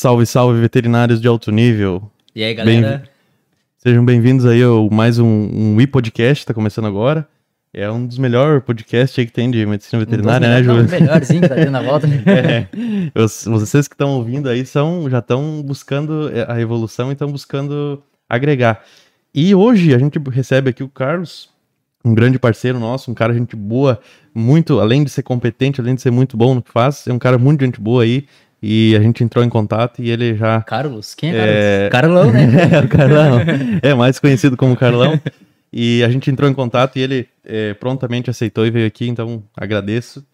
[0.00, 2.10] Salve, salve, veterinários de alto nível.
[2.34, 2.96] E aí, galera?
[3.00, 3.10] Bem-
[3.76, 7.28] Sejam bem-vindos aí ao mais um, um e-podcast, tá começando agora.
[7.70, 10.82] É um dos melhores podcasts aí que tem de medicina veterinária, né, Um Júlio?
[10.84, 12.06] dos melhores, sim, que tá tendo a volta.
[12.26, 12.66] É,
[13.14, 17.30] os- vocês que estão ouvindo aí são, já estão buscando é, a evolução e estão
[17.30, 18.82] buscando agregar.
[19.34, 21.50] E hoje a gente recebe aqui o Carlos,
[22.02, 24.00] um grande parceiro nosso, um cara gente boa,
[24.34, 27.18] muito, além de ser competente, além de ser muito bom no que faz, é um
[27.18, 28.24] cara muito gente boa aí.
[28.62, 31.14] E a gente entrou em contato e ele já Carlos?
[31.14, 31.88] Quem é É.
[31.90, 32.26] Carlos?
[32.30, 32.68] Carlão, né?
[32.74, 33.38] é, o Carlão.
[33.82, 35.18] É mais conhecido como Carlão.
[35.72, 39.42] E a gente entrou em contato e ele é, prontamente aceitou e veio aqui, então
[39.56, 40.24] agradeço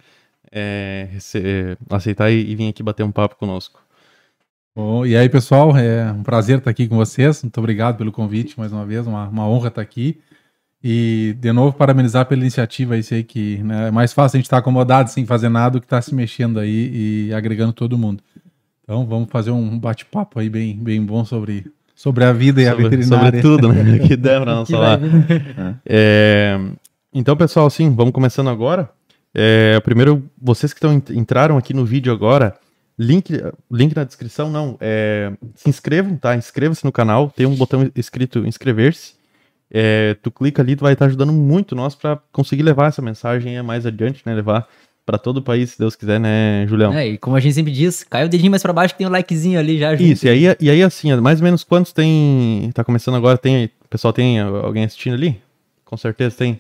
[0.51, 3.81] é, rece- é, aceitar e, e vir aqui bater um papo conosco.
[4.75, 7.43] Bom, e aí, pessoal, é um prazer estar aqui com vocês.
[7.43, 10.19] Muito obrigado pelo convite mais uma vez, uma, uma honra estar aqui.
[10.89, 14.47] E, de novo, parabenizar pela iniciativa, isso aí que né, é mais fácil a gente
[14.47, 18.23] estar acomodado sem fazer nada do que estar se mexendo aí e agregando todo mundo.
[18.85, 22.71] Então, vamos fazer um bate-papo aí bem, bem bom sobre, sobre a vida e a
[22.71, 23.43] sobre, veterinária.
[23.43, 23.99] sobre tudo, né?
[24.07, 25.01] que der pra nós falar.
[25.85, 26.57] É,
[27.13, 28.89] então, pessoal, sim, vamos começando agora.
[29.35, 32.55] É, primeiro, vocês que tão, entraram aqui no vídeo agora,
[32.97, 33.29] link,
[33.73, 34.77] link na descrição, não.
[34.81, 36.37] é, se inscrevam, tá?
[36.37, 39.16] Inscreva-se no canal, tem um botão escrito inscrever-se.
[39.79, 43.59] É, tu clica ali, tu vai estar ajudando muito nós para conseguir levar essa mensagem
[43.59, 44.35] aí mais adiante, né?
[44.35, 44.67] Levar
[45.05, 46.95] para todo o país, se Deus quiser, né, Julião?
[46.95, 49.07] É, e como a gente sempre diz, cai o dedinho mais pra baixo que tem
[49.07, 49.95] o likezinho ali já.
[49.95, 50.03] junto.
[50.11, 52.71] Isso, e aí, e aí assim, mais ou menos quantos tem.
[52.75, 53.67] Tá começando agora, tem.
[53.85, 55.41] O pessoal tem alguém assistindo ali?
[55.85, 56.59] Com certeza tem.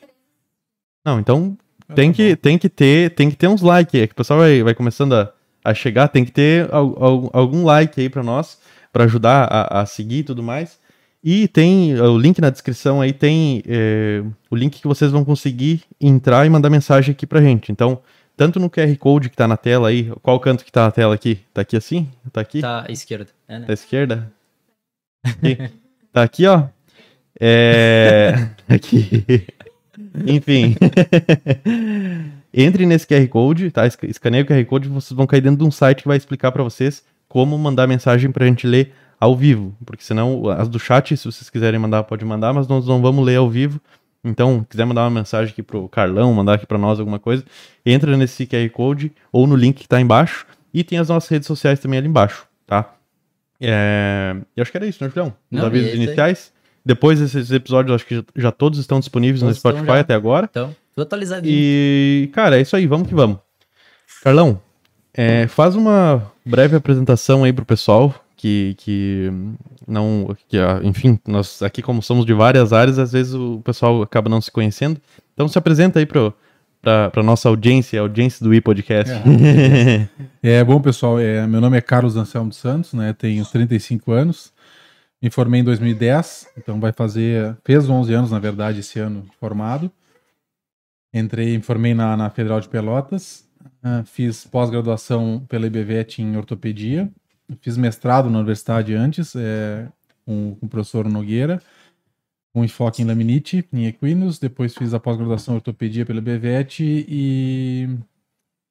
[1.04, 1.56] Não, então
[1.94, 4.62] tem que, tem que ter tem que ter uns likes aí, que o pessoal vai,
[4.62, 5.32] vai começando a,
[5.64, 8.58] a chegar, tem que ter al- al- algum like aí pra nós,
[8.92, 10.78] pra ajudar a, a seguir e tudo mais.
[11.22, 15.82] E tem o link na descrição aí, tem eh, o link que vocês vão conseguir
[16.00, 17.72] entrar e mandar mensagem aqui pra gente.
[17.72, 17.98] Então,
[18.36, 21.14] tanto no QR Code que tá na tela aí, qual canto que tá na tela
[21.14, 21.40] aqui?
[21.52, 22.08] Tá aqui assim?
[22.32, 22.60] Tá aqui?
[22.60, 23.30] Tá à esquerda.
[23.48, 23.66] É, né?
[23.66, 24.32] Da esquerda?
[25.24, 25.58] Aqui.
[26.12, 26.64] tá aqui, ó.
[27.40, 28.48] É.
[28.68, 29.24] Aqui.
[30.26, 30.74] Enfim.
[32.54, 33.86] Entre nesse QR Code, tá?
[33.86, 36.16] Esca- Escaneia o QR Code e vocês vão cair dentro de um site que vai
[36.16, 39.74] explicar pra vocês como mandar mensagem pra gente ler ao vivo.
[39.84, 43.24] Porque senão, as do chat, se vocês quiserem mandar, pode mandar, mas nós não vamos
[43.24, 43.80] ler ao vivo.
[44.24, 47.44] Então, quiser mandar uma mensagem aqui pro Carlão, mandar aqui pra nós alguma coisa,
[47.84, 50.46] entra nesse QR Code ou no link que tá embaixo.
[50.74, 52.92] E tem as nossas redes sociais também ali embaixo, tá?
[53.60, 54.36] É...
[54.56, 55.28] Eu acho que era isso, né, Julião?
[55.50, 56.04] Os Não, avisos isso aí.
[56.04, 56.52] iniciais.
[56.84, 60.00] Depois desses episódios, acho que já, todos estão disponíveis Todos no Spotify já.
[60.00, 60.46] até agora.
[60.50, 61.52] Então, tudo atualizadinho.
[61.56, 63.38] E, cara, é isso aí, vamos que vamos.
[64.22, 64.60] Carlão,
[65.14, 69.30] é, faz uma breve apresentação aí pro pessoal que, que
[69.86, 70.36] não.
[70.48, 74.28] Que, ah, enfim, nós aqui, como somos de várias áreas, às vezes o pessoal acaba
[74.28, 75.00] não se conhecendo.
[75.34, 76.32] Então se apresenta aí pro,
[76.80, 79.12] pra, pra nossa audiência, audiência do e-podcast.
[80.42, 81.18] É bom, pessoal.
[81.18, 83.12] É, meu nome é Carlos Anselmo dos Santos, né?
[83.12, 84.52] Tenho 35 anos.
[85.20, 87.56] Me formei em 2010, então vai fazer.
[87.64, 89.90] Fez 11 anos, na verdade, esse ano formado.
[91.12, 93.44] Entrei, me formei na, na Federal de Pelotas.
[93.82, 97.10] ah, fiz pós-graduação pela IBVET em ortopedia.
[97.60, 99.88] Fiz mestrado na universidade antes, é,
[100.24, 101.62] com, com o professor Nogueira,
[102.52, 104.38] com enfoque em laminite, em equinos.
[104.38, 107.88] Depois fiz a pós-graduação em ortopedia pela IBVET e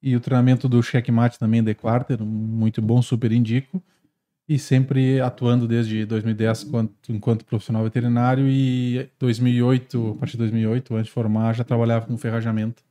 [0.02, 3.82] e o treinamento do checkmate também de quarter, muito bom, super indico.
[4.48, 10.94] E sempre atuando desde 2010 quanto, enquanto profissional veterinário e 2008, a partir de 2008,
[10.94, 12.84] antes de formar, já trabalhava com ferrajamento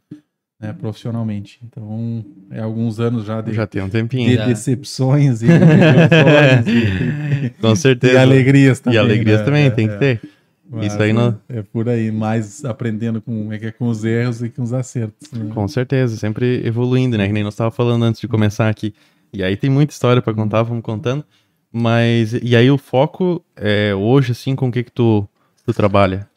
[0.68, 1.60] né, profissionalmente.
[1.64, 4.36] Então, é alguns anos já de, Já tem um de tempinho.
[4.36, 4.46] Já.
[4.46, 5.48] decepções e,
[6.68, 8.22] e, Com e certeza.
[8.22, 9.00] alegrias E também.
[9.00, 9.46] alegrias né?
[9.46, 9.98] também, É, tem que é.
[9.98, 10.22] ter.
[10.68, 14.04] Mas Isso aí não- É por aí, mais aprendendo com, é que é com os
[14.04, 15.32] erros e com os acertos.
[15.32, 15.52] né?
[15.54, 17.28] Com certeza, sempre evoluindo, né?
[17.28, 18.94] Que nem nós estávamos falando antes de começar aqui.
[19.32, 21.24] E aí tem muita história para contar, vamos contando.
[21.72, 25.28] Mas, e aí o foco é hoje, assim, com o que que tu,
[25.66, 26.28] tu trabalha?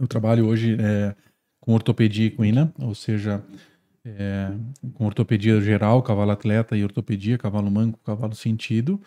[0.00, 1.14] Eu trabalho hoje é,
[1.62, 3.40] com ortopedia equina, ou seja,
[4.04, 4.50] é,
[4.94, 9.00] com ortopedia geral, cavalo atleta e ortopedia, cavalo manco, cavalo sentido.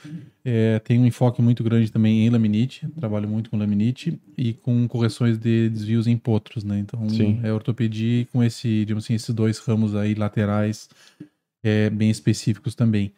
[0.43, 4.87] É, tem um enfoque muito grande também em laminite, trabalho muito com laminite e com
[4.87, 6.79] correções de desvios em potros, né?
[6.79, 7.41] Então Sim.
[7.43, 10.89] é ortopedia com esse, digamos assim, esses dois ramos aí laterais
[11.61, 13.11] é, bem específicos também.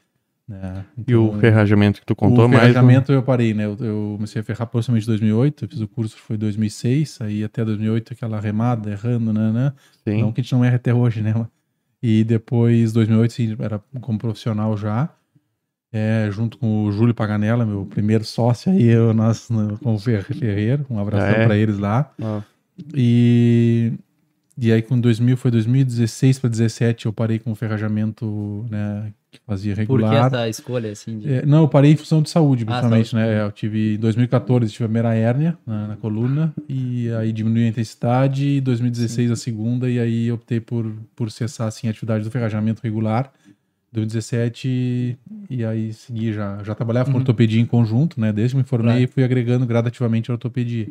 [0.47, 0.85] Né?
[1.07, 2.63] E o Então, ferrajamento que tu contou o mais?
[2.63, 3.65] um- ferrajamento eu parei, né?
[3.65, 7.19] Eu, eu comecei a ferrar aproximadamente em 2008, eu fiz o curso foi em 2006,
[7.21, 9.51] aí até 2008 aquela remada, errando, né?
[9.51, 9.73] né?
[10.07, 10.21] Sim.
[10.21, 11.33] Não que a gente não erra até hoje, né?
[12.01, 15.09] E depois, 2008, sim, era como profissional já,
[15.91, 19.99] é, junto com o Júlio Paganella, meu primeiro sócio aí, eu, nós, no- com o
[19.99, 21.45] Fer- Ferreiro, um abração Ah, é?
[21.45, 22.11] pra eles lá.
[22.21, 22.41] Ó,
[22.93, 23.93] E,
[24.59, 29.39] E aí com 2000, foi 2016 para 17 eu parei com o ferrajamento, né, que
[29.45, 30.25] fazia Por que regular.
[30.27, 31.19] essa escolha, assim?
[31.19, 33.25] de- É, não, eu parei em função de saúde, Ah, principalmente, saúde.
[33.27, 33.41] né?
[33.43, 37.69] Eu tive em 2014 tive a primeira hérnia na, na coluna e aí diminuiu a
[37.69, 42.31] intensidade, e 2016 a segunda e aí optei por, por cessar assim a atividade do
[42.31, 43.31] ferrajamento regular.
[43.91, 45.17] 2017
[45.49, 48.31] e aí segui já já trabalhava com ortopedia em conjunto, né?
[48.33, 48.97] Desde que me formei Uhum.
[49.01, 49.11] Claro.
[49.13, 50.87] fui agregando gradativamente a ortopedia.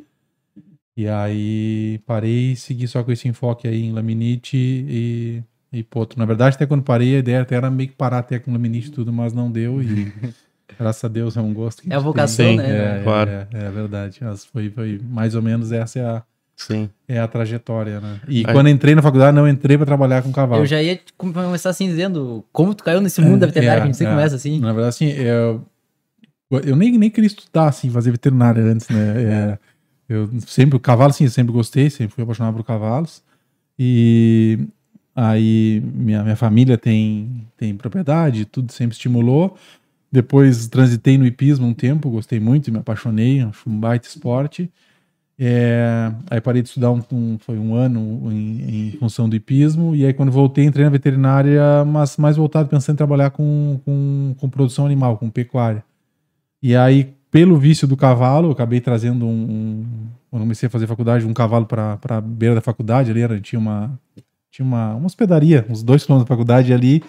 [0.96, 6.18] E aí parei e segui só com esse enfoque aí em laminite e e ponto.
[6.18, 8.88] Na verdade, até quando parei, a ideia até era meio que parar até com laminite
[8.88, 10.10] e tudo, mas não deu e
[10.78, 12.12] graças a Deus é um gosto que É a gente tem.
[12.12, 13.00] vocação, Sim, né?
[13.00, 13.30] É, Claro.
[13.30, 14.18] é, é, é verdade.
[14.22, 16.22] Mas foi, foi mais ou menos essa é a,
[16.56, 16.88] Sim.
[17.06, 18.20] é a trajetória, né?
[18.26, 20.62] E Aí- quando entrei na faculdade, não entrei para trabalhar com cavalo.
[20.62, 23.84] Eu já ia começar assim dizendo como tu caiu nesse mundo da veterinária, É, que
[23.84, 24.16] a gente sempre é.
[24.16, 24.58] começa assim.
[24.60, 25.62] Na verdade, assim, eu,
[26.64, 29.58] eu nem, nem queria estudar, assim, fazer veterinária antes, né?
[30.08, 33.22] Eu sempre, o cavalo, assim, eu sempre gostei, sempre fui apaixonado por cavalos.
[33.78, 34.58] E
[35.14, 39.56] aí, minha, minha família tem, tem propriedade, tudo sempre estimulou.
[40.12, 44.70] Depois transitei no hipismo um tempo, gostei muito, me apaixonei, acho um baita esporte.
[45.38, 49.94] É, aí parei de estudar um, um- foi um ano em, em função do hipismo,
[49.94, 54.34] e aí quando voltei entrei na veterinária, mas mais voltado pensando em trabalhar com, com,
[54.38, 55.84] com produção animal, com pecuária.
[56.62, 59.86] E aí, pelo vício do cavalo, eu acabei trazendo um, um
[60.30, 63.58] quando comecei a fazer faculdade, um cavalo para a beira da faculdade ali, era, tinha
[63.58, 63.98] uma
[64.50, 67.02] tinha uma, uma hospedaria, uns dois quilômetros da faculdade ali,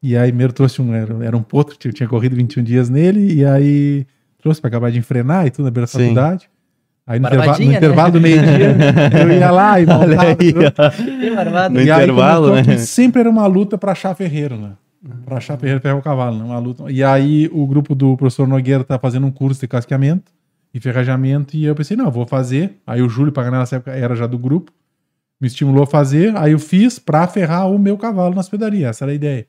[0.00, 2.88] e aí primeiro trouxe um, era, era um potro, que eu tinha corrido 21 dias
[2.88, 4.06] nele, e aí
[4.40, 5.98] trouxe para acabar de enfrenar e tudo na beira da Sim.
[5.98, 6.48] faculdade.
[7.06, 7.76] Aí no, interva no né?
[7.76, 8.76] intervalo do meio-dia,
[9.20, 10.52] eu ia lá e montava, aí.
[11.68, 12.78] No E aí intervalo, começou né?
[12.78, 14.72] Sempre era uma luta para achar ferreiro, né?
[15.24, 16.44] Para achar ferreiro ferrar o cavalo, né?
[16.44, 16.90] Uma luta.
[16.90, 20.32] E aí o grupo do professor Nogueira tá fazendo um curso de casqueamento
[20.72, 22.80] e ferrajamento e eu pensei, não, vou fazer.
[22.86, 24.72] Aí o Júlio Paganá nessa época era já do grupo,
[25.40, 29.04] me estimulou a fazer, aí eu fiz para ferrar o meu cavalo na hospedaria, essa
[29.04, 29.46] era a ideia.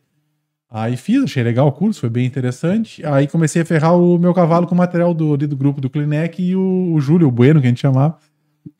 [0.69, 3.05] Aí fiz, achei legal o curso, foi bem interessante.
[3.05, 6.41] Aí comecei a ferrar o meu cavalo com o material do, do grupo do Clinec
[6.41, 8.17] e o, o Júlio, o Bueno, que a gente chamava,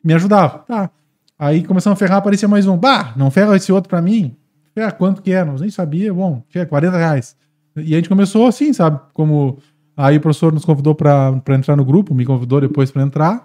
[0.04, 0.58] me ajudava.
[0.58, 0.90] Tá.
[1.38, 2.76] Aí começamos a ferrar, aparecia mais um.
[2.76, 4.36] Bah, não ferra esse outro pra mim?
[4.76, 5.42] Ferra quanto que é?
[5.42, 6.12] Não nem sabia.
[6.12, 7.34] Bom, tinha 40 reais.
[7.76, 9.00] E a gente começou assim, sabe?
[9.14, 9.56] Como.
[9.96, 13.42] Aí o professor nos convidou pra pra entrar no grupo, me convidou depois pra entrar.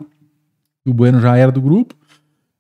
[0.85, 1.95] O Bueno já era do grupo.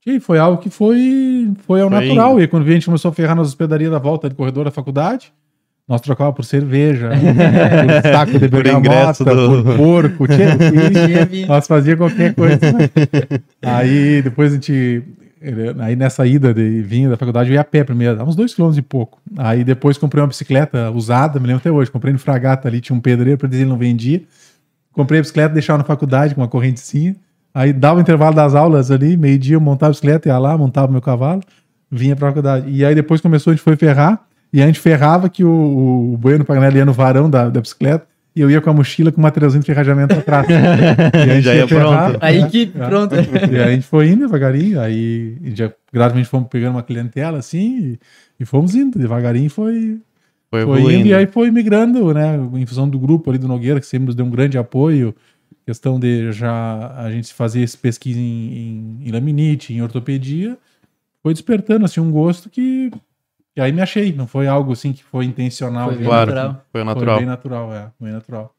[0.07, 2.31] E foi algo que foi, foi ao Foi natural.
[2.33, 2.41] indo.
[2.43, 5.33] E quando a gente começou a ferrar nas hospedarias da volta do corredor da faculdade,
[5.87, 10.57] nós trocávamos por cerveja, por saco de bergamota, ingresso do- por porco, tinha,
[11.07, 12.57] Tinha vi- nós fazia qualquer coisa.
[12.71, 12.89] né?
[13.61, 15.03] aí depois a gente.
[15.79, 18.53] Aí nessa ida de vinha da faculdade, eu ia a pé primeiro, dava uns dois
[18.53, 19.19] quilômetros e pouco.
[19.37, 21.89] Aí depois comprei uma bicicleta usada, me lembro até hoje.
[21.89, 24.21] Comprei no Fragata ali, tinha um pedreiro, para dizer ele não vendia.
[24.91, 27.15] Comprei a bicicleta, deixava na faculdade com uma correntezinha.
[27.53, 30.91] Aí dava o intervalo das aulas ali, meio-dia, eu montava a bicicleta, ia lá, montava
[30.91, 31.41] meu cavalo,
[31.89, 32.69] vinha pra faculdade.
[32.69, 34.21] E aí depois começou, a gente foi ferrar,
[34.53, 38.05] e a gente ferrava que o, o Bueno Paganelli ia no varão da, da bicicleta,
[38.35, 40.47] e eu ia com a mochila com o materialzinho de ferrajamento atrás.
[40.49, 42.17] E a gente Já ia pronto.
[42.21, 42.87] Aí que É.
[42.87, 43.15] pronto.
[43.15, 47.79] E aí a gente foi indo devagarinho, aí já gradualmente fomos pegando uma clientela assim,
[47.79, 47.99] e,
[48.39, 49.99] e fomos indo, devagarinho foi,
[50.49, 50.91] Foi foi evoluindo.
[50.99, 54.07] indo, e aí foi migrando, né, em função do grupo ali do Nogueira, que sempre
[54.07, 55.13] nos deu um grande apoio,
[55.65, 58.23] questão de já a gente fazer esse pesquisa em,
[59.03, 60.57] em, em laminite, em ortopedia,
[61.21, 62.89] foi despertando assim um gosto que,
[63.53, 65.89] que aí me achei, não foi algo assim que foi intencional.
[65.89, 66.53] Foi bem Claro, natural.
[66.53, 67.17] foi Foi natural.
[67.17, 68.55] bem natural, é, bem natural.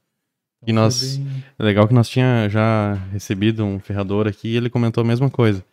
[0.62, 4.56] E foi nós- bem- É legal que nós tinha já recebido um ferrador aqui e
[4.56, 5.64] ele comentou a mesma coisa.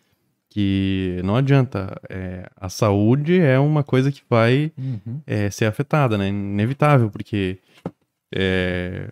[0.52, 1.96] Que não adianta.
[2.08, 5.20] é, a saúde é uma coisa que vai Uhum.
[5.26, 6.28] é, ser afetada, né?
[6.28, 7.58] Inevitável, porque
[8.34, 9.10] é,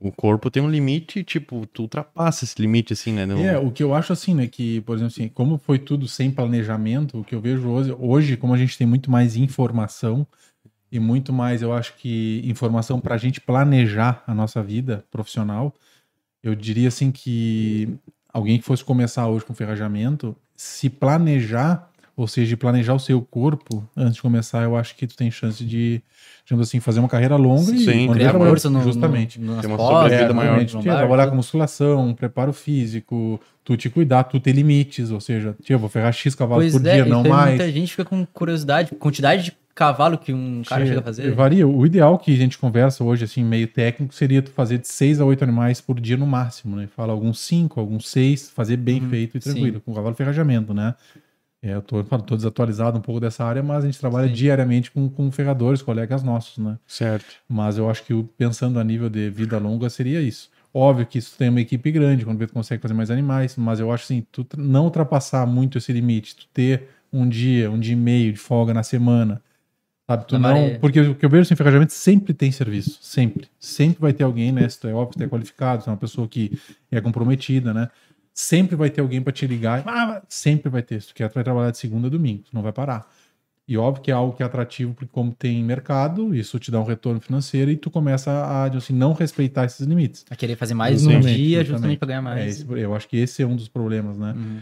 [0.00, 3.26] o corpo tem um limite, tipo, tu ultrapassa esse limite, assim, né?
[3.44, 6.30] É, o que eu acho assim, né, que, por exemplo, assim, como foi tudo sem
[6.30, 10.26] planejamento, o que eu vejo hoje, hoje como a gente tem muito mais informação
[10.90, 15.74] e muito mais, eu acho que informação para a gente planejar a nossa vida profissional,
[16.42, 17.98] eu diria assim que
[18.32, 23.88] alguém que fosse começar hoje com ferrajamento, se planejar, ou seja, planejar o seu corpo
[23.96, 26.02] antes de começar, eu acho que tu tem chance de,
[26.48, 29.38] digamos assim, fazer uma carreira longa e Sim, quando Criar força no, justamente.
[29.38, 30.64] no, Tem uma sobrevida no maior.
[30.64, 35.74] Tia, trabalhar com musculação, preparo físico, tu te cuidar, tu ter limites, ou seja, tia,
[35.76, 37.50] eu vou ferrar X cavalos Pois por é, dia, e não mais.
[37.50, 41.30] muita gente fica com curiosidade, quantidade de cavalo que um cara Tia, chega a fazer.
[41.34, 41.68] Varia.
[41.68, 45.20] O ideal que a gente conversa hoje, assim, meio técnico, seria tu fazer de 6
[45.20, 46.88] a 8 animais por dia no máximo, né?
[46.96, 49.52] Fala alguns 5, alguns 6, fazer bem Uhum, feito e sim.
[49.52, 50.94] tranquilo, com cavalo ferrajamento, né?
[51.60, 54.34] É, eu tô, tô desatualizado um pouco dessa área, mas a gente trabalha Sim.
[54.34, 56.78] diariamente com, com ferradores, colegas nossos, né?
[56.86, 57.26] Certo.
[57.48, 60.50] Mas eu acho que pensando a nível de vida longa seria isso.
[60.72, 63.90] Óbvio que isso tem uma equipe grande, quando tu consegue fazer mais animais, mas eu
[63.90, 67.96] acho assim, tu não ultrapassar muito esse limite, tu ter um dia, um dia e
[67.96, 69.42] meio de folga na semana.
[70.08, 70.78] Sabe, tu Na não.
[70.78, 72.98] Porque o que eu vejo assim, ferrajamento sempre tem serviço.
[73.02, 73.48] Sempre.
[73.58, 74.66] Sempre vai ter alguém, né?
[74.68, 76.58] Se tu é óbvio, tu é qualificado, se é uma pessoa que
[76.90, 77.90] é comprometida, né?
[78.40, 79.82] Sempre vai ter alguém para te ligar.
[79.84, 81.02] Ah, sempre vai ter.
[81.02, 83.04] Se tu quer, tu vai trabalhar de segunda a domingo, tu não vai parar.
[83.66, 86.78] E óbvio que é algo que é atrativo, porque como tem mercado, isso te dá
[86.78, 90.24] um retorno financeiro e tu começa a, assim, não respeitar esses limites.
[90.30, 91.66] A querer fazer mais num Justamente, dia, justamente.
[91.72, 92.60] justamente pra ganhar É, mais.
[92.60, 94.34] esse- eu acho que esse é um dos problemas, né?
[94.36, 94.60] Uhum.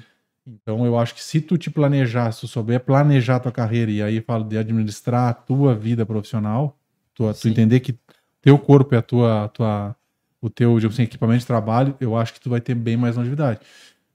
[0.55, 4.01] Então eu acho que se tu te planejar, se tu souber planejar tua carreira e
[4.01, 6.79] aí falo de administrar a tua vida profissional,
[7.15, 7.95] tu, tu entender que
[8.41, 9.95] teu corpo é a tua, tua
[10.41, 13.61] o teu assim, equipamento de trabalho, eu acho que tu vai ter bem mais longevidade.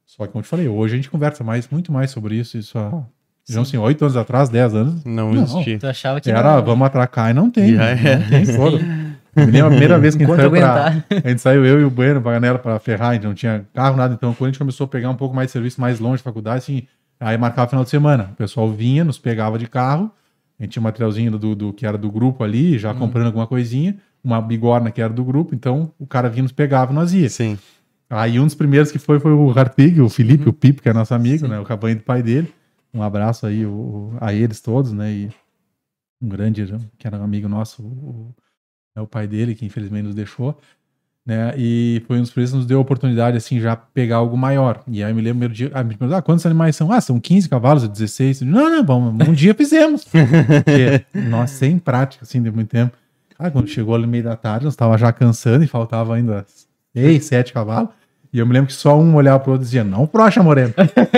[0.05, 2.57] Só que como eu te falei, hoje a gente conversa mais, muito mais sobre isso,
[2.57, 3.03] isso há,
[3.47, 5.43] digamos assim, oito anos atrás, dez anos, Não, Não.
[5.43, 5.79] existia.
[5.79, 6.65] Tu achava que era, não.
[6.65, 7.73] vamos atracar e não tem.
[7.75, 8.29] Já não era.
[8.29, 8.45] tem.
[9.33, 11.85] Me lembro a primeira vez que a gente saiu pra, a gente saiu eu e
[11.85, 14.13] o Bueno pra Ganela pra ferrar, a gente não tinha carro, nada.
[14.13, 16.23] Então, quando a gente começou a pegar um pouco mais de serviço mais longe da
[16.25, 16.83] faculdade, assim,
[17.17, 18.29] aí marcava final de semana.
[18.33, 20.11] O pessoal vinha, nos pegava de carro,
[20.59, 23.47] a gente tinha um materialzinho do, do que era do grupo ali, já comprando alguma
[23.47, 27.13] coisinha, uma bigorna que era do grupo, então o cara vinha, nos pegava e nós
[27.13, 27.29] ia.
[27.29, 27.57] Sim.
[28.09, 30.93] Aí um dos primeiros que foi foi o Harpig, o Felipe, o Pipo, que é
[30.93, 31.59] nosso amigo, né?
[31.59, 32.53] O cabanho do pai dele.
[32.93, 35.09] Um abraço aí o- a eles todos, né?
[35.11, 35.29] E
[36.21, 36.65] um grande,
[36.97, 38.35] que era um amigo nosso, o, o-
[38.97, 40.57] é o pai dele, que infelizmente nos deixou.
[41.25, 41.53] Né?
[41.55, 44.83] E foi um dos primeiros que nos deu a oportunidade, assim, já pegar algo maior.
[44.87, 46.91] E aí eu me lembro, primeiro dia, ah, me perguntaram, ah, quantos animais são?
[46.91, 48.41] Ah, são 15 cavalos, 16.
[48.41, 50.03] Eu digo, Não, não, bom, um dia fizemos.
[50.03, 52.97] Porque, nossa, sem prática, assim, de muito tempo.
[53.41, 56.45] Ah, quando chegou ali no meio da tarde, nós estava já cansando e faltava ainda
[56.93, 57.89] seis, sete cavalos.
[58.31, 60.73] E eu me lembro que só um olhava pro outro e dizia, não procha, Moreno.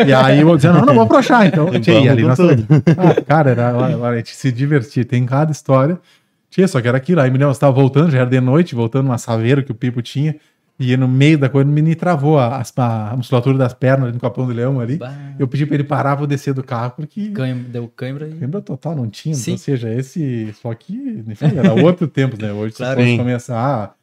[0.07, 1.45] e aí eu dizia, não, não vou prochar.
[1.45, 2.39] Então, e ali nós...
[2.39, 3.75] ah, cara, era,
[4.07, 5.03] a gente se divertia.
[5.03, 5.99] Tem cada história.
[6.49, 7.19] Tinha, só que era aquilo.
[7.19, 9.75] Aí me lembro, eu estava voltando, já era de noite, voltando uma saveira que o
[9.75, 10.37] Pipo tinha.
[10.91, 14.19] E no meio da coisa, me travou a, as- a musculatura das pernas ali no
[14.19, 14.97] Capão do Leão ali.
[14.97, 18.25] Bah, Eu pedi pra ele parar pra eu descer do carro, porque cãibra- deu cãibra
[18.25, 19.35] lembra total, não tinha.
[19.35, 19.51] Sim.
[19.53, 20.53] Ou seja, esse.
[20.61, 22.51] Só que, enfim, era outro tempo, né?
[22.51, 22.99] Hoje, Claro.
[22.99, 23.95] se fosse começar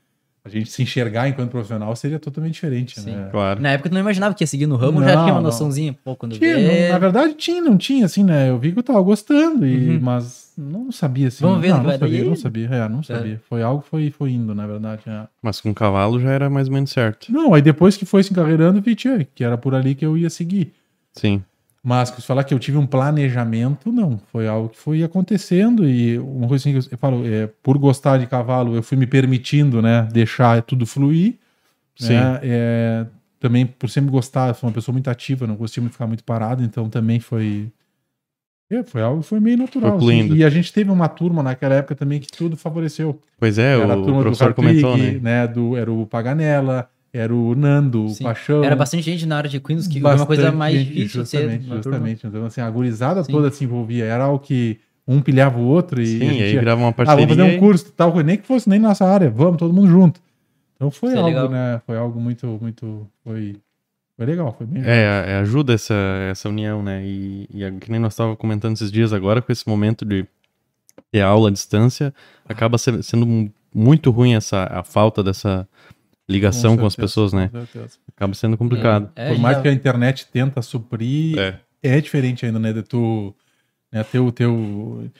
[0.44, 3.10] a gente se enxergar enquanto profissional, seria totalmente diferente, Sim.
[3.14, 3.28] né?
[3.30, 3.60] Claro.
[3.60, 5.42] Na época tu não imaginava que ia seguir no ramo, já Não, tinha uma não.
[5.42, 6.82] noçãozinha, pô, quando Tinha, vê.
[6.86, 8.48] não- na verdade tinha, não tinha, assim, né?
[8.50, 10.00] Eu vi que eu tava gostando, e, Uhum.
[10.00, 11.44] mas não sabia, assim.
[11.44, 13.40] Vamos ver não, não sabia, não sabia, é, não sabia.
[13.48, 15.02] Foi algo que foi, foi indo, na verdade.
[15.06, 15.26] é.
[15.42, 17.30] Mas com cavalo já era mais ou menos certo.
[17.32, 20.04] Não, aí depois que foi se encarreirando, eu vi tchê, que era por ali que
[20.06, 20.72] eu ia seguir.
[21.12, 21.42] Sim.
[21.82, 24.20] Mas se falar que eu tive um planejamento, não.
[24.30, 28.18] Foi algo que foi acontecendo e uma coisa assim que eu falo, é, por gostar
[28.18, 31.36] de cavalo, eu fui me permitindo, né, deixar tudo fluir.
[31.96, 32.14] Sim.
[32.14, 33.06] né, é,
[33.38, 36.22] também por sempre gostar, eu sou uma pessoa muito ativa, não gostei de ficar muito
[36.24, 37.72] parado, então também foi
[38.70, 39.98] é, foi algo que foi meio natural.
[39.98, 40.32] Foi assim.
[40.34, 43.20] E a gente teve uma turma naquela época também que tudo favoreceu.
[43.36, 45.46] Pois é, era a o turma professor do comentou, Hartwig, né?
[45.48, 48.24] Do, era o Paganella, era o Nando, o Sim.
[48.24, 48.62] Paixão.
[48.64, 51.28] Era bastante gente na área de Queens, que era uma coisa mais gente, difícil de
[51.28, 51.38] ser.
[51.50, 52.26] Justamente, justamente.
[52.26, 53.32] Então, assim, a gurizada Sim.
[53.32, 54.04] toda se envolvia.
[54.04, 56.06] Era algo que um pilhava o outro e.
[56.06, 57.26] Sim, a gente aí ia, virava uma ah, parceria.
[57.26, 59.88] vamos fazer um curso, tal coisa, nem que fosse nem nossa área, vamos, todo mundo
[59.88, 60.20] junto.
[60.76, 61.48] Então foi Isso é algo, legal.
[61.50, 61.80] né?
[61.86, 63.06] Foi algo muito, muito.
[63.24, 63.56] Foi,
[64.16, 64.82] foi legal, foi bem.
[64.84, 65.94] É, é, ajuda essa,
[66.30, 67.02] essa união, né?
[67.04, 70.24] E, e é que nem nós estávamos comentando esses dias agora, com esse momento de
[71.10, 72.14] ter aula à distância,
[72.48, 75.66] acaba se- sendo mu- muito ruim essa, a falta dessa
[76.30, 77.48] ligação com, as certeza, pessoas, né?
[77.52, 77.86] com.
[78.14, 79.10] Acaba sendo complicado.
[79.16, 81.60] É, Por já- mais que a internet tenta suprir, É.
[81.82, 82.72] é diferente ainda, né?
[82.72, 83.34] De tu.
[83.92, 85.10] Né, ter o teu.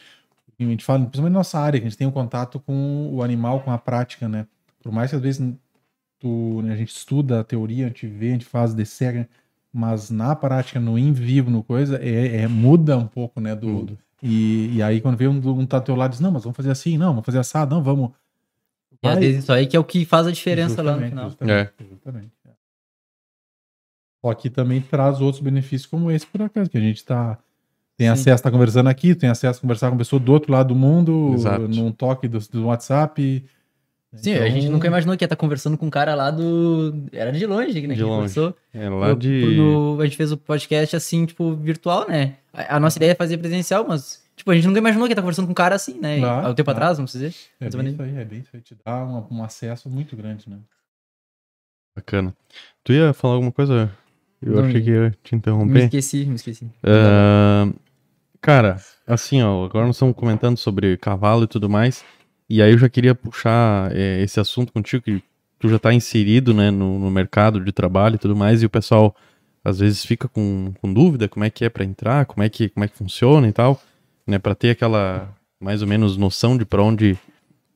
[0.58, 3.22] A gente fala, principalmente na nossa área, que a gente tem um contato com o
[3.22, 4.46] animal, com a prática, né?
[4.82, 5.42] Por mais que às vezes
[6.18, 9.28] tu, né, a gente estuda a teoria, a gente vê, a gente faz, desseca,
[9.72, 13.54] mas na prática, no em vivo, no coisa, é, é- muda um pouco, né?
[13.56, 13.98] Do, Muda.
[14.22, 16.56] e, e aí quando vê um, um tá do teu lado, diz, não, mas vamos
[16.56, 18.10] fazer assim, não, vamos fazer assado, não, vamos.
[19.02, 21.10] E às vezes isso aí que é o que faz a diferença lá no Justamente,
[21.10, 21.30] final.
[21.30, 22.50] Justamente, justamente, é.
[24.24, 27.38] Só que também traz outros benefícios como esse, por acaso, que a gente tá,
[27.96, 28.12] tem Sim.
[28.12, 30.74] acesso a estar conversando aqui, tem acesso a conversar com pessoa do outro lado do
[30.74, 31.66] mundo, Exato.
[31.68, 33.42] num toque do, do WhatsApp.
[34.12, 36.92] Sim, a gente Então, nunca imaginou que ia estar conversando com um cara lá do.
[37.12, 37.80] Era de longe, né?
[37.80, 38.34] que a De gente longe.
[38.34, 38.56] conversou.
[38.74, 39.56] É lá de.
[39.56, 42.34] no- a gente fez o podcast assim, tipo, virtual, né?
[42.52, 45.14] A, a nossa ideia é fazer presencial, mas, tipo, a gente nunca imaginou que ia
[45.14, 46.18] estar conversando com um cara assim, né?
[46.18, 46.78] Claro, Há um tempo claro.
[46.78, 47.34] atrás, vamos dizer.
[47.60, 47.92] É bem menos.
[47.94, 48.60] isso aí, é bem isso aí.
[48.60, 50.58] Te dá uma- um acesso muito grande, né?
[51.96, 52.34] Bacana.
[52.84, 53.90] Tu ia falar alguma coisa?
[54.40, 55.84] Eu Não achei que ia te Me interromper.
[55.84, 56.70] esqueci, me esqueci.
[56.82, 57.68] Ah,
[58.40, 62.04] cara, assim, ó, agora nós estamos comentando sobre cavalo e tudo mais,
[62.48, 65.22] e aí eu já queria puxar é, esse assunto contigo, que
[65.58, 68.70] tu já tá inserido, né, no, no mercado de trabalho e tudo mais, e o
[68.70, 69.14] pessoal
[69.62, 72.70] às vezes fica com, com dúvida como é que é para entrar, como é que,
[72.70, 73.78] como é que funciona e tal,
[74.30, 75.28] né, para ter aquela
[75.60, 77.18] mais ou menos noção de para onde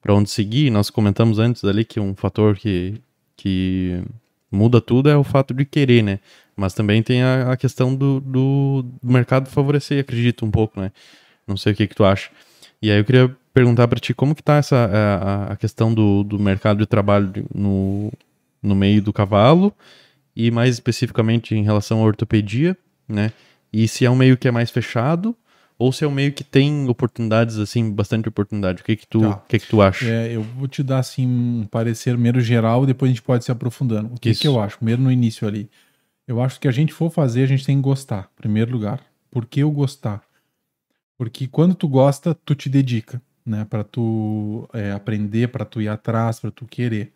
[0.01, 0.71] para onde seguir.
[0.71, 3.01] Nós comentamos antes ali que um fator que
[3.37, 4.03] que
[4.51, 6.21] muda tudo é o fato de querer, né?
[6.57, 10.93] Mas também tem a, a questão do, do, do mercado favorecer, acredito um pouco, né?
[11.47, 12.31] Não sei o que que tu acha.
[12.81, 16.23] E aí eu queria perguntar para ti como que tá essa a, a questão do,
[16.23, 18.13] do mercado de trabalho no,
[18.63, 19.73] no meio do cavalo
[20.37, 22.77] e mais especificamente em relação à ortopedia,
[23.09, 23.33] né?
[23.73, 25.37] E se é um meio que é mais fechado
[25.78, 28.83] ou se é um meio que tem oportunidades assim, bastante oportunidade.
[28.83, 29.43] O que que tu, Tá.
[29.49, 30.04] que que tu acha?
[30.07, 33.45] É, eu vou te dar assim um parecer primeiro geral e depois a gente pode
[33.45, 34.14] se aprofundando.
[34.14, 34.40] O que, Isso.
[34.40, 34.76] que eu acho?
[34.78, 35.69] Primeiro no início ali.
[36.26, 39.00] Eu acho que a gente for fazer, a gente tem que gostar, em primeiro lugar.
[39.31, 40.23] Por que eu gostar?
[41.19, 43.64] Porque quando tu gosta, tu te dedica, né?
[43.69, 47.12] Para tu é, aprender, para tu ir atrás, para tu querer.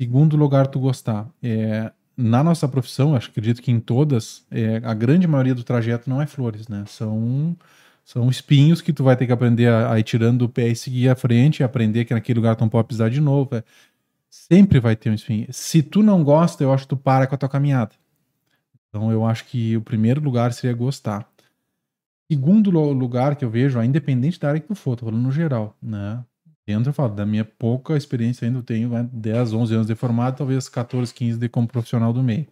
[0.00, 1.28] Segundo lugar, tu gostar.
[1.42, 5.64] É, na nossa profissão, acho que acredito que em todas, é, a grande maioria do
[5.64, 6.84] trajeto não é flores, né?
[6.86, 7.56] São
[8.04, 10.76] são espinhos que tu vai ter que aprender a, a ir tirando do pé e
[10.76, 13.56] seguir à frente, e aprender que naquele lugar tu não pode pisar de novo.
[13.56, 13.64] é.
[14.30, 15.48] Sempre vai ter um espinho.
[15.52, 17.92] Se tu não gosta, eu acho que tu para com a tua caminhada.
[18.88, 21.28] Então eu acho que o primeiro lugar seria gostar.
[22.30, 25.32] Segundo lu- lugar que eu vejo, independente da área que tu for, tô falando no
[25.32, 26.24] geral, né?
[26.66, 29.94] Dentro, eu falo, da minha pouca experiência ainda, eu tenho né, 10, 11 anos de
[29.94, 32.46] formado, talvez 14, 15 de como profissional do meio.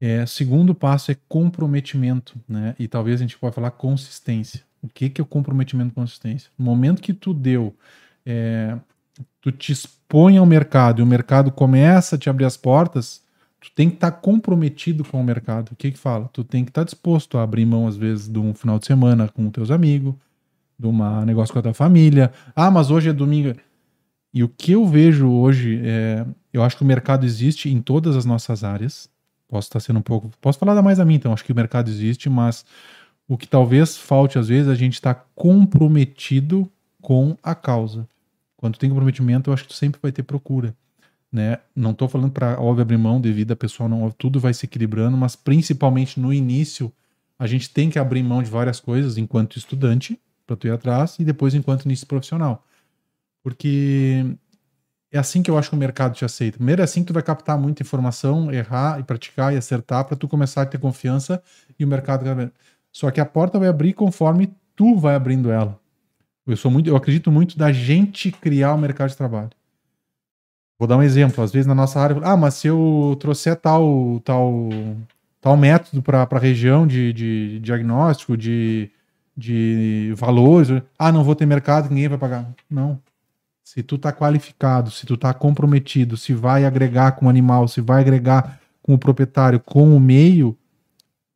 [0.00, 2.76] É, segundo passo é comprometimento, né?
[2.78, 4.62] E talvez a gente pode falar consistência.
[4.82, 6.50] O que, que é o comprometimento e consistência?
[6.58, 7.74] No momento que tu deu,
[8.24, 8.78] é,
[9.40, 13.22] tu te expõe ao mercado e o mercado começa a te abrir as portas,
[13.60, 15.72] tu tem que estar comprometido com o mercado.
[15.72, 16.28] O que que fala?
[16.32, 19.28] Tu tem que estar disposto a abrir mão, às vezes, de um final de semana
[19.28, 20.14] com teus amigos,
[20.78, 22.32] de um negócio com a tua família.
[22.54, 23.54] Ah, mas hoje é domingo.
[24.32, 26.26] E o que eu vejo hoje é.
[26.52, 29.08] Eu acho que o mercado existe em todas as nossas áreas.
[29.48, 30.30] Posso estar sendo um pouco.
[30.40, 31.32] Posso falar mais a mim, então.
[31.32, 32.64] Acho que o mercado existe, mas
[33.28, 38.08] o que talvez falte, às vezes, a gente estar comprometido com a causa.
[38.56, 40.74] Quando tem comprometimento, eu acho que tu sempre vai ter procura.
[41.30, 41.58] Né?
[41.74, 45.16] Não estou falando para óbvio abrir mão devido a pessoal, não, tudo vai se equilibrando,
[45.16, 46.90] mas principalmente no início,
[47.38, 51.16] a gente tem que abrir mão de várias coisas enquanto estudante, para tu ir atrás,
[51.18, 52.64] e depois enquanto início profissional.
[53.42, 54.24] Porque
[55.12, 56.58] é assim que eu acho que o mercado te aceita.
[56.58, 60.16] Primeiro é assim que tu vai captar muita informação, errar e praticar e acertar para
[60.16, 61.42] tu começar a ter confiança
[61.78, 62.50] e o mercado vai-
[62.92, 65.78] só que a porta vai abrir conforme tu vai abrindo ela.
[66.46, 69.50] Eu sou muito, eu acredito muito da gente criar o mercado de trabalho.
[70.78, 74.20] Vou dar um exemplo, às vezes na nossa área, ah, mas se eu trouxer tal
[74.20, 74.68] tal
[75.40, 78.90] tal método para a região de, de diagnóstico, de,
[79.36, 82.48] de valores, ah, não vou ter mercado, ninguém vai pagar.
[82.70, 82.98] Não.
[83.62, 87.80] Se tu tá qualificado, se tu tá comprometido, se vai agregar com o animal, se
[87.80, 90.56] vai agregar com o proprietário, com o meio,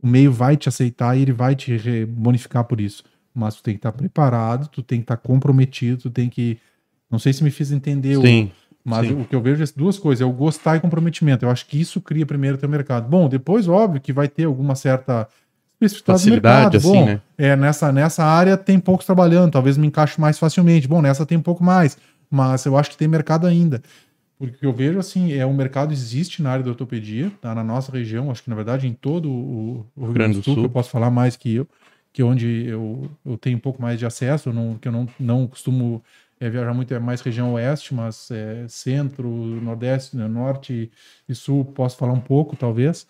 [0.03, 3.05] o meio vai te aceitar e ele vai te bonificar por isso.
[3.35, 6.59] Mas tu tem que estar preparado, tu tem que estar comprometido, tu tem que.
[7.11, 8.51] Não sei se me fiz entender o, Sim.
[8.85, 9.21] mas Sim.
[9.21, 11.45] o que eu vejo é duas coisas: é o gostar e comprometimento.
[11.45, 13.09] Eu acho que isso cria primeiro teu mercado.
[13.09, 15.29] Bom, depois, óbvio, que vai ter alguma certa
[15.81, 16.77] do Facilidade, mercado.
[16.77, 17.21] assim, Bom, né?
[17.38, 20.87] é, nessa, nessa área tem poucos trabalhando, talvez me encaixe mais facilmente.
[20.87, 21.97] Bom, nessa tem um pouco mais,
[22.31, 23.83] mas eu acho que tem mercado ainda.
[24.38, 27.55] Porque eu vejo, assim, é o mercado existe na área da ortopedia, tá?
[27.55, 30.55] na nossa região, acho que na verdade em todo o, o Rio Grande do Sul,
[30.55, 31.69] que eu posso falar mais que eu,
[32.12, 35.07] que é onde eu, eu tenho um pouco mais de acesso, não, que eu não,
[35.19, 36.03] não costumo
[36.40, 40.90] é, viajar muito, é mais região oeste, mas é, centro, nordeste, né, norte
[41.29, 43.07] e sul, posso falar um pouco, talvez.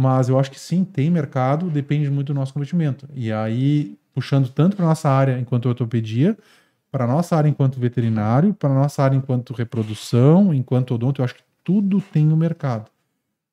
[0.00, 3.08] Mas eu acho que sim, tem mercado, depende muito do nosso comprometimento.
[3.16, 6.38] E aí, puxando tanto para nossa área enquanto ortopedia,
[6.88, 11.42] para nossa área enquanto veterinário, para nossa área enquanto reprodução, enquanto odonto, eu acho que
[11.64, 12.88] tudo tem no mercado.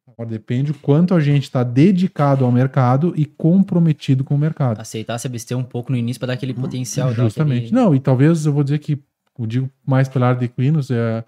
[0.07, 4.79] Agora depende o quanto a gente está dedicado ao mercado e comprometido com o mercado.
[4.79, 7.07] Aceitar se abster um pouco no início para dar aquele potencial.
[7.11, 7.65] dar Justamente.
[7.65, 8.99] aquele- Não, e talvez eu vou dizer que,
[9.39, 11.23] eu digo mais pela área de equinos, é,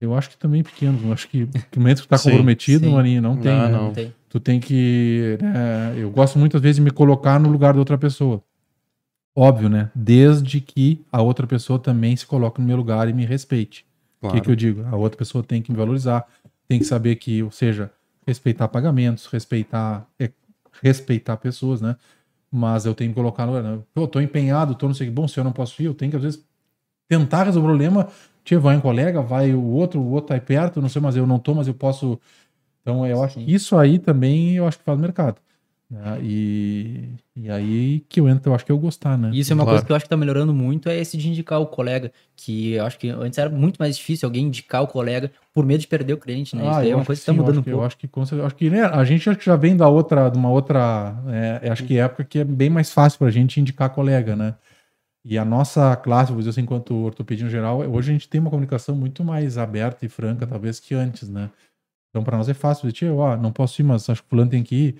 [0.00, 0.98] eu acho que também pequeno.
[1.04, 2.92] Eu acho que no momento que tá Sim, comprometido, sim.
[2.92, 3.56] maninho, não tem.
[3.56, 3.70] Não, né?
[3.70, 3.92] não.
[3.92, 4.12] tem.
[4.28, 5.38] Tu tem que.
[5.40, 8.42] né, eu gosto muitas vezes de me colocar no lugar da outra pessoa.
[9.36, 9.90] Óbvio, né?
[9.94, 13.84] Desde que a outra pessoa também se coloque no meu lugar e me respeite.
[14.16, 14.36] O Claro.
[14.36, 14.84] que, que eu digo?
[14.86, 16.26] A outra pessoa tem que me valorizar,
[16.66, 17.90] tem que saber que, ou seja,
[18.26, 20.30] respeitar pagamentos, respeitar, é,
[20.82, 21.96] respeitar pessoas, né?
[22.50, 23.60] Mas eu tenho que colocar no.
[23.62, 23.78] né?
[23.94, 25.14] Eu tô empenhado, tô não sei o que.
[25.14, 26.44] Bom, se eu não posso ir, eu tenho que, às vezes,
[27.08, 28.08] tentar resolver o problema.
[28.44, 31.16] Tia, vai um colega, vai o outro, o outro tá aí perto, não sei, mas
[31.16, 32.18] eu não tô, mas eu posso.
[32.86, 33.44] Então, eu acho Sim.
[33.44, 35.38] que isso aí também eu acho que faz mercado.
[35.90, 36.20] né?
[36.22, 39.30] E, e aí que eu entro, eu acho que eu gostar, né?
[39.34, 39.74] Isso é uma Claro.
[39.76, 42.12] coisa que eu acho que tá melhorando muito, é esse de indicar o colega.
[42.36, 45.80] Que eu acho que antes era muito mais difícil alguém indicar o colega por medo
[45.80, 46.62] de perder o cliente, né?
[46.62, 47.82] Isso Ah, aí é uma acho coisa que que tá mudando acho um que- pouco.
[47.82, 50.38] Eu acho que, acho que né, a gente acho que já vem da outra, de
[50.38, 51.16] uma outra,
[51.62, 54.54] é, acho que época que é bem mais fácil pra gente indicar colega, né?
[55.24, 58.40] E a nossa classe, vou dizer assim, enquanto ortopedia em geral, hoje a gente tem
[58.40, 61.50] uma comunicação muito mais aberta e franca, talvez, que antes, né?
[62.16, 64.30] Então, para nós é fácil dizer, tia, ó, não posso ir, mas acho que o
[64.30, 64.96] fulano tem que ir.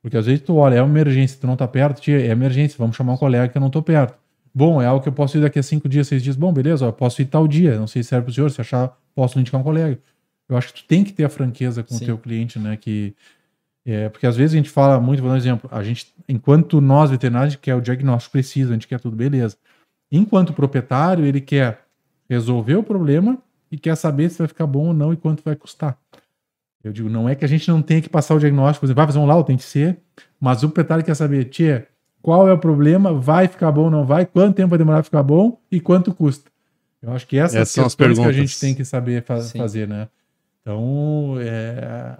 [0.00, 2.76] Porque às vezes tu olha, é uma emergência, tu não tá perto, tia, é emergência,
[2.78, 4.16] vamos chamar um colega que eu não tô perto.
[4.54, 6.36] Bom, é algo que eu posso ir daqui a cinco dias, seis dias.
[6.36, 8.60] Bom, beleza, ó, eu posso ir tal dia, não sei se serve pro senhor, se
[8.60, 9.98] achar, posso indicar um colega.
[10.48, 12.04] Eu acho que tu tem que ter a franqueza com Sim.
[12.04, 12.76] o teu cliente, né?
[12.76, 13.16] Que,
[13.84, 16.80] é, porque às vezes a gente fala muito, vou dar um exemplo, a gente, enquanto
[16.80, 19.56] nós veterinários, a gente quer o diagnóstico preciso, a gente quer tudo, beleza.
[20.12, 21.80] Enquanto proprietário, ele quer
[22.28, 23.36] resolver o problema
[23.72, 25.98] e quer saber se vai ficar bom ou não e quanto vai custar.
[26.82, 28.96] Eu digo, não é que a gente não tenha que passar o diagnóstico, por exemplo,
[28.96, 29.98] vai fazer um laudo, tem que ser,
[30.40, 31.86] mas o proprietário quer saber, tia,
[32.22, 35.04] qual é o problema, vai ficar bom ou não vai, quanto tempo vai demorar pra
[35.04, 36.50] ficar bom e quanto custa.
[37.02, 38.36] Eu acho que essas, Essas são as questões que a perguntas.
[38.50, 39.58] gente tem que saber fa- Sim.
[39.58, 40.08] fazer, né?
[40.62, 42.16] Então, é,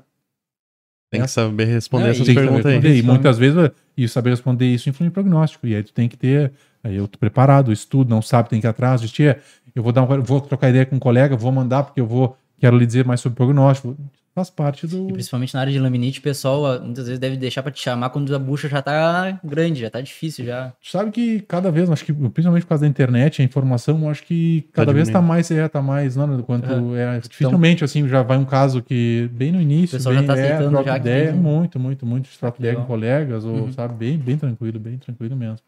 [1.11, 2.75] Tem que saber responder Não, essas e- tem que saber perguntas aí.
[2.79, 2.99] responder.
[2.99, 5.67] E muitas vezes, e saber responder isso influi no prognóstico.
[5.67, 6.53] E aí tu tem que ter,
[6.85, 9.41] aí eu tô preparado, estudo, não sabe, tem que ir atrás, diz, tia,
[9.75, 12.37] eu vou dar um, vou trocar ideia com um colega, vou mandar porque eu vou,
[12.59, 13.97] quero lhe dizer mais sobre prognóstico.
[14.33, 15.09] Faz parte do...
[15.11, 17.83] E principalmente na área de laminite, o pessoal ah, muitas vezes deve deixar pra te
[17.83, 20.73] chamar quando a bucha já tá grande, já tá difícil já.
[20.81, 24.23] Tu sabe que cada vez, acho que principalmente por causa da internet, a informação, acho
[24.23, 26.97] que cada vez tá mais, é, tá mais, não, quanto Aham.
[26.97, 30.27] é, dificilmente, assim, já vai um caso que bem no início, O pessoal já bem,
[30.29, 33.45] tá é, aceitando troca já que ideia, tem muito, muito, muito, troca ideia com colegas,
[33.45, 33.73] ou, Uhum.
[33.73, 35.59] sabe, bem, bem tranquilo, bem tranquilo mesmo.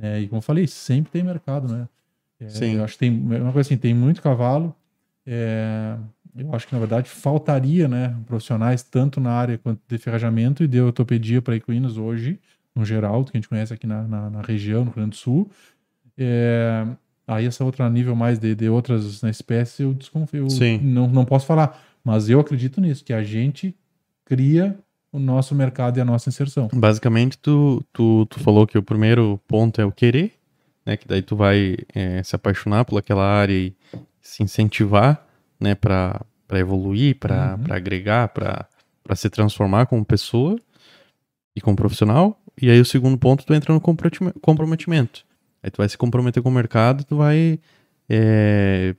[0.00, 1.86] É, e como eu falei, sempre tem mercado, né?
[2.40, 2.76] É, Sim.
[2.76, 4.74] Eu acho que tem, é uma coisa assim, tem muito cavalo,
[5.26, 5.96] é,
[6.36, 10.68] eu acho que, na verdade, faltaria, né, profissionais tanto na área quanto de ferrajamento e
[10.68, 12.38] de ortopedia para equinos hoje,
[12.74, 15.16] no geral, que a gente conhece aqui na, na, na região, no Rio Grande do
[15.16, 15.50] Sul.
[16.16, 16.86] É,
[17.26, 20.78] aí essa outra nível mais de, de outras né, espécies, eu desconfio, Sim.
[20.82, 23.74] não, não posso falar, mas eu acredito nisso, que a gente
[24.24, 24.78] cria
[25.12, 26.68] o nosso mercado e a nossa inserção.
[26.72, 30.32] Basicamente, tu, tu, tu falou que o primeiro ponto é o querer,
[30.86, 30.96] né?
[30.96, 33.74] Que daí tu vai é, se apaixonar por aquela área e
[34.20, 35.26] se incentivar,
[35.60, 35.74] né?
[35.74, 36.20] Pra
[36.52, 37.62] evoluir, pra, Uhum.
[37.64, 38.66] pra agregar, pra
[39.14, 40.58] se transformar como pessoa
[41.54, 42.40] e como profissional.
[42.60, 45.24] E aí o segundo ponto, tu entra no comprometi- comprometimento.
[45.62, 47.58] Aí tu vai se comprometer com o mercado, tu vai
[48.08, 48.94] é,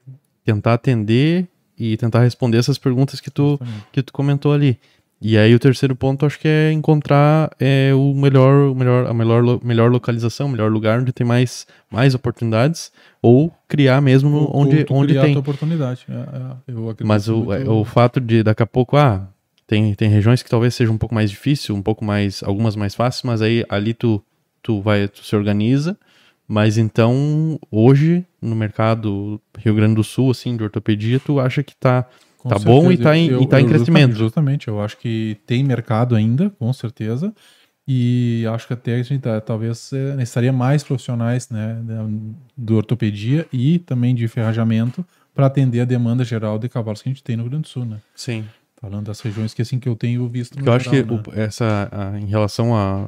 [0.46, 1.48] tentar atender
[1.78, 3.86] e tentar responder essas perguntas que tu, Justamente.
[3.92, 4.80] que tu comentou ali.
[5.22, 9.14] E aí o terceiro ponto acho que é encontrar é, o melhor, o melhor, a
[9.14, 14.52] melhor, melhor localização, o melhor lugar onde tem mais, mais oportunidades, ou criar mesmo Ou-
[14.62, 15.38] onde, ou onde criar tem.
[15.38, 16.08] oportunidade.
[16.10, 16.14] É,
[16.72, 19.28] é, Mas o, muito- é, o fato de daqui a pouco, ah,
[19.68, 22.96] tem, tem regiões que talvez seja um pouco mais difícil, um pouco mais, algumas mais
[22.96, 24.24] fáceis, mas aí ali tu,
[24.64, 25.96] tu vai, tu se organiza.
[26.48, 31.76] Mas então, hoje, no mercado Rio Grande do Sul, assim, de ortopedia, tu acha que
[31.76, 32.06] tá,
[32.42, 34.16] Com tá bom e tá em- e tá em crescimento.
[34.16, 37.32] Justamente, eu acho que tem mercado ainda, com certeza.
[37.88, 41.78] E acho que até a gente tá- talvez é, necessitaria mais profissionais né,
[42.56, 47.12] do ortopedia e também de ferrajamento para atender a demanda geral de cavalos que a
[47.12, 47.98] gente tem no Rio Grande do Sul, né?
[48.16, 48.46] sim,
[48.80, 51.24] Falando das regiões que assim que eu tenho visto no Eu acho geral, que né?
[51.36, 53.06] o- essa, a- em relação a.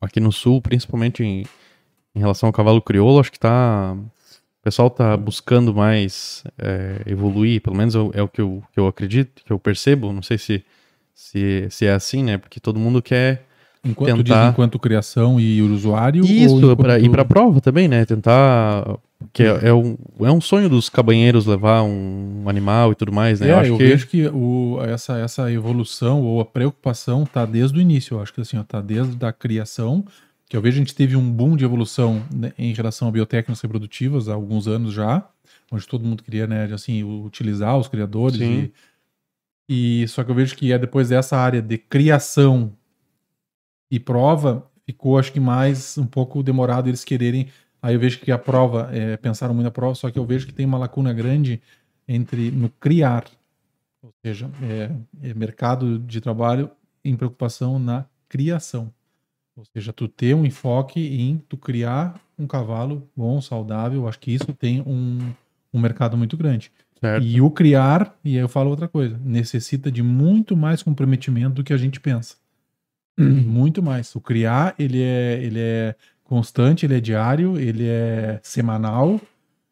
[0.00, 1.44] Aqui no sul, principalmente em,
[2.14, 3.96] em relação ao cavalo crioulo, acho que tá.
[4.66, 8.60] O pessoal tá buscando mais é, evoluir, pelo menos é, o- é o que eu,
[8.72, 10.12] que eu acredito, que eu percebo.
[10.12, 10.64] Não sei se,
[11.14, 12.36] se, se é assim, né?
[12.36, 13.44] Porque todo mundo quer
[13.84, 16.24] Enquanto diz tentar- enquanto criação e usuário.
[16.26, 18.04] isso, ou pra, enquanto- e pra prova também, né?
[18.04, 18.98] Tentar.
[19.32, 23.38] Que é, é, um, é um sonho dos cabanheiros levar um animal e tudo mais,
[23.38, 23.46] né?
[23.46, 23.84] É, eu eu, acho que.
[23.84, 28.16] vejo que o, essa, essa evolução ou a preocupação tá desde o início.
[28.16, 30.04] Eu acho que assim, ó, tá desde a criação,
[30.48, 33.60] que eu vejo a gente teve um boom de evolução né, em relação a biotécnicas
[33.60, 35.28] reprodutivas há alguns anos já,
[35.70, 38.38] onde todo mundo queria, né, assim, utilizar os criadores.
[38.38, 38.70] Sim.
[39.68, 42.72] E, e só que eu vejo que é depois dessa área de criação
[43.90, 47.48] e prova, ficou acho que mais um pouco demorado eles quererem.
[47.82, 50.46] Aí eu vejo que a prova, é, pensaram muito na prova, só que eu vejo
[50.46, 51.60] que tem uma lacuna grande
[52.06, 53.24] entre no criar,
[54.00, 54.90] ou seja, é,
[55.28, 56.70] é mercado de trabalho
[57.04, 58.92] em preocupação na criação.
[59.56, 64.32] Ou seja, tu ter um enfoque em tu criar um cavalo bom, saudável, acho que
[64.32, 65.18] isso tem um,
[65.72, 66.70] um mercado muito grande.
[67.00, 67.24] Certo.
[67.24, 71.64] E o criar, e aí eu falo outra coisa, necessita de muito mais comprometimento do
[71.64, 72.36] que a gente pensa.
[73.18, 74.14] Muito mais.
[74.14, 79.18] O criar, ele é, ele é constante, ele é diário, ele é semanal,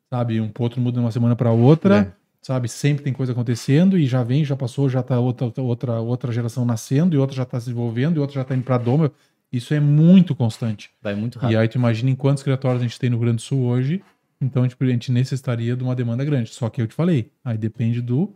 [0.08, 0.40] sabe?
[0.40, 2.12] Um outro muda de uma semana para outra, É.
[2.40, 2.68] sabe?
[2.70, 6.64] Sempre tem coisa acontecendo e já vem, já passou, já tá outra, outra, outra geração
[6.64, 9.12] nascendo e outra já tá se desenvolvendo e outra já tá indo para doma.
[9.54, 10.90] Isso é muito constante.
[11.00, 11.58] Vai muito E rápido.
[11.58, 14.02] aí tu imagina em quantos criatórios a gente tem no Rio Grande do Sul hoje,
[14.40, 16.50] então a gente, a gente necessitaria de uma demanda grande.
[16.50, 18.34] Só que eu te falei, aí depende do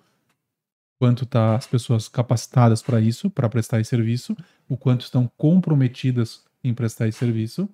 [1.00, 4.36] quanto tá as pessoas capacitadas para isso, para prestar esse serviço,
[4.68, 7.68] o quanto estão comprometidas em prestar esse serviço.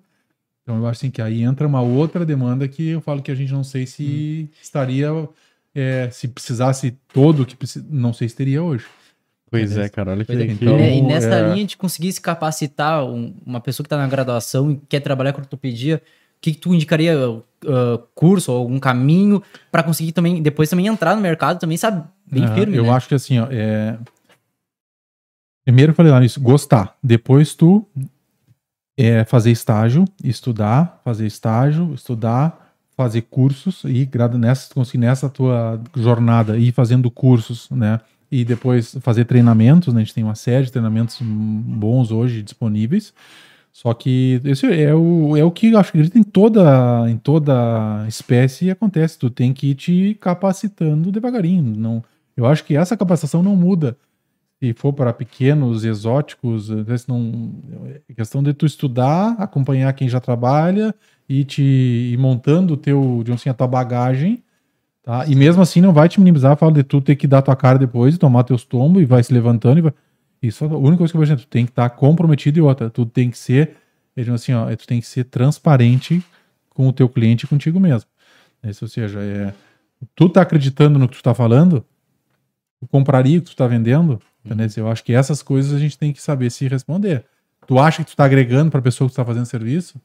[0.63, 3.35] Então eu acho assim que aí entra uma outra demanda que eu falo que a
[3.35, 5.09] gente não sei se estaria,
[5.73, 7.55] é, se precisasse todo o que
[7.89, 8.85] não sei se teria hoje.
[9.49, 9.85] Pois Beleza.
[9.85, 10.35] é, cara, olha que, é.
[10.47, 13.83] que- Então, e, ne- e nessa é- linha de conseguir se capacitar, um- uma pessoa
[13.83, 16.01] que está na graduação e quer trabalhar com ortopedia,
[16.37, 17.41] o que, que tu indicaria uh,
[18.13, 22.47] curso ou algum caminho para conseguir também depois também entrar no mercado também sabe bem
[22.53, 22.89] firme, Eu né?
[22.91, 23.97] acho que assim, ó, é...
[25.63, 26.95] primeiro eu falei lá nisso, gostar.
[27.01, 27.87] Depois tu
[28.97, 35.81] é, fazer estágio, estudar, fazer estágio, estudar, fazer cursos e gradu- nessa, conseguir nessa tua
[35.95, 37.99] jornada ir fazendo cursos, né?
[38.31, 40.01] E depois fazer treinamentos, né?
[40.01, 43.13] A gente tem uma série de treinamentos bons hoje disponíveis.
[43.71, 48.71] Só que esse é o, é o que acho que em toda, em toda espécie
[48.71, 49.19] acontece.
[49.19, 51.75] Tu tem que ir te capacitando devagarinho.
[51.77, 52.03] Não,
[52.37, 53.97] eu acho que essa capacitação não muda.
[54.61, 56.69] Se for para pequenos, exóticos,
[57.07, 57.53] não,
[58.09, 60.95] é questão de tu estudar, acompanhar quem já trabalha
[61.27, 64.41] e te ir montando teu, digamos assim, a tua bagagem,
[65.05, 65.25] tá?
[65.27, 67.77] E mesmo assim não vai te minimizar, fala de tu ter que dar tua cara
[67.77, 69.93] depois, tomar teus tombos e vai se levantando e vai...
[70.41, 72.89] Isso é a única coisa que eu vejo, tu tem que estar comprometido e outra,
[72.89, 73.77] tu tem que ser,
[74.17, 76.21] eles dizem assim, ó, tu tem que ser transparente
[76.69, 78.09] com o teu cliente e contigo mesmo.
[78.63, 79.53] Isso, ou seja, é,
[80.15, 81.85] tu tá acreditando no que tu tá falando,
[82.79, 84.67] tu compraria o que tu tá vendendo, entendeu?
[84.77, 87.25] Eu acho que essas coisas a gente tem que saber se responder.
[87.67, 89.99] Tu acha que tu tá agregando pra pessoa que tu tá fazendo serviço?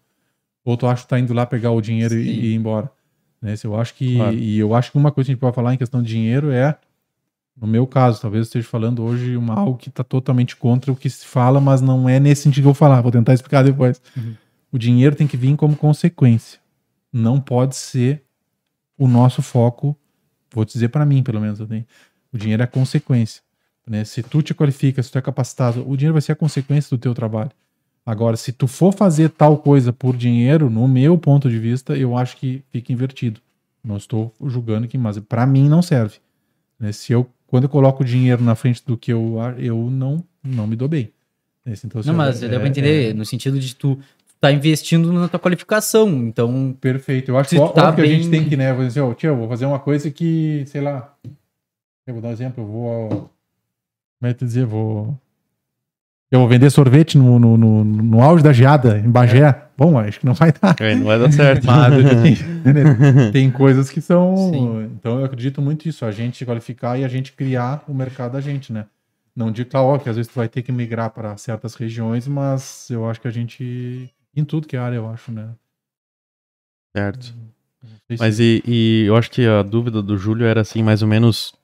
[0.65, 2.91] Ou tu acha que tu tá indo lá pegar o dinheiro e, e ir embora?
[3.40, 3.55] Né?
[3.64, 4.35] Eu acho que, Claro.
[4.37, 6.50] e eu acho que uma coisa que a gente pode falar em questão de dinheiro
[6.50, 6.76] é,
[7.61, 10.96] no meu caso, talvez eu esteja falando hoje uma, algo que tá totalmente contra o
[10.96, 13.62] que se fala, mas não é nesse sentido que eu vou falar, vou tentar explicar
[13.62, 14.00] depois.
[14.16, 14.35] Uhum.
[14.72, 16.59] O dinheiro tem que vir como consequência.
[17.12, 18.22] Não pode ser
[18.96, 19.96] o nosso foco,
[20.53, 21.85] vou dizer para mim, pelo menos, tenho.
[22.33, 23.42] o dinheiro é consequência.
[23.87, 24.05] Né?
[24.05, 27.00] Se tu te qualifica, se tu é capacitado, o dinheiro vai ser a consequência do
[27.00, 27.50] teu trabalho.
[28.11, 32.16] Agora, se tu for fazer tal coisa por dinheiro, no meu ponto de vista, eu
[32.16, 33.40] acho que fica invertido.
[33.85, 36.16] Não estou julgando aqui, mas para mim não serve.
[36.77, 36.90] Né?
[36.90, 40.66] Se eu, quando eu coloco o dinheiro na frente do que eu, eu não, não
[40.66, 41.12] me dou bem.
[41.64, 41.75] Né?
[41.85, 43.96] Então, Não, mas é- deu pra é- entender, no sentido de tu
[44.40, 47.31] tá investindo na tua qualificação, então Perfeito.
[47.31, 48.73] Eu acho que, ó- tá que a gente bem- tem que, né?
[48.73, 51.14] Vou dizer, ó, tio, eu vou fazer uma coisa que, sei lá.
[52.05, 53.09] Eu vou dar um exemplo, eu vou.
[53.09, 54.66] Como é que eu dizer?
[54.66, 55.16] Vou.
[56.31, 59.64] Eu vou vender sorvete no, no, no, no auge da geada, em Bagé.
[59.77, 60.77] Bom, acho que não vai dar.
[60.81, 61.66] É, não vai dar certo.
[61.66, 62.37] Mas tem,
[63.33, 64.37] tem coisas que são.
[64.37, 64.85] Sim.
[64.97, 68.40] Então eu acredito muito nisso, a gente qualificar e a gente criar o mercado da
[68.40, 68.87] gente, né?
[69.35, 72.29] Não digo, claro, ó, que às vezes tu vai ter que migrar para certas regiões,
[72.29, 74.09] mas eu acho que a gente.
[74.37, 75.49] Em tudo que é área, eu acho, né?
[76.97, 77.35] certo.
[78.09, 81.09] Se- Mas e, e eu acho que a dúvida do Júlio era assim, mais ou
[81.09, 81.55] menos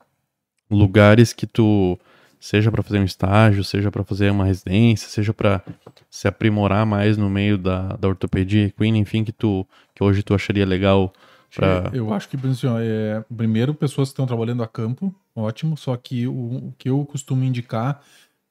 [0.70, 1.98] lugares que tu
[2.46, 5.62] seja pra fazer um estágio, seja pra fazer uma residência, seja pra
[6.09, 10.32] se aprimorar mais no meio da, da ortopedia equina, enfim, que tu que hoje tu
[10.32, 11.12] acharia legal
[11.54, 15.96] pra Eu acho que, exemplo, é, primeiro, pessoas que estão trabalhando a campo, ótimo, só
[15.96, 18.00] que o, o que eu costumo indicar,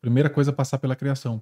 [0.01, 1.41] primeira coisa é passar pela criação.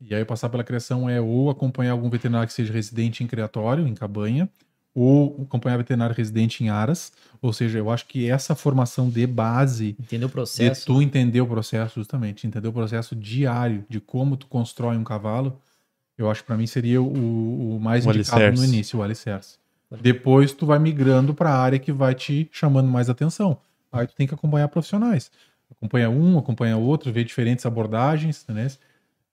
[0.00, 3.86] E aí, passar pela criação é ou acompanhar algum veterinário que seja residente em criatório,
[3.86, 4.48] em cabanha,
[4.94, 7.12] ou acompanhar veterinário residente em aras.
[7.42, 10.86] Ou seja, eu acho que essa formação de base entendeu o de processo.
[10.86, 15.60] tu entender o processo, justamente, entender o processo diário de como tu constrói um cavalo,
[16.16, 18.72] eu acho que para mim seria o, o mais O indicado no alicerce.
[18.72, 19.58] início, o alicerce.
[20.00, 23.58] Depois tu vai migrando para a área que vai te chamando mais atenção.
[23.92, 25.30] Aí tu tem que acompanhar profissionais.
[25.70, 28.68] Acompanha um, acompanha outro, vê diferentes abordagens, né?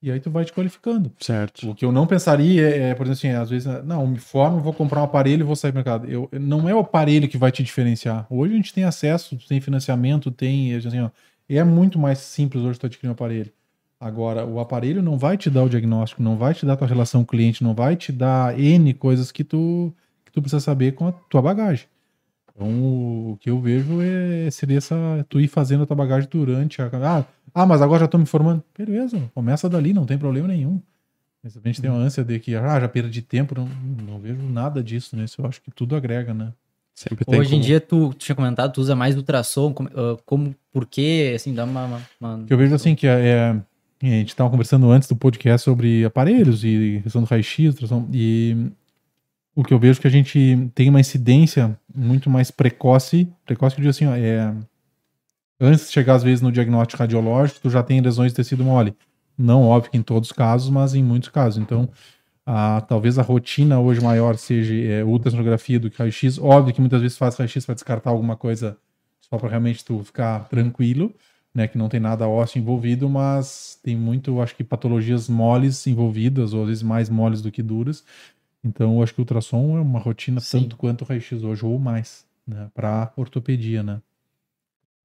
[0.01, 1.11] E aí tu vai te qualificando.
[1.19, 1.69] certo.
[1.69, 4.59] O que eu não pensaria é, é, por exemplo, assim, às vezes, não, me formo,
[4.59, 6.09] vou comprar um aparelho e vou sair do mercado.
[6.09, 8.25] Eu, não é o aparelho que vai te diferenciar.
[8.29, 11.09] Hoje a gente tem acesso, tem financiamento, tem, assim, ó,
[11.47, 13.51] é muito mais simples hoje tu adquirir um aparelho.
[13.99, 16.87] Agora, o aparelho não vai te dar o diagnóstico, não vai te dar a tua
[16.87, 19.93] relação cliente, não vai te dar N coisas que tu,
[20.25, 21.85] que tu precisa saber com a tua bagagem.
[22.55, 22.69] Então,
[23.31, 24.95] o que eu vejo é, seria essa,
[25.29, 26.89] tu ir fazendo a tua bagagem durante a.
[26.93, 28.63] Ah, ah, mas agora já estou me formando.
[28.77, 30.81] Beleza, começa dali, não tem problema nenhum.
[31.43, 33.67] Mas a gente tem uma ânsia de que, ah, já perdi tempo, não,
[34.05, 35.23] não vejo nada disso, né?
[35.23, 36.53] Isso eu acho que tudo agrega, né?
[36.93, 39.89] Sempre tem Hoje em como- dia, tu, tu tinha comentado, tu usa mais ultrassom, como,
[39.95, 41.85] ah, como por quê, assim, dá uma...
[41.85, 43.61] uma- uma- eu vejo assim que é, é-
[44.03, 48.67] a gente estava conversando antes do podcast sobre aparelhos e questão do raio-x, ultrassom, e
[49.55, 53.75] o que eu vejo é que a gente tem uma incidência muito mais precoce, precoce
[53.75, 54.53] que eu digo assim, ó, é,
[55.59, 58.95] antes de chegar às vezes no diagnóstico radiológico, tu já tem lesões de tecido mole.
[59.37, 61.61] Não, óbvio que em todos os casos, mas em muitos casos.
[61.61, 61.89] Então,
[62.45, 66.37] a, talvez a rotina hoje maior seja é, ultrassonografia do que raio-x.
[66.39, 68.77] Óbvio que muitas vezes faz raio-x para descartar alguma coisa
[69.19, 71.13] só para realmente tu ficar tranquilo,
[71.53, 71.67] né?
[71.67, 76.63] Que não tem nada ósseo envolvido, mas tem muito, acho que, patologias moles envolvidas, ou
[76.63, 78.03] às vezes mais moles do que duras.
[78.63, 80.61] Então, eu acho que o ultrassom é uma rotina Sim.
[80.63, 82.69] tanto quanto o raio-x hoje, ou mais, né?
[82.73, 83.99] Para ortopedia, né?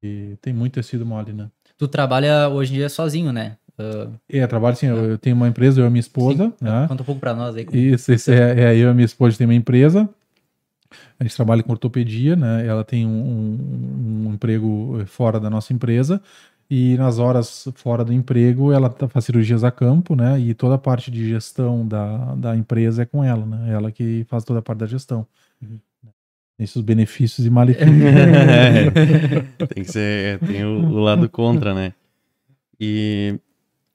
[0.03, 1.51] E tem muito tecido mole, né?
[1.79, 3.57] Tu trabalha hoje em dia sozinho, né?
[3.79, 6.64] Uh, É, trabalho assim, eu, eu tenho uma empresa, eu e a minha esposa, sim.
[6.64, 6.87] né?
[6.88, 7.64] Conta um pouco pra nós aí.
[7.64, 10.09] como- Isso, esse é, é, eu e a minha esposa tem uma empresa.
[11.19, 12.66] A gente trabalha com ortopedia, né?
[12.66, 16.23] Ela tem um, um- um emprego fora da nossa empresa.
[16.68, 20.38] E nas horas fora do emprego, ela tá- faz cirurgias a campo, né?
[20.40, 23.72] E toda a parte de gestão da, da empresa é com ela, né?
[23.72, 25.26] Ela que faz toda a parte da gestão.
[26.59, 27.92] Esses benefícios e malefícios.
[27.94, 28.90] É,
[29.68, 31.92] tem que ser, tem o, o lado contra, né?
[32.81, 33.38] E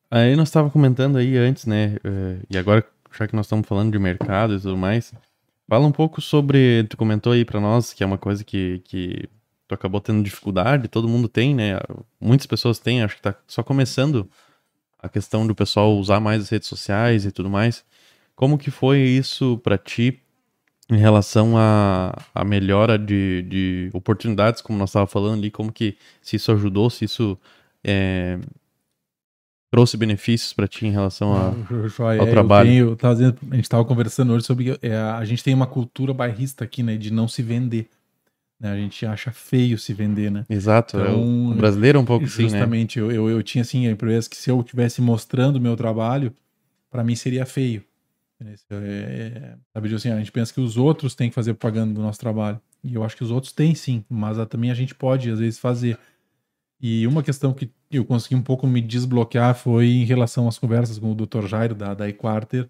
[0.10, 1.98] aí nós estava comentando aí antes, né?
[2.04, 2.86] eh, E agora,
[3.18, 5.14] já que nós estamos falando de mercado e tudo mais,
[5.68, 6.84] fala um pouco sobre.
[6.90, 9.28] Tu comentou aí pra nós que é uma coisa que, que
[9.72, 11.80] tu acabou tendo dificuldade, todo mundo tem, né?
[12.20, 14.30] Muitas pessoas têm, acho que tá só começando
[15.00, 17.84] a questão do pessoal usar mais as redes sociais e tudo mais.
[18.36, 20.20] Como que foi isso pra ti
[20.90, 25.96] em relação à à melhora de, de oportunidades, como nós estávamos falando ali, como que
[26.22, 27.38] se isso ajudou, se isso
[27.84, 28.38] é,
[29.72, 31.54] trouxe benefícios para ti em relação a.
[31.88, 32.96] Joia, ao é, trabalho.
[32.98, 34.78] tenho- dizendo- a gente estava conversando hoje sobre.
[34.82, 36.98] é, a gente tem uma cultura bairrista aqui, né?
[36.98, 37.88] De não se vender.
[38.62, 40.46] Né, A gente acha feio se vender, né?
[40.48, 42.50] Exato, é, Então, o brasileiro é um pouco assim, né?
[42.50, 45.76] Justamente, eu, eu, eu tinha assim, a empresa que se eu estivesse mostrando o meu
[45.76, 46.32] trabalho,
[46.90, 47.84] para mim seria feio.
[48.40, 52.02] É, é, sabe, assim, a gente pensa que os outros têm que fazer propaganda do
[52.02, 52.62] nosso trabalho.
[52.84, 55.60] E eu acho que os outros têm sim, mas também a gente pode, às vezes,
[55.60, 55.98] fazer.
[56.80, 60.98] E uma questão que eu consegui um pouco me desbloquear foi em relação às conversas
[60.98, 61.46] com o Dr.
[61.46, 62.68] Jairo, da, da eQuarter,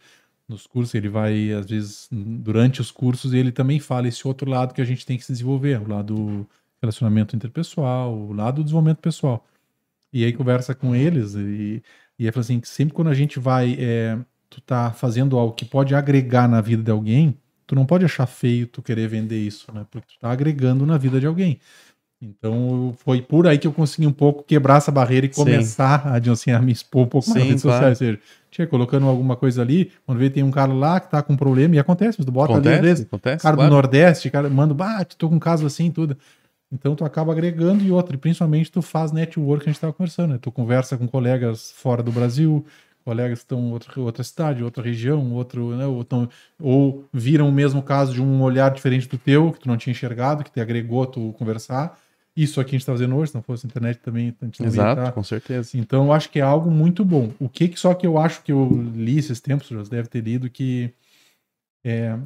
[0.51, 0.93] nos cursos.
[0.93, 4.85] Ele vai, às vezes, durante os cursos, ele também fala esse outro lado que a
[4.85, 6.47] gente tem que se desenvolver, o lado
[6.81, 9.45] relacionamento interpessoal, o lado do desenvolvimento pessoal.
[10.11, 11.81] E aí conversa com eles e,
[12.19, 14.17] e aí fala assim, que sempre quando a gente vai, é,
[14.49, 18.25] tu tá fazendo algo que pode agregar na vida de alguém, tu não pode achar
[18.25, 19.85] feio tu querer vender isso, né?
[19.89, 21.59] Porque tu tá agregando na vida de alguém.
[22.21, 25.43] Então foi por aí que eu consegui um pouco quebrar essa barreira e Sim.
[25.43, 27.77] começar a, assim, a me expor um pouco mais Sim, nas redes claro.
[27.77, 28.01] sociais.
[28.01, 28.19] Ou seja,
[28.51, 31.75] tinha colocando alguma coisa ali, quando vê tem um cara lá que tá com problema,
[31.75, 33.69] e acontece, mas tu bota ali às Acontece, vezes, acontece, cara claro.
[33.69, 36.17] do Nordeste, cara, manda, bate, tô com um caso assim e tudo.
[36.71, 39.93] Então tu acaba agregando e outra, e principalmente tu faz network que a gente estava
[39.93, 40.39] conversando, né?
[40.41, 42.65] Tu conversa com colegas fora do Brasil,
[43.03, 45.85] colegas que estão em outra, outra cidade, outra região, outro, né?
[45.85, 46.29] Ou, tão-
[46.61, 49.91] ou viram o mesmo caso de um olhar diferente do teu, que tu não tinha
[49.91, 51.97] enxergado, que te agregou tu conversar.
[52.35, 54.61] Isso aqui a gente está fazendo hoje, se não fosse a internet também, a gente
[54.61, 55.77] não ia Exato, tá- com certeza.
[55.77, 57.31] então eu acho que é algo muito bom.
[57.39, 60.21] O que que só que eu acho que eu li esses tempos, você deve ter
[60.21, 60.93] lido, que
[61.83, 62.17] é,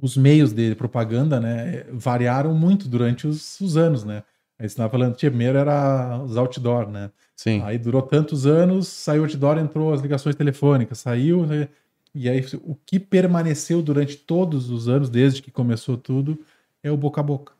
[0.00, 4.22] os meios de propaganda, né, variaram muito durante os, os anos, né?
[4.58, 7.10] Aí você estava falando, primeiro era os outdoor, né?
[7.36, 7.62] Sim.
[7.62, 11.68] Aí durou tantos anos, saiu outdoor, entrou as ligações telefônicas, saiu, né?
[12.14, 16.38] E aí o que permaneceu durante todos os anos, desde que começou tudo,
[16.82, 17.52] é o boca a boca.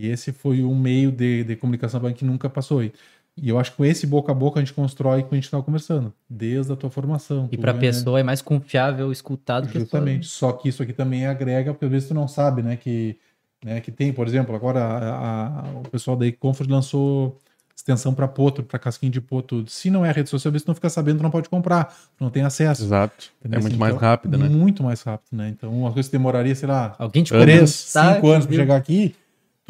[0.00, 2.82] E esse foi um meio de, de comunicação que nunca passou.
[2.82, 2.92] E
[3.36, 5.36] e eu acho que com esse boca a boca a gente constrói o que a
[5.36, 7.48] gente estava conversando, desde a tua formação.
[7.50, 7.80] E tu, pra né?
[7.80, 10.26] pessoa é mais confiável escutar do que Justamente.
[10.26, 12.76] Só que isso aqui também agrega, porque às vezes tu não sabe, né?
[12.76, 13.16] Que,
[13.64, 17.38] né, que tem, por exemplo, agora a- a- o pessoal da Comfort lançou
[17.74, 19.64] extensão para potro, para casquinho de potro.
[19.66, 21.84] Se não é rede social, às vezes tu não fica sabendo, tu não pode comprar,
[21.84, 22.84] tu não tem acesso.
[22.84, 23.30] Exato.
[23.40, 23.58] Entendeu?
[23.58, 24.48] É muito Então, mais rápido, né?
[24.50, 25.48] Muito mais rápido, né?
[25.48, 29.14] Então, uma coisa que demoraria, sei lá, Alguém te três, cinco anos para chegar aqui,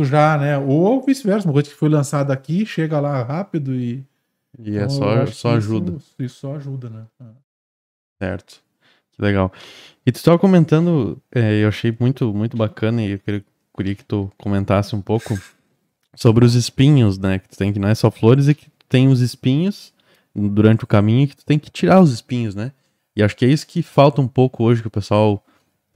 [0.05, 0.59] já, né?
[0.59, 4.05] Ou vice-versa, uma coisa que foi lançada aqui, chega lá rápido e.
[4.59, 5.93] E é Então, eu só, só ajuda.
[5.93, 7.05] Isso, isso só ajuda, né?
[7.21, 7.33] Ah.
[8.21, 8.61] Certo.
[9.13, 9.53] Que legal.
[10.05, 13.45] E tu estava comentando, é, eu achei muito, muito bacana e eu queria,
[13.77, 15.39] queria que tu comentasse um pouco
[16.15, 17.39] sobre os espinhos, né?
[17.39, 19.93] Que tu tem que não é só flores e que tu tem os espinhos
[20.35, 22.73] durante o caminho e que tu tem que tirar os espinhos, né?
[23.17, 25.45] E acho que é isso que falta um pouco hoje que o pessoal,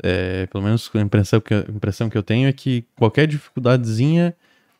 [0.03, 4.35] é, pelo menos a impressão, que, a impressão que eu tenho é que qualquer dificuldadezinha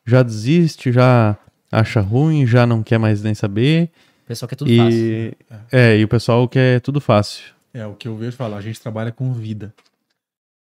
[0.05, 1.37] já desiste, já
[1.71, 3.89] acha ruim, já não quer mais nem saber.
[4.23, 4.99] O pessoal quer tudo fácil.
[4.99, 5.37] e,
[5.71, 7.53] é, e o pessoal quer tudo fácil.
[7.73, 9.73] É, o que eu vejo falar, a gente trabalha com vida.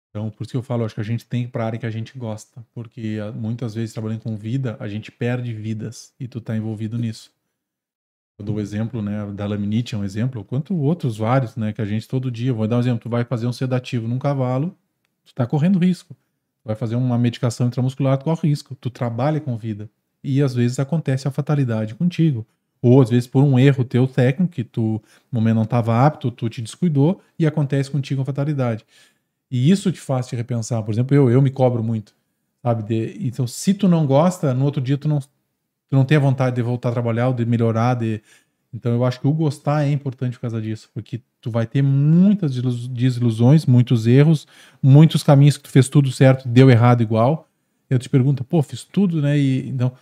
[0.10, 1.78] Então, por isso que eu falo, acho que a gente tem que ir pra área
[1.78, 2.66] que a gente gosta.
[2.74, 6.98] Porque ah, muitas vezes, trabalhando com vida, a gente perde vidas e tu tá envolvido
[6.98, 7.32] nisso.
[8.40, 11.82] Eu dou o exemplo, né, da laminite é um exemplo, quanto outros vários, né, que
[11.82, 14.76] a gente todo dia, vou dar um exemplo, tu vai fazer um sedativo num cavalo,
[15.26, 16.16] tu tá correndo risco.
[16.64, 18.76] Vai fazer uma medicação intramuscular, tu corre risco.
[18.76, 19.90] Tu trabalha com vida.
[20.24, 22.46] E às vezes acontece a fatalidade contigo.
[22.82, 25.02] Ou às vezes por um erro teu técnico, que tu
[25.32, 28.86] no momento não estava apto, tu te descuidou e acontece contigo a fatalidade.
[29.52, 30.84] E isso te faz te repensar.
[30.84, 32.14] Por exemplo, eu, eu me cobro muito,
[32.64, 32.84] sabe?
[32.84, 35.20] De- então, se tu não gosta, no outro dia tu não,
[35.90, 37.96] tu não tem a vontade de voltar a trabalhar ou de melhorar.
[37.96, 38.22] De...
[38.74, 41.82] Então, eu acho que o gostar é importante por causa disso, porque tu vai ter
[41.82, 44.48] muitas desilu- desilusões, muitos erros,
[44.82, 47.48] muitos caminhos que tu fez tudo certo, deu errado igual.
[47.90, 49.38] Eu te pergunto, pô, fiz tudo, né?
[49.38, 49.94] E, então,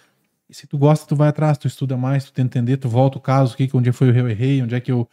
[0.50, 3.22] se tu gosta, tu vai atrás, tu estuda mais, tu tenta entender, tu volta o
[3.22, 5.08] caso, o que, que- onde foi eu errei, onde é que eu.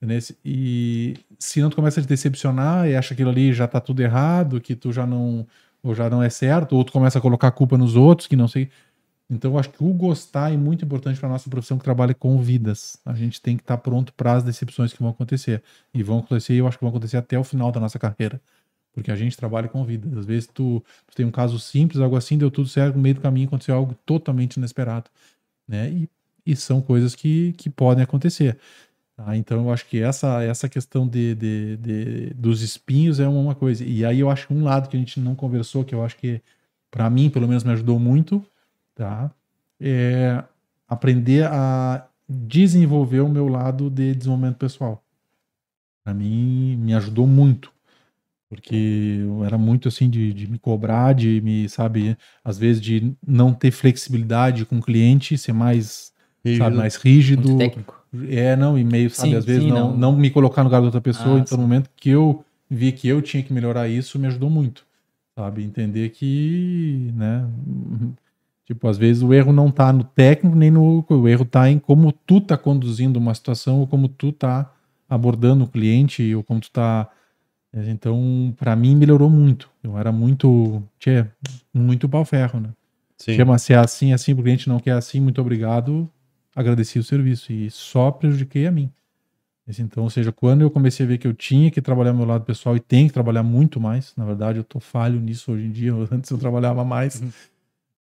[0.00, 3.66] Nesse, e se não tu começa a te decepcionar e acha que aquilo ali já
[3.66, 5.46] tá tudo errado, que tu já não.
[5.82, 8.34] Ou já não é certo, ou tu começa a colocar a culpa nos outros, que
[8.36, 8.68] não sei.
[9.28, 12.40] Então, eu acho que o gostar é muito importante para nossa profissão que trabalha com
[12.40, 12.96] vidas.
[13.04, 15.62] A gente tem que estar pronto para as decepções que vão acontecer.
[15.92, 18.40] E vão acontecer, eu acho que vão acontecer até o final da nossa carreira.
[18.92, 20.16] Porque a gente trabalha com vidas.
[20.16, 23.16] Às vezes tu, tu tem um caso simples, algo assim, deu tudo certo, no meio
[23.16, 25.10] do caminho aconteceu algo totalmente inesperado.
[25.68, 25.90] Né?
[25.90, 26.10] E,
[26.46, 28.58] e são coisas que, que podem acontecer.
[29.16, 29.36] Tá?
[29.36, 33.84] Então, eu acho que essa, essa questão de, de, de- dos espinhos é uma coisa.
[33.84, 36.16] E aí eu acho que um lado que a gente não conversou, que eu acho
[36.16, 36.42] que,
[36.90, 38.44] para mim, pelo menos, me ajudou muito,
[38.96, 39.30] tá?
[39.80, 40.42] é
[40.88, 45.02] aprender a desenvolver o meu lado de desenvolvimento pessoal.
[46.02, 47.72] Para mim, me ajudou muito.
[48.48, 53.12] Porque eu era muito assim de, de me cobrar, de me, sabe, às vezes de
[53.26, 56.12] não ter flexibilidade com o cliente, ser mais,
[56.56, 57.48] sabe, mais rígido.
[57.48, 58.06] Muito técnico.
[58.30, 60.12] É, não, e meio, sabe, Sim, às vezes sim, não, não.
[60.12, 61.38] não me colocar no lugar da outra pessoa.
[61.38, 61.68] Ah, então, no sim.
[61.68, 64.86] momento que eu vi que eu tinha que melhorar isso, me ajudou muito.
[65.36, 67.44] Sabe, entender que, né,
[68.66, 71.04] tipo, às vezes o erro não tá no técnico, nem no.
[71.08, 74.70] O erro tá em como tu tá conduzindo uma situação, ou como tu tá
[75.08, 77.08] abordando o cliente, ou como tu tá.
[77.72, 79.70] Então, pra mim, melhorou muito.
[79.82, 80.82] Eu era muito.
[80.98, 81.24] Tchê,
[81.72, 82.70] muito pau ferro, né?
[83.16, 83.36] Sim.
[83.36, 86.08] Chama se é assim, assim, o cliente não quer assim, muito obrigado.
[86.54, 88.90] Agradeci o serviço e só prejudiquei a mim.
[89.78, 92.44] Então, ou seja, quando eu comecei a ver que eu tinha que trabalhar meu lado
[92.44, 95.72] pessoal e tenho que trabalhar muito mais, na verdade, eu tô falho nisso hoje em
[95.72, 97.30] dia, antes eu trabalhava mais, Uhum.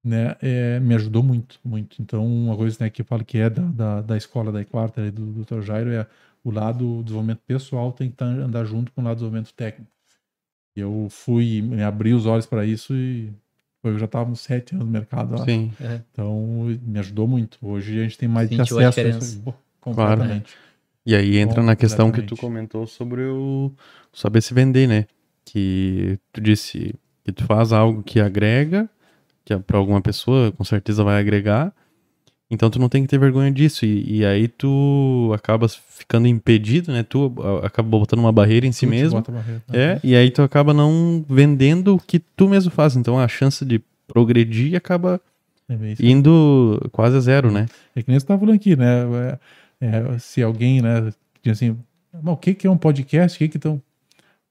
[0.06, 2.02] Né, é, me ajudou muito, muito.
[2.02, 5.02] Então, uma coisa né, que eu falo que é da, da, da escola da Equarta
[5.02, 5.62] e do Dr.
[5.62, 6.06] Jairo é
[6.44, 9.54] o lado do desenvolvimento pessoal tem que tá- andar junto com o lado do desenvolvimento
[9.54, 9.92] técnico.
[10.76, 13.34] Eu fui, me abri os olhos para isso e
[13.84, 15.46] eu já estava uns sete anos no mercado lá.
[15.46, 15.72] Sim.
[16.12, 17.58] Então, me ajudou muito.
[17.62, 19.42] Hoje a gente tem mais acesso a isso.
[19.42, 20.54] Pô, Completamente.
[21.06, 23.72] E aí entra na questão que tu comentou sobre o
[24.12, 25.06] saber se vender, né?
[25.46, 28.90] Que tu disse que tu faz algo que agrega,
[29.46, 31.72] que é pra alguma pessoa com certeza vai agregar.
[32.50, 33.86] Então tu não tem que ter vergonha disso.
[33.86, 37.02] E, e aí tu acaba ficando impedido, né?
[37.04, 37.34] Tu
[37.64, 39.22] acaba botando uma barreira em si Tu mesmo.
[39.22, 39.64] barreira.
[39.74, 42.96] É, e aí tu acaba não vendendo o que tu mesmo faz.
[42.96, 45.20] Então a chance de progredir acaba
[45.68, 47.66] É, indo quase a zero, né?
[47.96, 49.04] É que nem você estava falando aqui, né?
[49.82, 51.12] É, é, se alguém, né,
[51.44, 51.76] diz assim,
[52.14, 53.36] "Mas o que, que é um podcast?
[53.36, 53.82] O que que tão...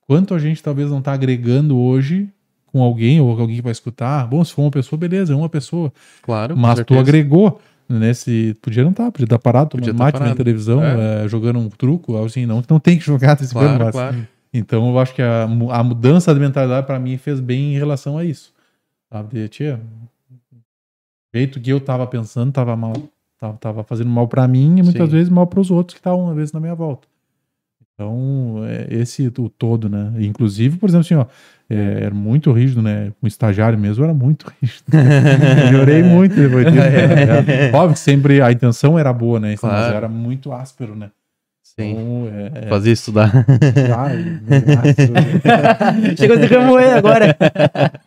[0.06, 2.28] Quanto a gente talvez não está agregando hoje
[2.74, 4.26] com alguém, ou alguém que vai escutar?
[4.26, 5.92] Bom, se for uma pessoa, beleza, é uma pessoa.
[6.22, 6.56] Claro.
[6.56, 8.56] Mas tu agregou nesse.
[8.60, 10.36] Podia não estar, podia estar parado, Podia tomando tá mate na parado.
[10.36, 11.24] televisão, É.
[11.24, 12.44] é, jogando um truco, assim.
[12.46, 14.28] Não, não tem que jogar, tá esperando, Claro, mas- claro.
[14.52, 18.18] Então eu acho que a, a mudança de mentalidade para mim fez bem em relação
[18.18, 18.52] a isso.
[19.12, 19.48] Sabe?
[19.48, 19.80] Tia,
[21.32, 22.94] o jeito que eu tava pensando tava mal.
[23.38, 25.16] Tava, tava fazendo mal para mim e muitas Sim.
[25.16, 27.06] vezes mal para os outros que estavam, às vezes, na minha volta.
[27.94, 30.12] Então, é esse o todo, né?
[30.18, 31.26] Inclusive, por exemplo, assim, ó,
[31.70, 33.12] é, era muito rígido, né?
[33.20, 34.84] Com estagiário mesmo, era muito rígido.
[34.90, 36.76] Melhorei muito depois disso.
[36.76, 37.70] né?
[37.72, 39.50] Óbvio que sempre a intenção era boa, né?
[39.50, 39.96] Mas Claro.
[39.96, 41.10] era muito áspero, né?
[41.78, 41.90] Sim.
[41.90, 43.32] Então, é, é, Fazer estudar.
[43.98, 44.40] Ai.
[46.16, 47.36] Chegou a se remoer agora.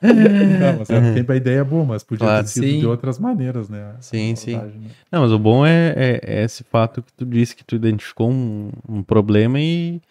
[0.02, 2.44] Não, mas sempre a ideia é boa, mas podia Claro.
[2.46, 2.80] ter sido Sim.
[2.80, 3.96] de outras maneiras, né?
[4.00, 4.56] Sim, sim.
[4.56, 4.72] né?
[5.12, 8.32] Não, mas o bom é, é- é esse fato que tu disse que tu identificou
[8.32, 10.02] um, um problema e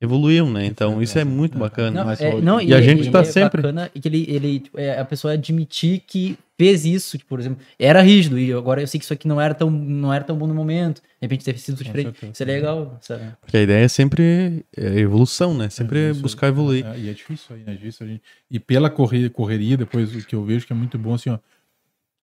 [0.00, 0.66] evoluiu, né?
[0.66, 2.04] Então isso é muito bacana.
[2.04, 5.04] Não, é, não, E a gente tá é sempre- bacana que ele, ele é, a
[5.04, 9.04] pessoa admitir que fez isso, tipo, por exemplo, era rígido e agora eu sei que
[9.04, 11.82] isso aqui não era tão, não era tão bom no momento, de repente teve sido
[11.82, 12.12] diferente.
[12.12, 12.32] certeza.
[12.32, 13.24] Isso é legal, sabe?
[13.40, 15.68] Porque a ideia é sempre é evolução, né?
[15.70, 16.84] Sempre É, buscar evoluir.
[16.86, 17.72] É, e é difícil aí, né?
[17.74, 18.22] Difícil gente...
[18.50, 21.38] E pela correria, correria, depois o que eu vejo que é muito bom, assim, ó,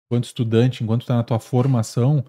[0.07, 2.23] enquanto estudante, enquanto tu tá na tua formação,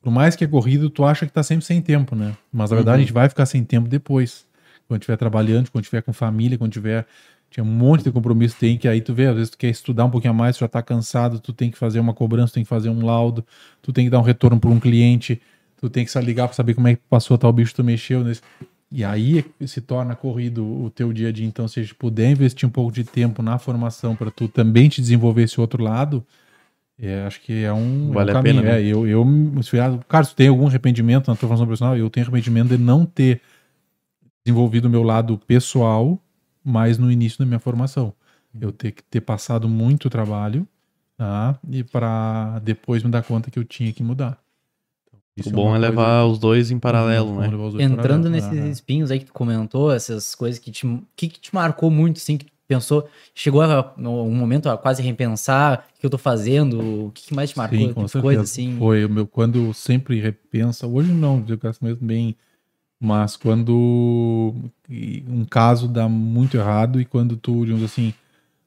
[0.00, 2.36] por mais que é corrido, tu acha que tá sempre sem tempo, né?
[2.52, 3.02] Mas na verdade Uhum.
[3.02, 4.46] a gente vai ficar sem tempo depois.
[4.88, 7.06] Quando estiver trabalhando, quando estiver com família, quando tiver.
[7.48, 10.04] Tinha um monte de compromisso, tem que aí tu vê, às vezes tu quer estudar
[10.04, 12.54] um pouquinho a mais, tu já tá cansado, tu tem que fazer uma cobrança, tu
[12.54, 13.46] tem que fazer um laudo,
[13.80, 15.40] tu tem que dar um retorno para um cliente,
[15.80, 18.24] tu tem que se ligar para saber como é que passou tal bicho tu mexeu
[18.24, 18.42] nesse.
[18.90, 21.46] E aí é se torna corrido o teu dia a dia.
[21.46, 24.88] Então, se a gente puder investir um pouco de tempo na formação para tu também
[24.88, 26.24] te desenvolver esse outro lado,
[26.98, 28.62] é, acho que é um, Vale é um a caminho.
[28.62, 28.82] pena, né?
[28.82, 29.24] É, eu, eu,
[29.82, 32.78] ah, cara, se tu tem algum arrependimento na tua formação profissional, eu tenho arrependimento de
[32.78, 33.40] não ter
[34.50, 36.18] desenvolvido o meu lado pessoal
[36.64, 38.12] mais no início da minha formação.
[38.58, 40.66] Eu ter que ter passado muito trabalho,
[41.16, 41.58] tá?
[41.68, 44.38] E para depois me dar conta que eu tinha que mudar.
[45.08, 47.70] Então, O isso bom é coisa- levar os dois em paralelo, Vamos né?
[47.72, 48.30] dois Entrando paralelos.
[48.30, 48.70] nesses Aham.
[48.70, 50.86] espinhos aí que tu comentou, essas coisas que te,
[51.16, 55.86] que, que te marcou muito, assim, que pensou, chegou a, um momento a quase repensar
[55.96, 58.78] o que eu tô fazendo, o que, que mais te marcou, Sim, com coisa assim.
[58.78, 62.34] Foi o meu, quando eu sempre repensa, hoje não, eu gasto mesmo bem,
[63.00, 64.54] mas quando
[65.28, 68.12] um caso dá muito errado e quando tu, digamos assim,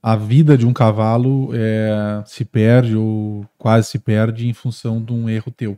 [0.01, 5.11] a vida de um cavalo é, se perde ou quase se perde em função de
[5.13, 5.77] um erro teu.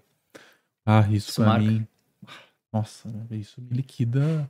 [0.86, 1.64] Ah, isso, Isso pra marca.
[1.64, 1.88] mim,
[2.74, 4.49] nossa, né, isso me liquida,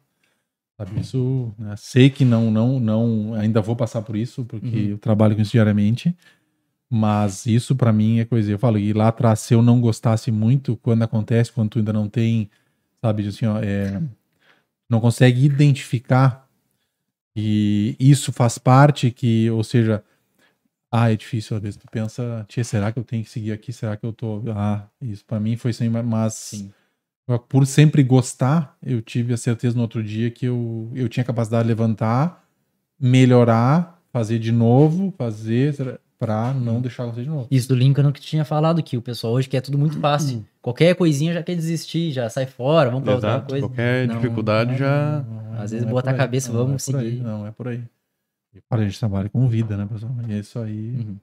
[0.79, 4.89] sabe, isso, né, sei que não, não, não, ainda vou passar por isso, porque Uhum.
[4.91, 6.15] eu trabalho com isso diariamente,
[6.89, 8.51] mas isso pra mim é coisa.
[8.51, 11.93] Eu falo, e lá atrás, se eu não gostasse muito, quando acontece, quando tu ainda
[11.93, 12.49] não tem,
[13.03, 14.01] sabe, assim, ó, é,
[14.89, 16.47] não consegue identificar
[17.35, 20.03] e isso faz parte, que, ou seja,
[20.91, 23.71] ah, é difícil, às vezes tu pensa, tia, será que eu tenho que seguir aqui?
[23.71, 24.43] Será que eu tô.
[24.53, 26.71] Ah, isso pra mim foi sempre, mas Sim.
[27.47, 31.63] por sempre gostar, eu tive a certeza no outro dia que eu, eu tinha capacidade
[31.63, 32.45] de levantar,
[32.99, 37.47] melhorar, fazer de novo, fazer pra não deixar acontecer de novo.
[37.49, 40.37] Isso do Lincoln que tu tinha falado que o pessoal hoje quer tudo muito fácil.
[40.37, 40.43] Hum.
[40.61, 43.65] Qualquer coisinha já quer desistir, já sai fora, vamos pra outra coisa.
[43.67, 45.25] Qualquer Não, dificuldade já.
[45.57, 47.21] Às vezes é botar a cabeça, não, vamos é por aí, seguir.
[47.23, 47.83] não, é por aí.
[48.53, 50.11] E para a gente trabalha com vida, né, pessoal?
[50.27, 50.95] E é isso aí.
[50.97, 51.17] Uhum.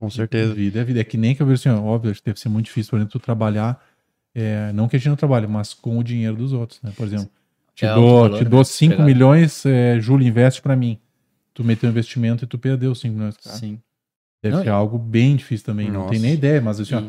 [0.00, 0.54] Com certeza.
[0.54, 1.00] Vida é vida.
[1.00, 2.90] É que nem que eu vejo assim, ó, óbvio, acho que deve ser muito difícil,
[2.90, 3.78] por exemplo, tu trabalhar,
[4.34, 6.90] é, não que a gente não trabalhe, mas com o dinheiro dos outros, né?
[6.96, 7.28] Por exemplo,
[7.74, 8.50] te É dou, valor, te né?
[8.50, 9.06] dou 5 Empregado.
[9.06, 10.98] milhões, é, Júlio, investe pra mim.
[11.54, 13.36] Tu meteu um investimento e tu perdeu 5 milhões.
[13.36, 13.56] Cara.
[13.56, 13.78] Sim.
[14.42, 15.88] Deve Não, ser algo bem difícil também.
[15.90, 16.10] Não Nossa.
[16.10, 17.02] tem nem ideia, mas assim, ó,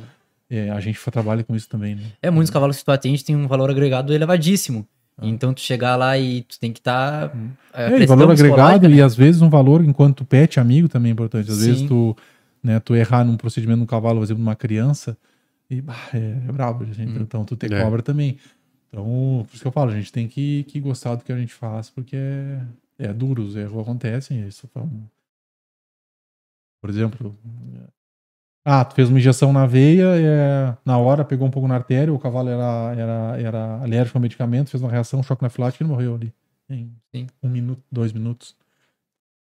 [0.49, 2.03] é, a gente trabalha com isso também, né?
[2.21, 4.87] É, muitos cavalos que tu atende tem um valor agregado elevadíssimo.
[5.17, 5.25] Ah.
[5.27, 7.29] Então tu chegar lá e tu tem que estar.
[7.29, 7.35] Tá,
[7.73, 11.13] É, e valor agregado e às vezes um valor enquanto tu pet amigo também é
[11.13, 11.49] importante.
[11.49, 11.87] Às vezes Sim.
[11.87, 12.15] tu,
[12.63, 15.17] né, tu errar num procedimento no cavalo, por exemplo, numa criança,
[15.69, 17.17] e bah, é, é brabo, gente.
[17.17, 17.21] Hum.
[17.21, 17.81] Então tu te É.
[17.83, 18.37] cobra também.
[18.89, 21.37] Então, por isso que eu falo, a gente tem que, que gostar do que a
[21.37, 22.61] gente faz, porque é,
[22.99, 24.47] é duro, os erros acontecem.
[24.47, 25.01] Isso foi um-
[26.83, 27.33] Por exemplo,
[28.65, 32.13] ah, tu fez uma injeção na veia, é, na hora pegou um pouco na artéria,
[32.13, 35.85] o cavalo era, era, era alérgico ao medicamento, fez uma reação, um choque anafilático e
[35.85, 36.33] ele morreu ali.
[36.69, 37.27] Em Sim.
[37.41, 38.53] um minuto, dois minutos.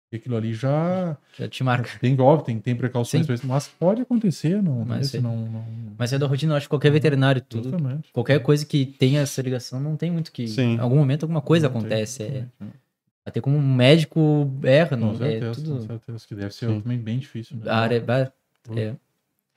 [0.09, 1.99] E aquilo ali já Já te marca.
[1.99, 3.25] tem óbvio, tem, tem precauções Sim.
[3.25, 5.19] pra isso, mas pode acontecer, não, Mas sim.
[5.19, 5.65] não, não
[5.97, 7.71] Mas é da rotina, eu acho que qualquer veterinário, tudo.
[7.71, 8.09] Justamente.
[8.13, 10.47] Qualquer coisa que tenha essa ligação, não tem muito que.
[10.47, 10.75] Sim.
[10.75, 12.23] Em algum momento alguma coisa Não tem, acontece.
[12.23, 12.82] É, justamente.
[13.25, 15.87] Até como um médico erra, não Com é certeza, com tudo.
[15.87, 16.81] certeza, que deve ser Sim.
[16.81, 17.57] também bem difícil.
[17.57, 17.69] Né?
[17.71, 18.31] A área ba-
[18.75, 18.95] é,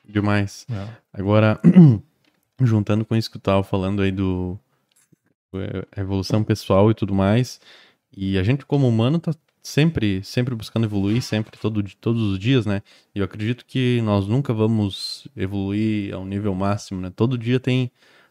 [0.09, 0.67] Demais.
[0.71, 0.89] É.
[1.13, 1.61] Agora,
[2.61, 4.59] juntando com isso que tu tava falando aí do
[5.55, 7.61] é, evolução pessoal e tudo mais,
[8.17, 12.65] e a gente como humano tá sempre, sempre buscando evoluir, sempre, todo, todos os dias,
[12.67, 12.83] né?
[13.15, 17.13] E eu acredito que nós nunca vamos evoluir ao nível máximo, né?
[17.15, 17.91] Todo dia tem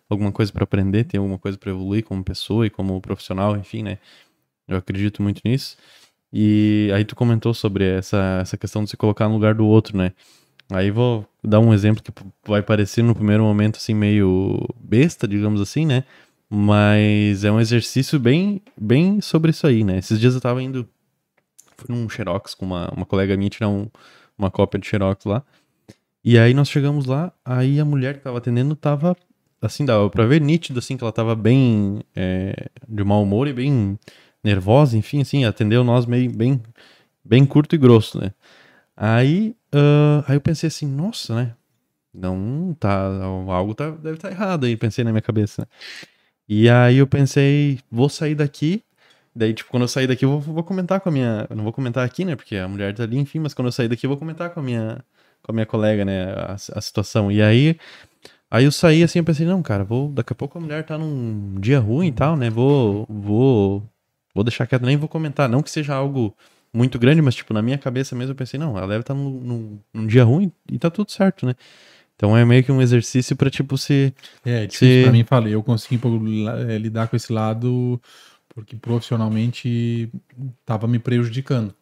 [0.09, 3.83] alguma coisa para aprender, tem alguma coisa para evoluir como pessoa e como profissional, enfim,
[3.83, 3.97] né?
[4.67, 5.77] Eu acredito muito nisso.
[6.33, 9.97] E aí tu comentou sobre essa, essa questão de se colocar no lugar do outro,
[9.97, 10.11] né?
[10.71, 12.11] Aí vou dar um exemplo que
[12.45, 16.03] vai parecer no primeiro momento assim meio besta, digamos assim, né?
[16.49, 19.97] Mas é um exercício bem, bem sobre isso aí, né?
[19.99, 20.87] Esses dias eu tava indo
[21.77, 23.87] fui num Xerox com uma, uma colega minha tirar um-
[24.37, 25.43] uma cópia de Xerox lá.
[26.23, 29.15] E aí nós chegamos lá, aí a mulher que tava atendendo tava
[29.61, 33.53] assim, dava pra ver nítido assim que ela tava bem é, de mau humor e
[33.53, 33.97] bem
[34.45, 36.61] nervosa, enfim, assim, atendeu nós meio bem
[37.23, 38.31] bem curto e grosso, né?
[38.95, 41.55] Aí, ah, aí eu pensei assim, nossa, né?
[42.13, 43.07] Não tá,
[43.49, 45.67] algo tá, deve estar errado aí, pensei na minha cabeça, né?
[46.47, 48.83] E aí eu pensei, vou sair daqui.
[49.35, 51.47] Daí, tipo, quando eu sair daqui, eu vou, vou comentar com a minha.
[51.49, 52.35] Eu não vou comentar aqui, né?
[52.35, 54.59] Porque a mulher tá ali, enfim, mas quando eu sair daqui, eu vou comentar com
[54.61, 55.03] a minha,
[55.43, 56.25] com a minha colega, né?
[56.33, 57.31] A, a situação.
[57.31, 57.77] E aí,
[58.49, 60.09] aí eu saí assim, eu pensei, não, cara, vou.
[60.11, 62.49] Daqui a pouco a mulher tá num dia ruim e tal, né?
[62.49, 63.05] Vou.
[63.09, 63.83] Vou.
[64.35, 65.49] Vou deixar quieto, nem vou comentar.
[65.49, 66.35] Não que seja algo
[66.73, 69.31] muito grande, mas, tipo, na minha cabeça mesmo, eu pensei, não, ela deve estar num,
[69.31, 71.55] num, num dia ruim e tá tudo certo, né?
[72.15, 74.13] Então é meio que um exercício pra, tipo, se.
[74.45, 75.99] É, difícil Se- pra mim, falei, eu consegui
[76.69, 78.01] eh, lidar com esse lado
[78.49, 80.09] porque profissionalmente
[80.65, 81.75] tava me prejudicando,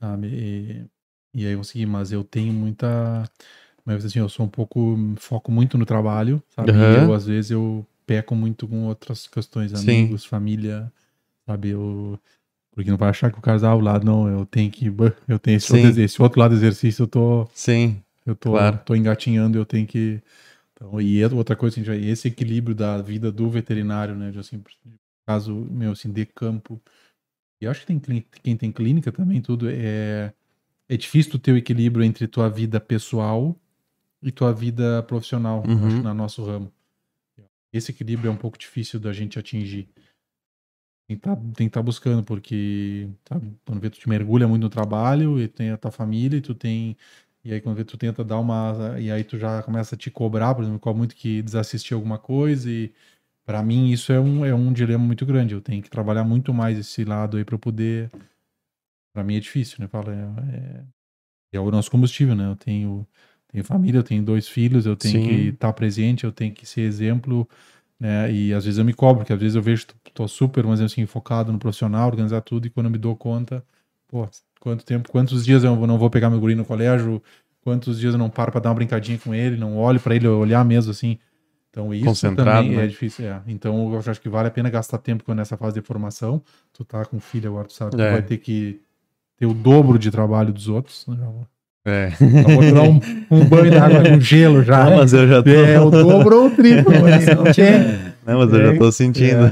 [0.00, 0.28] sabe?
[0.28, 0.86] E,
[1.42, 3.24] e aí eu consegui, mas eu tenho muita,
[3.84, 6.70] mas assim, eu sou um pouco, foco muito no trabalho, sabe?
[6.72, 7.06] Aham.
[7.06, 9.80] eu, às vezes, eu peco muito com outras questões, Sim.
[9.80, 10.92] amigos, família,
[11.46, 11.70] sabe?
[11.70, 12.18] Eu,
[12.72, 14.86] porque não vai achar que o casal ao lado, não, eu tenho que,
[15.28, 18.80] eu tenho esse, outro, esse outro lado do exercício, eu tô, Sim, eu tô, Claro.
[18.84, 20.20] tô engatinhando, eu tenho que.
[20.72, 24.30] Então, e é outra coisa, assim, esse equilíbrio da vida do veterinário, né?
[24.30, 24.62] De, assim,
[25.26, 26.80] caso meu, assim, de campo.
[27.60, 29.68] E acho que tem, quem tem clínica também, tudo.
[29.70, 30.32] É,
[30.88, 33.56] é difícil tu ter o equilíbrio entre tua vida pessoal
[34.22, 35.86] e tua vida profissional, Uhum.
[35.86, 36.72] acho, no nosso ramo.
[37.72, 39.88] Esse equilíbrio é um pouco difícil da gente atingir.
[41.06, 45.40] Tem que tá, estar buscando, porque tá, quando vê tu te mergulha muito no trabalho
[45.40, 46.96] e tem a tua família e tu tem.
[47.44, 48.96] E aí quando vê tu tenta dar uma.
[48.98, 52.18] E aí tu já começa a te cobrar, por exemplo, qual muito que desassistir alguma
[52.18, 52.70] coisa.
[52.70, 52.92] E
[53.44, 55.54] para mim isso é um, é um dilema muito grande.
[55.54, 58.10] Eu tenho que trabalhar muito mais esse lado aí para poder.
[59.12, 59.88] Para mim é difícil, né?
[59.88, 62.48] Fala, é, é, é o nosso combustível, né?
[62.48, 63.06] Eu tenho,
[63.48, 65.24] tenho família, eu tenho dois filhos, eu tenho Sim.
[65.24, 67.46] que estar presente, eu tenho que ser exemplo
[67.98, 68.30] né?
[68.32, 70.80] E às vezes eu me cobro, porque às vezes eu vejo que tô super, mas
[70.80, 73.64] assim, focado no profissional, organizar tudo, e quando eu me dou conta,
[74.08, 74.28] pô,
[74.60, 77.22] quanto tempo, quantos dias eu não vou pegar meu guri no colégio,
[77.62, 80.28] quantos dias eu não paro para dar uma brincadinha com ele, não olho para ele
[80.28, 81.18] olhar mesmo assim.
[81.70, 82.84] Então isso Concentrado, também né?
[82.84, 83.42] é difícil, é.
[83.48, 86.40] Então eu acho que vale a pena gastar tempo nessa fase de formação.
[86.72, 88.12] Tu tá com filho agora, tu sabe, tu É.
[88.12, 88.80] vai ter que
[89.36, 91.04] ter o dobro de trabalho dos outros.
[91.08, 91.16] Né?
[91.86, 92.08] É.
[92.08, 94.84] Vou tirar um, um banho de água com gelo já.
[94.88, 95.50] Não, mas eu já tô.
[95.50, 96.92] É, o dobro ou o triplo.
[97.02, 98.14] mas não tem.
[98.26, 99.50] Não, mas eu já tô sentindo.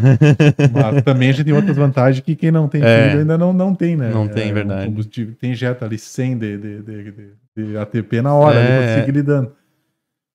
[0.72, 3.08] Mas também a gente tem outras vantagens que quem não tem É.
[3.08, 4.08] filho ainda não, não tem, né?
[4.10, 4.86] Não tem, É, verdade.
[4.86, 8.74] combustível tem injeta ali 100 de, de, de, de- de ATP na hora, ali pra
[8.76, 8.94] É.
[8.96, 9.52] tu seguir lidando.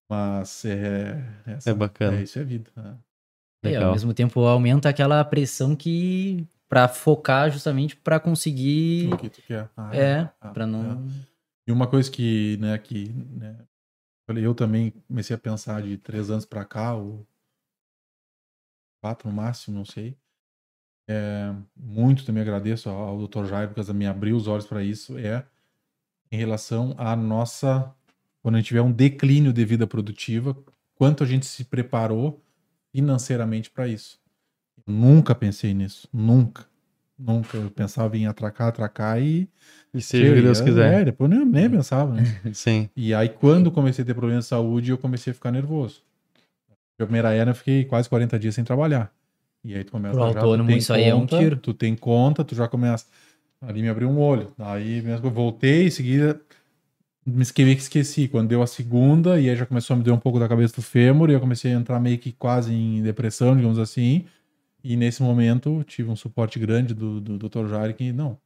[0.10, 1.20] Mas é...
[1.48, 2.18] essa- É bacana.
[2.18, 2.70] É, isso é vida.
[2.76, 2.93] né?
[3.66, 3.86] E, Legal.
[3.86, 9.41] ao mesmo tempo aumenta aquela pressão que para focar justamente para conseguir O que tu
[9.48, 9.68] quer.
[9.76, 11.02] Ah, é, ah, para não
[11.68, 13.68] E uma coisa que, né, que né,
[14.30, 17.28] eu também comecei a pensar de três anos pra cá, ou
[19.01, 20.18] quatro no máximo, não sei.
[21.09, 23.45] É, muito também agradeço ao, ao Dr.
[23.45, 25.45] Jair, porque me abriu os olhos para isso, é
[26.32, 27.93] em relação à nossa,
[28.41, 30.57] quando a gente tiver um declínio de vida produtiva,
[30.95, 32.43] quanto a gente se preparou
[32.91, 34.20] financeiramente para isso.
[34.86, 36.65] Eu nunca pensei nisso, nunca.
[37.18, 37.57] Nunca.
[37.57, 39.49] Eu pensava em atracar, atracar e
[39.93, 41.01] E seja o que Deus é, quiser.
[41.01, 42.24] É, depois nem, nem pensava, né?
[42.53, 42.89] Sim.
[42.95, 46.01] E aí, quando eu comecei a ter problema de saúde, eu comecei a ficar nervoso.
[46.99, 49.11] A primeira era, eu fiquei quase 40 dias sem trabalhar.
[49.63, 51.57] E aí tu começa Pro já, tu autônomo, isso aí é um conta, tiro.
[51.57, 53.05] Tu tem conta, tu já começa.
[53.61, 54.53] Ali me abriu um olho.
[54.57, 56.39] Daí mesmo eu voltei, em seguida
[57.28, 58.28] me esqueci, que esqueci.
[58.28, 60.76] Quando deu a segunda, e aí já começou a me dar um pouco da cabeça
[60.76, 64.26] do fêmur, e eu comecei a entrar meio que quase em depressão, digamos assim.
[64.89, 67.67] E nesse momento tive um suporte grande do, do Dr.
[67.67, 68.38] Jair que, não,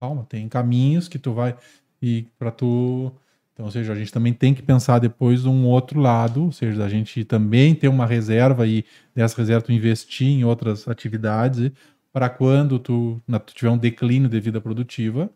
[0.00, 1.56] calma, tem caminhos que tu vai.
[2.02, 3.12] E para tu.
[3.52, 6.84] Então, ou seja, a gente também tem que pensar depois um outro lado, ou seja,
[6.84, 8.84] a gente também ter uma reserva e
[9.14, 11.70] dessa reserva tu investir em outras atividades
[12.12, 15.30] para quando tu, na- tu tiver um declínio de vida produtiva,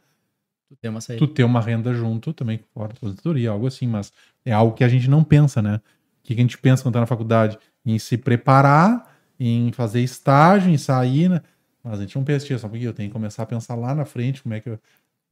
[0.80, 4.12] ter uma tu ter uma renda junto também, fora da aposentadoria, algo assim, mas
[4.44, 5.76] é algo que a gente não pensa, né?
[5.76, 5.80] O
[6.24, 7.56] que que a gente pensa quando tá na faculdade?
[7.84, 11.40] Em se preparar, em fazer estágio, em sair, né?
[11.82, 13.94] Mas a gente não pensa nisso, só porque eu tenho que começar a pensar lá
[13.94, 14.78] na frente como é que eu...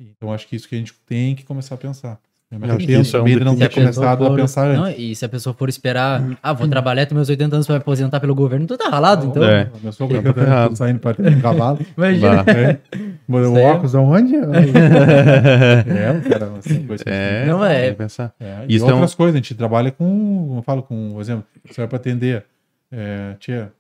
[0.01, 2.19] Então acho que isso que a gente tem que começar a pensar.
[2.51, 4.81] Eu me Eu arrependo é um de não ter começado a pensar antes.
[4.81, 7.77] Não, e se a pessoa for esperar, ah, vou trabalhar até meus 80 anos para
[7.77, 9.43] me aposentar pelo governo, tu tá ralado, então.
[9.43, 9.71] É.
[9.83, 10.77] Meu sogro Fica cantando, ferrado.
[10.77, 11.79] saindo para ter um cavalo.
[11.97, 12.45] Imagina.
[12.49, 12.79] É.
[13.27, 14.37] O é- óculos aonde?
[14.37, 18.35] é, cara, assim, coisa É, Não, é- tem que pensar.
[18.39, 21.13] É, e Isso é um- outras coisas, a gente trabalha com, como eu falo, com,
[21.13, 22.45] por exemplo, você vai para atender,
[22.93, 23.73] é, tia,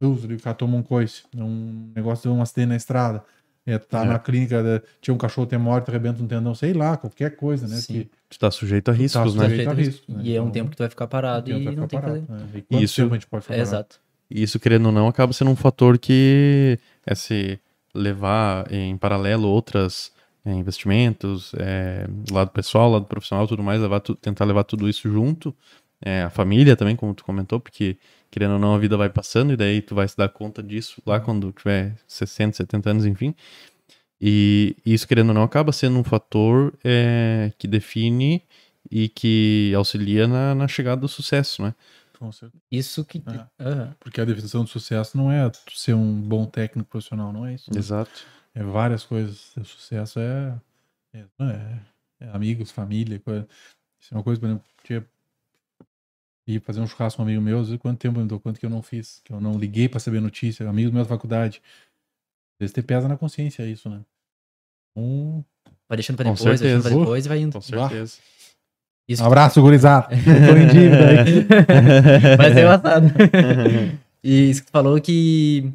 [0.00, 3.24] Deus, o cara toma um coice, um negócio de um acidente na estrada,
[3.66, 4.06] é, tá É.
[4.06, 7.66] na clínica, da- tinha um cachorro tem morte, arrebenta um tendão, sei lá, qualquer coisa,
[7.66, 7.76] né?
[7.76, 7.92] Sim.
[8.04, 9.48] Que, Tu tá sujeito a riscos, tá né?
[9.48, 10.20] sujeito a risco, né?
[10.22, 12.06] E é um Então, tempo que tu vai ficar parado e não ficar tem que
[12.06, 12.20] fazer.
[12.26, 12.62] parado, né?
[12.70, 13.74] E Isso- tempo a gente pode ficar É, parado?
[13.76, 14.00] exato.
[14.30, 17.58] E isso, querendo ou não, acaba sendo um fator que é se
[17.94, 20.12] levar em paralelo outras
[20.44, 25.10] é, investimentos, é, lado pessoal, lado profissional, tudo mais, levar tu- tentar levar tudo isso
[25.10, 25.54] junto.
[26.00, 27.98] É, a família também, como tu comentou, porque
[28.30, 31.02] querendo ou não, a vida vai passando e daí tu vai se dar conta disso
[31.06, 33.34] lá quando tiver 60, 70 anos, enfim.
[34.20, 38.42] E isso, querendo ou não, acaba sendo um fator é, que define
[38.90, 41.74] e que auxilia na, na chegada do sucesso, né?
[42.18, 42.60] Com certeza.
[42.70, 43.22] Isso que.
[43.28, 43.62] É.
[43.64, 43.94] Aham.
[44.00, 47.72] Porque a definição do sucesso não é ser um bom técnico profissional, não é isso.
[47.72, 47.78] né?
[47.78, 48.10] Exato.
[48.54, 49.56] É várias coisas.
[49.56, 50.58] O sucesso é,
[51.14, 51.78] é, é-
[52.20, 53.20] é amigos, família.
[53.20, 53.46] Coisa.
[54.00, 55.06] Isso é uma coisa, por exemplo, tinha
[56.48, 58.40] ir fazer um churrasco com um amigo meu, às vezes, quanto tempo eu me dou
[58.40, 61.14] conta que eu não fiz, que eu não liguei para saber notícia, amigos meus da
[61.14, 61.62] faculdade.
[62.54, 64.00] Às vezes te pesa na consciência isso, né?
[64.96, 65.44] Um,
[65.88, 67.52] Vai deixando pra depois, vai deixando pra depois e vai indo.
[67.52, 68.18] Com certeza.
[69.08, 70.08] Isso um abraço, gurizada.
[70.12, 71.46] Tô em dívida aí.
[72.36, 73.06] vai ser engraçado.
[74.22, 75.72] e isso que tu falou que,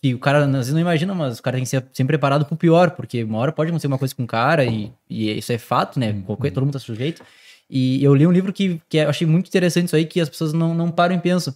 [0.00, 2.46] que o cara, às vezes não imagina, mas o cara tem que ser sempre preparado
[2.46, 5.52] pro pior, porque uma hora pode acontecer uma coisa com o cara e, e isso
[5.52, 6.22] é fato, né?
[6.24, 7.22] Qualquer, todo mundo tá sujeito.
[7.74, 10.28] E eu li um livro que, que eu achei muito interessante isso aí, que as
[10.28, 11.54] pessoas não, não param e pensam.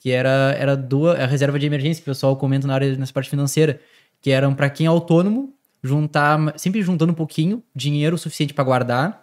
[0.00, 3.12] Que era, era duas, a reserva de emergência, que o pessoal comenta na área, nessa
[3.12, 3.80] parte financeira,
[4.20, 9.21] que eram para quem é autônomo, juntar, sempre juntando um pouquinho, dinheiro suficiente para guardar,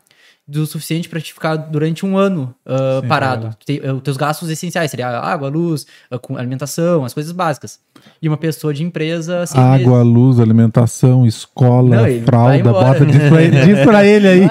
[0.51, 3.41] do suficiente para te ficar durante um ano ah, Sem parado.
[3.41, 3.57] trabalhar.
[3.65, 7.79] Te- eh, Os teus gastos essenciais seria água, luz, ah, alimentação, as coisas básicas.
[8.21, 9.55] E uma pessoa de empresa, meses.
[9.55, 14.41] Água, luz, alimentação, escola, Não, vai fralda, bota, diz pra ele, diz pra ele aí.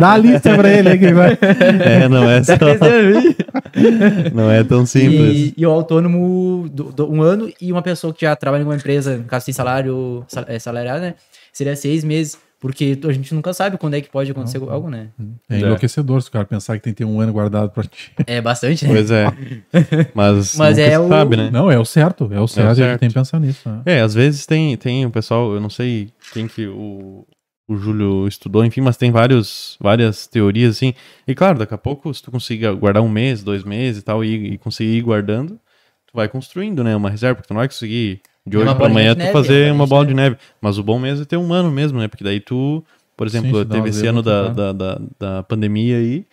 [0.00, 1.38] Dá a lista pra ele aí que vai.
[1.40, 2.54] É, não é só,
[4.34, 5.36] não é tão simples.
[5.36, 8.64] E, e o autônomo, do, do- um ano, e uma pessoa que já trabalha em
[8.64, 11.14] uma empresa, no caso tem salário sal- é, salariado, né?
[11.52, 12.38] Seria seis meses.
[12.64, 15.08] Porque a gente nunca sabe quando é que pode acontecer algo, né?
[15.50, 18.10] É enlouquecedor se o cara pensar que tem que ter um ano guardado pra ti.
[18.26, 18.90] É bastante, né?
[18.90, 19.26] Pois é.
[20.14, 21.50] Mas, Mas é o- sabe, né?
[21.50, 22.90] Não, é o certo, é o certo, a certo.
[22.92, 23.68] gente tem que pensar nisso.
[23.68, 23.82] né?
[23.84, 27.26] É, às vezes tem, tem o pessoal, eu não sei quem que o,
[27.68, 30.94] o Júlio estudou, enfim, mas tem vários, várias teorias, assim.
[31.28, 34.24] E claro, daqui a pouco, se tu conseguir guardar um mês, dois meses e tal,
[34.24, 35.60] e, e conseguir ir guardando,
[36.06, 38.74] tu vai construindo, né, uma reserva, porque tu não vai conseguir de É hoje pra
[38.74, 40.36] bolinha amanhã tu neve, fazer é uma bola de neve.
[40.60, 42.84] Mas o bom mesmo é ter um ano mesmo, né, porque daí tu,
[43.16, 46.26] por exemplo, dá teve esse ano no da, da, da, da pandemia aí,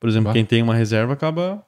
[0.00, 0.32] por exemplo, Bah.
[0.32, 1.62] quem tem uma reserva acaba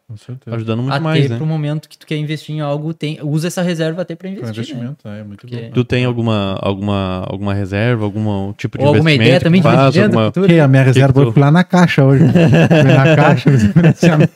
[0.51, 1.37] ajudando muito até mais, né?
[1.37, 4.41] pro momento que tu quer investir em algo, tem, usa essa reserva até pra Para
[4.49, 4.83] investir, né?
[4.87, 5.71] investimento, é muito Porque- bom.
[5.71, 9.69] Tu tem alguma, alguma, alguma reserva, algum tipo de Ou alguma investimento ideia também de
[9.69, 10.33] tu faz, alguma...
[10.49, 12.25] Que a minha reserva que tu- foi lá na caixa hoje.
[12.25, 14.33] Na caixa, financiamento.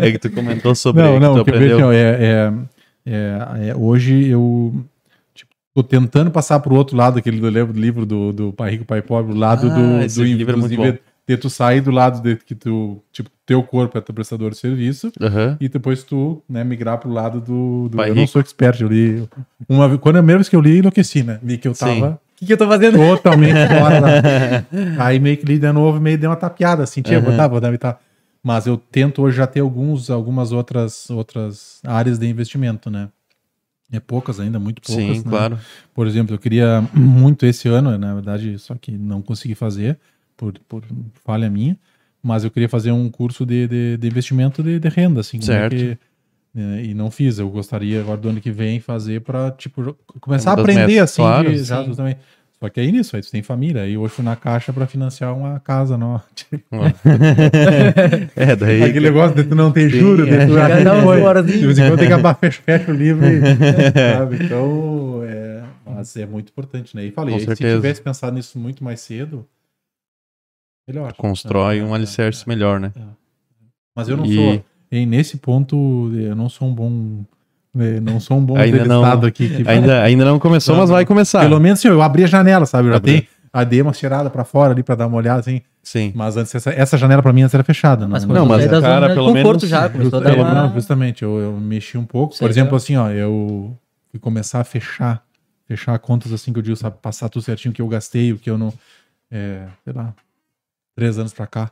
[0.00, 1.76] É que tu comentou sobre não, que não, tu o que eu aprendeu.
[1.78, 2.52] vejo é, é,
[3.06, 4.74] é, é, hoje eu
[5.34, 9.02] tipo, tô tentando passar pro outro lado, aquele do livro, do, do Pai Rico, Pai
[9.02, 10.92] Pobre, o lado Ah, do, esse do livro é muito bom.
[11.26, 14.56] de tu sair do lado de que tu, tipo, teu corpo é teu prestador de
[14.56, 15.56] serviço Aham.
[15.60, 18.28] e depois tu, né, migrar pro lado do, do eu não Rico.
[18.32, 19.28] sou expert, eu li
[19.68, 21.38] uma quando a primeira vez que eu li, enlouqueci, né?
[21.42, 22.00] Vi que eu Sim.
[22.00, 22.96] tava O que, que eu tô fazendo?
[22.96, 24.08] totalmente fora lá.
[25.04, 27.36] Aí meio que li de novo, meio deu uma tapeada, assim, tinha, vou Uhum.
[27.36, 28.00] dar, vou dar.
[28.48, 33.10] Mas eu tento hoje já ter alguns, algumas outras, outras áreas de investimento, né?
[33.92, 35.04] É poucas ainda, muito poucas.
[35.18, 35.28] Sim, né?
[35.28, 35.58] claro.
[35.92, 39.98] Por exemplo, eu queria muito esse ano, na verdade, só que não consegui fazer,
[40.34, 40.82] por, por
[41.26, 41.76] falha minha,
[42.22, 45.42] mas eu queria fazer um curso de, de, de investimento de, de renda, assim, é
[45.42, 45.76] Certo.
[45.76, 45.98] que-
[46.54, 47.38] né, e não fiz.
[47.38, 51.20] Eu gostaria agora do ano que vem fazer para tipo começar a aprender metas, assim,
[51.22, 52.16] claro, de- já, sim.
[52.60, 53.82] Só que aí nisso, aí tu tem família.
[53.82, 56.24] Aí hoje fui na caixa para financiar uma casa nova.
[58.34, 58.82] é, daí.
[58.82, 60.38] Aquele negócio de tu não ter Sim, juros, é.
[60.38, 60.52] de tu
[60.98, 61.20] um Foi.
[61.20, 63.24] fora, de vez em quando tem que abaixar, fecha, fecha o livro.
[63.26, 63.38] e-
[63.94, 64.44] sabe?
[64.44, 67.04] Então, é, mas é muito importante, né?
[67.04, 69.46] E falei, se tivesse pensado nisso muito mais cedo,
[70.88, 71.12] melhor.
[71.14, 72.48] Constrói É, um é, alicerce é.
[72.48, 72.92] melhor, né?
[73.94, 77.24] Mas eu não E- sou, e nesse ponto, eu não sou um bom,
[77.76, 79.48] é, não sou um bom Ainda não- aqui.
[79.48, 80.96] que- Ainda, ainda não começou, Não, mas não.
[80.96, 81.40] vai começar.
[81.40, 82.88] Pelo menos assim, eu abri a janela, sabe?
[82.88, 83.14] Eu já Abriu.
[83.16, 85.60] tenho a dei uma cheirada pra fora ali pra dar uma olhada, assim.
[85.82, 86.12] Sim.
[86.14, 88.06] Mas antes, essa, essa janela pra mim antes era fechada.
[88.06, 90.42] Mas não, Não, mas é cara, pelo conforto menos- já, começou a Just- dar é,
[90.42, 90.54] uma...
[90.66, 92.32] não, justamente, eu, eu mexi um pouco.
[92.34, 92.76] Isso Por é exemplo, legal.
[92.76, 93.76] assim, ó, eu
[94.10, 95.22] fui começar a fechar,
[95.66, 98.38] fechar contas assim que eu digo, sabe, passar tudo certinho o que eu gastei, o
[98.38, 98.72] que eu não.
[99.30, 100.12] É, sei lá,
[100.94, 101.70] três anos pra cá.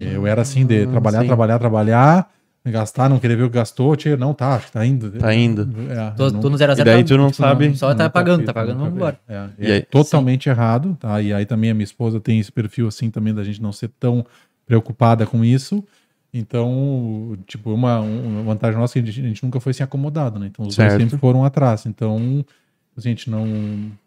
[0.00, 1.26] Eu era assim, de Ah, trabalhar, sim.
[1.28, 2.30] trabalhar, trabalhar,
[2.72, 5.10] gastar, não querer ver o que gastou, tia, não, tá, acho que tá indo.
[5.12, 5.68] Tá indo.
[5.90, 8.08] É, Tô, não- tô no 0 a 0 E daí tu não sabe- Só tá
[8.08, 9.20] pagando, fiz, tá pagando, nunca vamos embora.
[9.28, 11.20] É, E é aí- totalmente errado, tá?
[11.20, 13.88] E aí também a minha esposa tem esse perfil assim também da gente não ser
[14.00, 14.24] tão
[14.66, 15.84] preocupada com isso.
[16.32, 19.82] Então, tipo, uma, uma vantagem nossa é que a gente, a gente nunca foi assim
[19.82, 20.46] acomodado, né?
[20.50, 21.00] Então os dois Certo.
[21.02, 21.86] sempre foram atrás.
[21.86, 22.44] Então,
[22.96, 23.46] a gente não.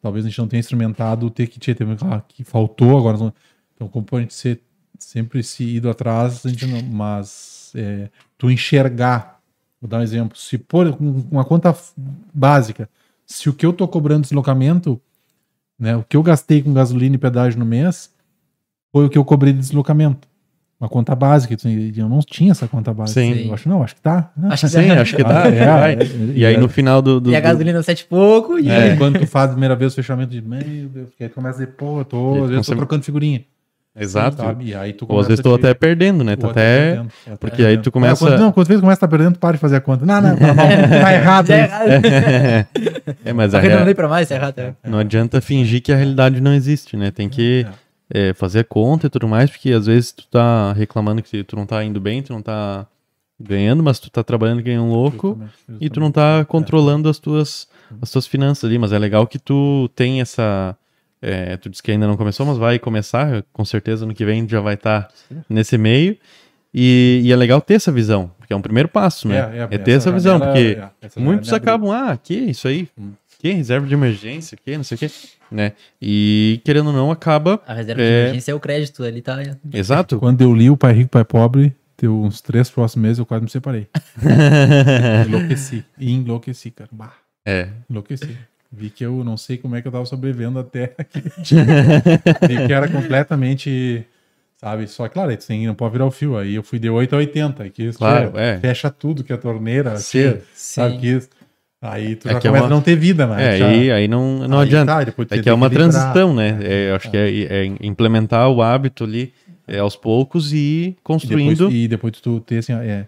[0.02, 3.34] Talvez a gente não tenha instrumentado o ter que teve, ah, que faltou agora.
[3.76, 4.60] Então, como a gente ser,
[5.00, 6.82] sempre se ido atrás, a gente não.
[6.82, 9.40] Mas é, tu enxergar,
[9.82, 11.76] vou dar um exemplo, se por um- uma conta
[12.34, 12.90] básica,
[13.26, 15.00] se o que eu tô cobrando de deslocamento,
[15.80, 18.12] né, o que eu gastei com gasolina e pedágio no mês,
[18.92, 20.28] foi o que eu cobrei de deslocamento.
[20.80, 21.56] Uma conta básica,
[21.98, 23.20] eu não tinha essa conta básica.
[23.20, 23.48] Sim.
[23.48, 24.32] Eu acho, não, acho que tá.
[24.44, 25.02] Acho que Sim, dá.
[25.02, 25.48] acho que Ah, dá.
[25.48, 25.94] é, vai.
[25.94, 25.98] é,
[26.36, 27.20] E aí no final do.
[27.20, 28.70] do- E a do- gasolina sete e pouco e...
[28.70, 31.58] É, quando tu faz a primeira vez o fechamento de meu Deus, que aí começa
[31.58, 33.44] a dizer, pô, eu tô, eu tô consegue- trocando figurinha.
[34.00, 34.38] Exato.
[34.38, 34.66] Sabe?
[34.66, 36.36] E aí tu Ou às vezes a até perdendo, né?
[36.36, 36.86] Tá até até.
[36.92, 39.40] perdendo, até porque aí tu começa- É, quando, não, quando vezes começa a estar perdendo,
[39.40, 40.06] para de fazer a conta.
[40.06, 40.54] Não, não, tá,
[41.02, 41.48] tá errado.
[41.48, 41.90] Tá errado.
[43.26, 44.60] é, mas a não real- pra mais, tá errado.
[44.60, 44.74] é.
[44.86, 47.12] não adianta fingir que a realidade não existe, né?
[47.12, 47.66] Tem que
[48.14, 51.56] é, fazer a conta e tudo mais, porque às vezes tu tá reclamando que tu
[51.56, 52.86] não tá indo bem, tu não tá
[53.40, 56.00] ganhando, mas tu tá trabalhando que nem um louco Justamente, e tu justamente.
[56.00, 57.68] não tá controlando as tuas,
[58.02, 58.78] as tuas finanças ali.
[58.80, 60.76] Mas é legal que tu tem essa.
[61.22, 64.48] É, tu disse que ainda não começou, mas vai começar, com certeza no que vem
[64.48, 65.08] já vai estar
[65.50, 66.18] nesse meio.
[66.74, 69.38] E, e é legal ter essa visão, porque é um primeiro passo, né?
[69.72, 72.68] É, é, ter essa, essa visão, janela- porque é, essa muitos acabam, ah, que isso
[72.68, 72.88] aí?
[73.00, 73.12] Hum.
[73.40, 75.12] Que reserva de emergência, que não sei o que,
[75.52, 75.74] né?
[76.02, 77.62] E querendo ou não, acaba.
[77.68, 78.06] A reserva É.
[78.06, 79.38] de emergência é o crédito ali, tá?
[79.74, 80.18] Exato.
[80.20, 83.44] Quando eu li o Pai Rico, Pai Pobre, deu uns três próximos meses, eu quase
[83.44, 83.88] me separei.
[85.28, 85.84] Enlouqueci.
[86.00, 86.90] Enlouqueci, cara.
[86.92, 87.14] Bah,
[87.46, 87.70] é.
[87.90, 88.38] enlouqueci.
[88.72, 91.22] Vi que eu não sei como é que eu tava sobrevivendo até aqui.
[92.48, 94.06] Vi que era completamente.
[94.60, 94.88] Sabe?
[94.88, 96.36] Só, claro, aí tem, não pode virar o fio.
[96.38, 97.64] Aí eu fui de 8 a 80.
[97.64, 98.58] Aqui Claro, tchê, é.
[98.58, 99.96] fecha tudo que é torneira.
[99.98, 101.20] Sim, tchê, Sabe que
[101.80, 103.40] Aí tu É já que é começa uma- a não ter vida, mas.
[103.40, 104.94] É, já- aí, aí não, não aí adianta.
[104.96, 105.02] tá,
[105.36, 105.92] É que é uma equilibrar.
[105.92, 106.58] transição, né?
[106.64, 109.32] É, eu acho que é, é implementar o hábito ali
[109.68, 110.58] é, aos poucos e E
[110.90, 111.70] depois, construindo.
[111.70, 113.08] e depois tu ter assim, é.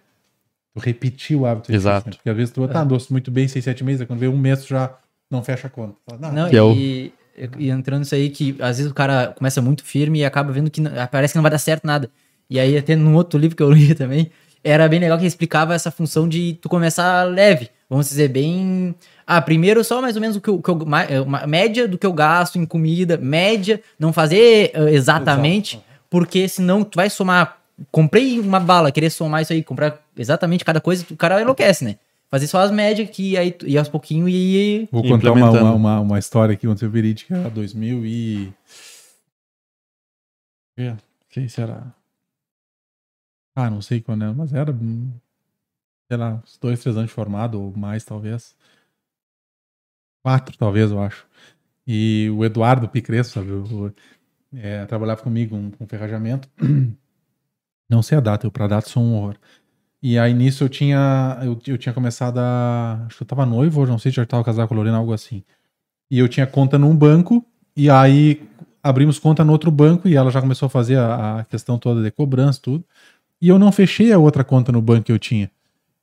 [0.76, 1.72] Tu repetir o hábito.
[1.72, 2.10] é Exato.
[2.12, 2.16] né?
[2.16, 4.62] Porque às vezes tu tá, andou muito bem, seis, sete meses, quando vê um mês
[4.64, 4.96] tu já
[5.30, 5.96] não fecha a conta.
[6.06, 7.14] Fala, "Não, Não, é e,
[7.58, 10.70] e entrando nisso aí, que às vezes o cara começa muito firme e acaba vendo
[10.70, 12.10] que não- parece que não vai dar certo nada.
[12.50, 14.32] E aí, até num outro livro que eu li também,
[14.64, 17.70] era bem legal que explicava essa função de tu começar leve.
[17.90, 18.94] Vamos dizer, bem.
[19.26, 20.62] Ah, primeiro só mais ou menos o que eu.
[20.62, 25.80] que eu- uma média do que eu gasto em comida, média, não fazer ah, exatamente,
[26.10, 27.58] porque senão tu vai somar.
[27.92, 31.96] Comprei uma bala, querer somar isso aí, comprar exatamente cada coisa, o cara enlouquece, né?
[32.32, 36.00] Fazer só as médias que aí e aos pouquinhos e Vou contar uma, uma, uma,
[36.00, 38.54] uma história aqui, aconteceu verídica, era 2000 e...
[40.78, 40.96] É,
[41.32, 41.94] sei se era...
[43.56, 45.12] Ah, não sei quando era, mas era, hum,
[46.08, 48.56] sei lá, uns dois, três anos de formado, ou mais, talvez.
[50.24, 51.28] Quatro, talvez, eu acho.
[51.86, 53.50] E o Eduardo Picresso, sabe,
[54.54, 56.48] é, trabalhava comigo com, com ferrajamento.
[57.90, 59.36] Não sei a data, eu pra data sou um horror.
[60.02, 63.04] E aí nisso eu tinha eu, eu tinha começado a.
[63.06, 64.98] Acho que eu tava noivo, ou não sei se já tava casado com a Lorena,
[64.98, 65.44] algo assim.
[66.10, 67.46] E eu tinha conta num banco,
[67.76, 68.42] e aí
[68.82, 72.02] abrimos conta no outro banco, e ela já começou a fazer a, a questão toda
[72.02, 72.84] de cobrança, tudo.
[73.42, 75.52] E eu não fechei a outra conta no banco que eu tinha.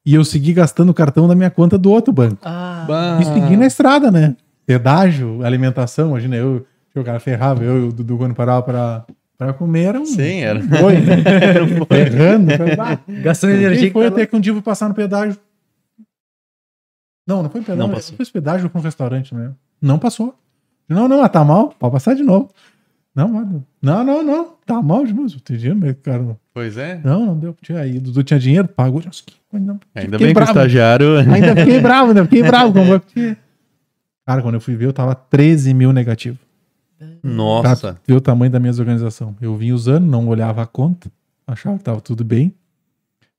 [0.04, 2.38] E eu segui gastando o cartão da minha conta do outro banco.
[2.44, 3.18] Ah.
[3.20, 4.36] E segui na estrada, né?
[4.64, 9.04] Pedágio, alimentação, imagina eu, que o cara ferrava, eu e o Dudu quando parava pra,
[9.38, 10.06] pra comer, era um.
[10.06, 10.60] Sim, era.
[10.62, 10.94] Foi,
[11.88, 12.46] ferrando.
[12.76, 12.98] bah.
[13.22, 13.92] gastando Quem energia.
[13.92, 15.38] foi que até que um fui passar no pedágio.
[17.26, 17.86] Não, não foi no pedágio.
[17.88, 18.16] Não passou.
[18.16, 19.52] Foi esse pedágio com um restaurante, né?
[19.82, 20.34] Não passou.
[20.88, 21.70] Não, não, mas tá mal.
[21.78, 22.50] Pode passar de novo.
[23.14, 23.66] Não, mano.
[23.82, 24.54] Não, não, não.
[24.64, 25.40] Tá mal de novo.
[25.40, 26.36] Tem dinheiro, mas, cara.
[26.54, 27.00] Pois é.
[27.02, 27.56] Não, não deu.
[27.60, 27.98] Tinha aí.
[27.98, 29.02] Dudu tinha dinheiro, pagou.
[29.04, 30.50] Nossa, que- não, Ainda fiquei bem que o bravo.
[30.50, 31.16] estagiário.
[31.18, 33.06] Ainda fiquei bravo, ainda fiquei bravo com o banco.
[33.06, 33.36] porque-
[34.26, 36.38] Cara, quando eu fui ver, eu tava 13 mil negativo.
[37.26, 37.92] Nossa.
[37.94, 39.34] Pra ver o tamanho da minha desorganização.
[39.40, 41.10] Eu vim usando, não olhava a conta,
[41.46, 42.54] achava que tava tudo bem.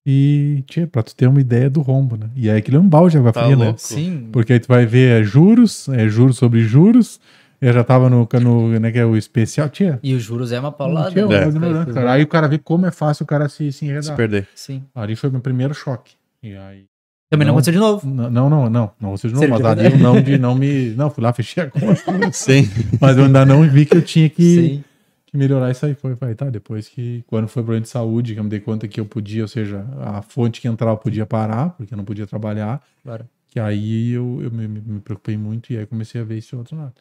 [0.10, 2.30] E, tia, pra tu ter uma ideia do rombo, né?
[2.36, 3.66] E aí aquilo é um balde de água Tá fria, né?
[3.66, 3.80] louco.
[3.82, 4.30] Sim.
[4.32, 7.20] Porque aí tu vai ver é juros, é juros sobre juros.
[7.60, 9.68] Eu já tava no, no né, que é o especial.
[9.68, 11.12] Tia, E os juros é uma paulada.
[11.12, 11.46] tia, né?
[11.48, 12.12] não, não, cara.
[12.14, 14.16] aí o cara vê como é fácil o cara se, se Se enredar.
[14.16, 14.48] perder.
[14.56, 14.84] Sim.
[14.96, 16.14] Ali foi o meu primeiro choque.
[16.42, 16.86] E aí.
[17.30, 17.58] Também não, Não.
[17.60, 18.08] aconteceu de novo.
[18.10, 20.38] Não, não, não, não, não vou ser de novo, mas de ali eu não, de,
[20.38, 20.92] não me.
[20.92, 22.02] Não, fui lá, fechei a conta.
[22.32, 22.64] Sim.
[23.02, 24.82] mas eu ainda não vi que eu tinha que,
[25.26, 25.94] que melhorar isso aí.
[25.94, 26.50] Foi, vai, tá.
[26.50, 29.42] Depois que, quando foi problema de saúde, que eu me dei conta que eu podia,
[29.42, 32.82] ou seja, a fonte que entrava eu podia parar, porque eu não podia trabalhar.
[33.04, 33.26] Claro.
[33.50, 36.78] Que aí eu, eu me, me- preocupei muito e aí comecei a ver esse outro
[36.78, 36.94] lado.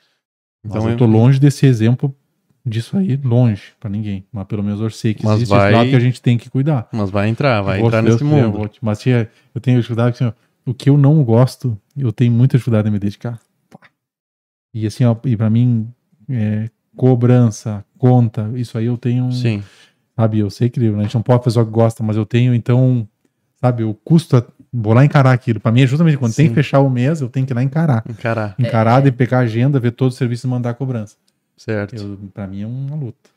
[0.64, 2.12] Mas Então eu é- tô longe desse exemplo
[2.66, 4.26] disso aí, longe pra ninguém.
[4.32, 6.36] Mas pelo menos eu sei que Mas existe vai- esse lado que a gente tem
[6.36, 6.88] que cuidar.
[6.92, 8.68] Mas vai entrar, vai entrar nesse mundo.
[8.82, 10.32] Mas tia, eu tenho dificuldade, assim, ó,
[10.70, 13.38] o que eu não gosto, eu tenho muita dificuldade em me dedicar.
[14.74, 15.88] E assim, ó, e pra mim,
[16.28, 19.62] é, cobrança, conta, isso aí eu tenho, Sim.
[20.14, 23.08] sabe, eu sei que a gente não pode pessoa que gosta, mas eu tenho, então,
[23.60, 25.60] sabe, o custo, vou lá encarar aquilo.
[25.60, 26.50] Pra mim é justamente quando tem Sim.
[26.50, 28.04] que fechar o mês, eu tenho que ir lá encarar.
[28.08, 28.54] Encarar.
[28.58, 31.16] Encarar, de pegar a agenda, ver todo o serviço e mandar a cobrança.
[31.56, 32.18] Certo.
[32.34, 33.30] Pra mim é uma luta.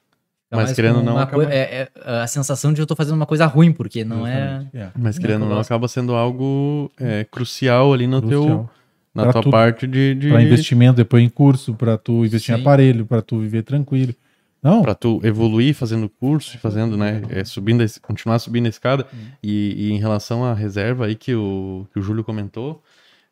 [0.52, 3.46] Mas querendo ou não, acaba- é, é a sensação de eu tô fazendo uma coisa
[3.46, 4.62] ruim, porque não é.
[4.64, 4.92] Justamente, é.
[4.98, 8.70] Mas querendo ou não, acaba sendo algo é, crucial ali no teu, Crucial.
[9.14, 12.58] na Pra tua parte de, de Pra investimento depois em curso, pra tu investir em
[12.58, 12.62] Sim.
[12.64, 14.14] aparelho, pra tu viver tranquilo.
[14.62, 19.06] Não, para tu evoluir fazendo curso, fazendo, né, é, subindo, continuar subindo a escada.
[19.42, 22.82] E, e em relação à reserva aí que o, que o Júlio comentou,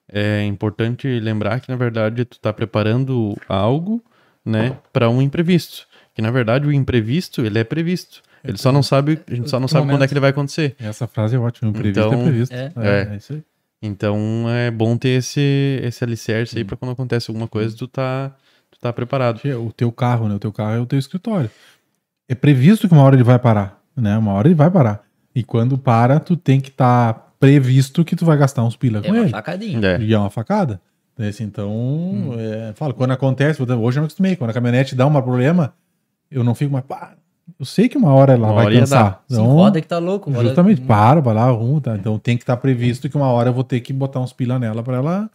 [0.08, 4.02] é importante lembrar que na verdade tu tá preparando algo,
[4.48, 5.86] né, para um imprevisto.
[6.16, 8.22] Que na verdade o imprevisto ele é previsto.
[8.44, 10.76] Ele só não sabe, a gente só não sabe quando é que ele vai acontecer.
[10.80, 11.70] essa frase é ótima.
[11.70, 12.54] Imprevisto Então, é previsto.
[12.56, 12.72] é.
[12.78, 13.14] É, É.
[13.14, 13.44] é isso aí.
[13.82, 18.32] Então é bom ter esse, esse alicerce aí para quando acontece alguma coisa, tu tá,
[18.72, 19.40] tu tá preparado.
[19.64, 20.36] O teu carro, né?
[20.36, 21.50] O teu carro é o teu escritório.
[22.28, 24.18] É previsto que uma hora ele vai parar, né?
[24.18, 25.04] Uma hora ele vai parar.
[25.36, 29.02] E quando para, tu tem que estar previsto que tu vai gastar uns pila É
[29.04, 29.30] com uma ele.
[29.30, 29.88] facadinha.
[29.88, 30.02] É.
[30.02, 30.82] E é uma facada.
[31.18, 31.30] Né?
[31.30, 35.14] Assim, Então, é, fala, quando acontece, hoje eu não acostumei, quando a caminhonete dá um
[35.22, 35.74] problema,
[36.30, 37.16] eu não fico mais, pá,
[37.60, 39.24] eu sei que uma hora ela Uma vai hora cansar.
[39.28, 40.30] Sim, Então, roda que tá louco.
[40.30, 41.96] roda- justamente, para, vai lá, arruma, tá?
[41.96, 44.60] Então tem que estar previsto que uma hora eu vou ter que botar uns pila
[44.60, 45.30] nela pra ela.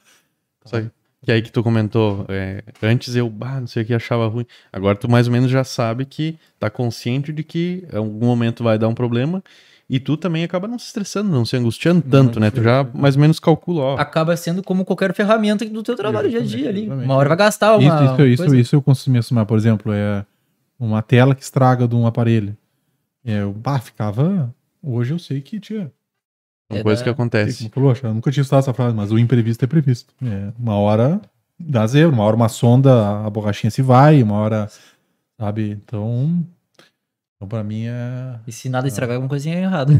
[0.64, 0.80] Só
[1.24, 4.46] que aí que tu comentou, é, antes eu, bah, não sei o que, achava ruim.
[4.72, 8.62] Agora tu mais ou menos já sabe que tá consciente de que em algum momento
[8.62, 9.42] vai dar um problema
[9.94, 12.50] E tu também acaba não se estressando, não se angustiando tanto, né?
[12.50, 13.96] Tu já mais ou menos calcula, ó.
[13.98, 16.84] Acaba sendo como qualquer ferramenta do teu trabalho dia a dia ali.
[16.84, 17.04] Exatamente.
[17.04, 18.56] Uma hora vai gastar uma Isso, isso, isso, coisa.
[18.56, 20.24] isso eu consumi assumir, por exemplo, é
[20.80, 22.56] uma tela que estraga de um aparelho.
[23.22, 24.54] É, eu, bah, ficava.
[24.82, 25.92] Hoje eu sei que tinha.
[26.70, 27.68] Uma É coisa da- que acontece.
[27.68, 30.14] Como falou, eu nunca tinha estudado essa frase, mas o imprevisto é previsto.
[30.24, 31.20] É, uma hora
[31.60, 34.70] dá zero, uma hora uma sonda, a borrachinha se vai, uma hora.
[35.38, 35.70] Sabe?
[35.84, 36.42] Então.
[37.42, 38.38] Então, pra mim é.
[38.46, 39.92] E se nada estragar, alguma coisinha é errado.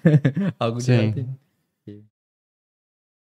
[0.58, 1.26] Algo de.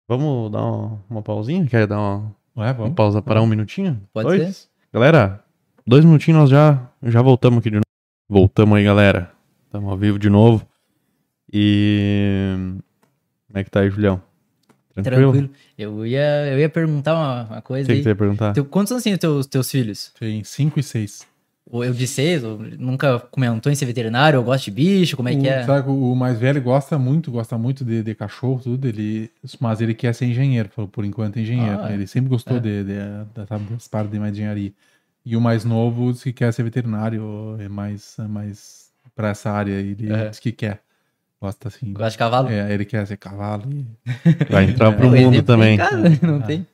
[0.09, 1.65] Vamos dar uma, uma pausinha?
[1.67, 4.01] Quer dar uma, Ué, uma pausa para um minutinho?
[4.11, 4.67] Pode dois?
[4.91, 5.43] Galera,
[5.85, 7.85] dois minutinhos nós já, já voltamos aqui de novo.
[8.27, 9.31] Voltamos aí, galera.
[9.67, 10.67] Estamos ao vivo de novo.
[11.53, 12.55] E.
[13.47, 14.21] Como é que tá aí, Julião?
[14.93, 15.31] Tranquilo?
[15.33, 15.49] Tranquilo.
[15.77, 18.03] Eu ia, eu ia perguntar uma, uma O coisa que, que aí.
[18.03, 18.53] você ia perguntar?
[18.53, 20.11] Teu- quantos anos tem os teus, teus filhos?
[20.19, 21.27] Tem 5 e 6.
[21.71, 21.93] Ou eu
[22.43, 25.65] ou nunca comentou em ser veterinário, ou gosta de bicho, como é que é?
[25.65, 29.93] Sabe, o mais velho gosta muito, gosta muito de, de cachorro, tudo, ele, mas ele
[29.93, 31.79] quer ser engenheiro, por enquanto é engenheiro.
[31.81, 31.93] Ah, é.
[31.93, 32.59] ele sempre gostou É.
[32.59, 32.93] de, de,
[33.33, 34.73] das partes de mais engenharia.
[35.25, 39.49] E o mais novo diz que quer ser veterinário, é mais, é mais pra essa
[39.51, 40.27] área, ele É.
[40.29, 40.81] diz que quer.
[41.41, 41.91] Gosta assim.
[41.93, 42.49] Gosta de cavalo?
[42.49, 43.63] É, ele quer ser cavalo.
[43.71, 43.85] E...
[44.51, 45.73] Vai entrar pro O mundo também.
[45.73, 46.41] em casa, não Ah.
[46.41, 46.67] tem.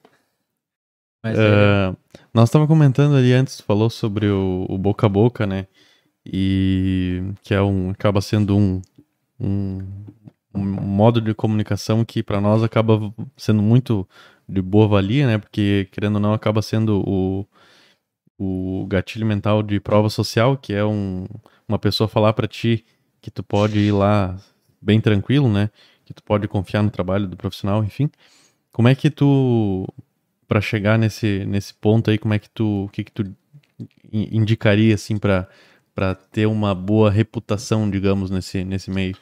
[1.36, 1.96] Ah,
[2.34, 5.68] nós estávamos comentando ali antes, falou sobre o, o boca a boca, né?
[6.26, 8.82] E que é um, acaba sendo um,
[9.40, 9.80] um,
[10.54, 14.08] um modo de comunicação que para nós acaba sendo muito
[14.48, 15.38] de boa valia, né?
[15.38, 17.46] Porque, querendo ou não, acaba sendo o,
[18.38, 21.26] o gatilho mental de prova social, que é um,
[21.68, 22.86] uma pessoa falar para ti
[23.22, 24.38] que tu pode ir lá
[24.82, 25.70] bem tranquilo, né?
[26.06, 28.10] Que tu pode confiar no trabalho do profissional, enfim.
[28.72, 29.88] Como é que tu
[30.48, 33.24] para chegar nesse, nesse ponto aí, como é que tu, o que que tu
[34.12, 35.48] in- indicaria assim para
[35.94, 39.18] para ter uma boa reputação, digamos, nesse nesse meio?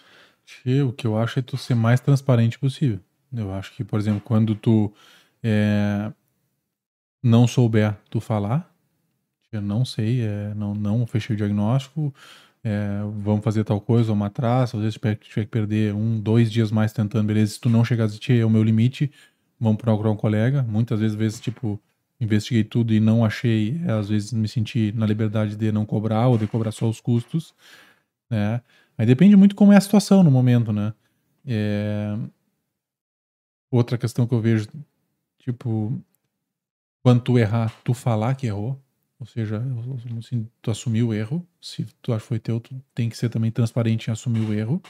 [0.86, 3.00] O que eu acho é tu ser mais transparente possível.
[3.34, 4.94] Eu acho que, por exemplo, quando tu
[5.44, 6.12] é,
[7.24, 8.72] não souber tu falar,
[9.52, 12.14] eu não sei, é, não, não fechei o diagnóstico,
[12.64, 16.52] é, vamos fazer tal coisa, vamos atrás, às vezes tiver, tiver que perder um, dois
[16.52, 19.12] dias mais tentando, beleza, se tu não chegar a dizer, "Tchê, é o meu limite,
[19.66, 20.64] vamos procurar um colega.
[20.64, 21.80] Muitas vezes, vezes, tipo,
[22.20, 26.28] investiguei tudo e não achei, é, às vezes me senti na liberdade de não cobrar
[26.28, 27.54] ou de cobrar só os custos,
[28.30, 28.62] né?
[28.98, 30.94] Aí depende muito como é a situação no momento, né?
[31.46, 32.18] É,
[33.72, 34.68] Outra questão que eu vejo,
[35.38, 35.92] tipo,
[37.04, 38.82] quando tu errar, tu falar que errou,
[39.20, 39.62] ou seja,
[40.18, 43.30] assim, tu assumiu o erro, se tu acha que foi teu, tu tem que ser
[43.30, 44.82] também transparente em assumir o erro.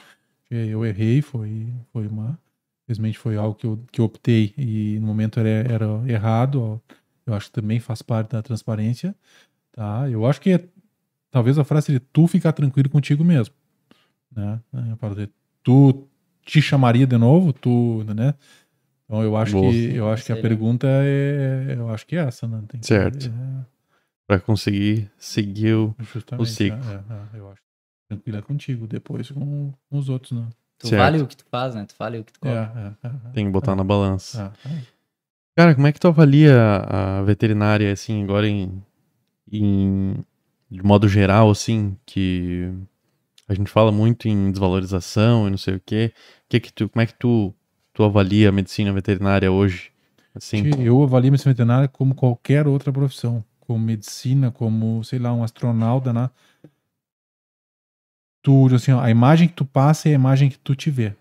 [0.50, 2.40] Eu errei, foi, foi uma,
[2.86, 6.82] infelizmente foi algo que eu, que eu optei e no momento era, era errado,
[7.26, 9.16] eu acho que também faz parte da transparência,
[9.72, 10.08] tá?
[10.10, 10.64] Eu acho que é,
[11.32, 13.54] talvez a frase seria tu ficar tranquilo contigo mesmo,
[14.32, 14.62] né?
[14.92, 15.32] É, para dizer,
[15.64, 16.08] tu
[16.44, 18.36] te chamaria de novo, tu, né?
[19.06, 19.72] Então eu acho Boa.
[19.72, 22.64] que eu acho que a pergunta é, eu acho que é essa, né?
[22.68, 23.28] Tem que- Certo.
[23.28, 23.66] é,
[24.28, 26.78] Para conseguir seguir o justamente, ciclo.
[26.92, 27.04] é,
[27.36, 27.62] é, eu acho.
[28.08, 30.48] Tranquilo é contigo, depois com os outros, né?
[30.80, 31.02] Tu Certo.
[31.02, 31.86] vale o que tu faz, né?
[31.86, 32.98] Tu vale o que tu É, cobra.
[33.04, 34.54] é, é, tem que botar na balança.
[34.66, 34.82] é, é.
[35.58, 38.84] Cara, como é que tu avalia a veterinária assim agora em,
[39.52, 40.16] em
[40.70, 42.70] de modo geral assim, que
[43.48, 46.12] a gente fala muito em desvalorização e não sei o quê.
[46.50, 47.54] Que que tu, como é que tu
[47.94, 49.92] tu avalia a medicina veterinária hoje?
[50.36, 55.42] Assim, Eu avalio medicina veterinária como qualquer outra profissão, como medicina, como, sei lá, um
[55.44, 56.30] astronauta, né?
[58.46, 61.16] Tu, assim, ó, a imagem que tu passa é a imagem que tu te vê.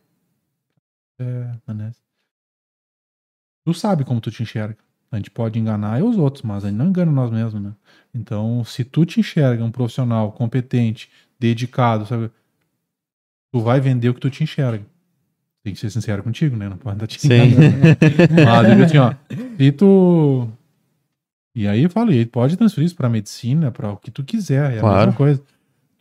[1.18, 1.90] É, né?
[3.66, 4.76] Tu sabe como tu te enxerga.
[5.10, 7.72] A gente pode enganar os outros, mas a gente não engana nós mesmos, né?
[8.14, 11.10] Então, se tu te enxerga um profissional competente,
[11.40, 12.30] dedicado, sabe?
[13.54, 14.84] Tu vai vender o que tu te enxerga.
[15.62, 16.68] Tem que ser sincero contigo, né?
[16.68, 17.64] Não pode estar te enganando.
[18.44, 19.14] Mas eu digo assim, ó,
[19.58, 20.46] e tu.
[21.56, 24.74] E aí eu falo, e pode transferir isso pra medicina, pra o que tu quiser,
[24.74, 25.06] é a Claro.
[25.06, 25.42] mesma coisa.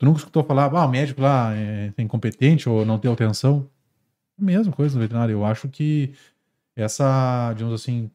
[0.03, 3.69] Tu nunca escutou falar, ah, o médico lá é, incompetente ou não tem atenção?
[4.37, 5.31] A mesma coisa no veterinário.
[5.31, 6.13] Eu acho que
[6.75, 8.11] essa, digamos assim,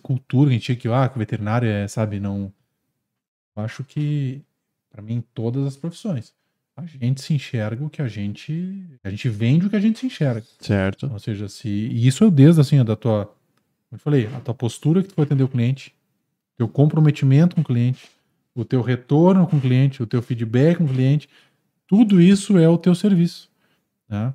[0.00, 2.52] cultura que a gente tinha que, ah, que o veterinário é, sabe, não.
[3.56, 4.40] Eu acho que,
[4.88, 6.32] pra mim, em todas as profissões,
[6.76, 8.88] a gente se enxerga o que a gente.
[9.02, 10.46] A gente vende o que a gente se enxerga.
[10.60, 11.10] certo?
[11.12, 11.68] Ou seja, se.
[11.68, 13.24] E isso é desde assim, da tua.
[13.24, 15.92] Como eu falei, a tua postura que tu vai atender o cliente,
[16.56, 18.08] teu comprometimento com o cliente,
[18.56, 21.28] o teu retorno com o cliente, o teu feedback com o cliente,
[21.86, 23.50] tudo isso é o teu serviço.
[24.08, 24.32] Né?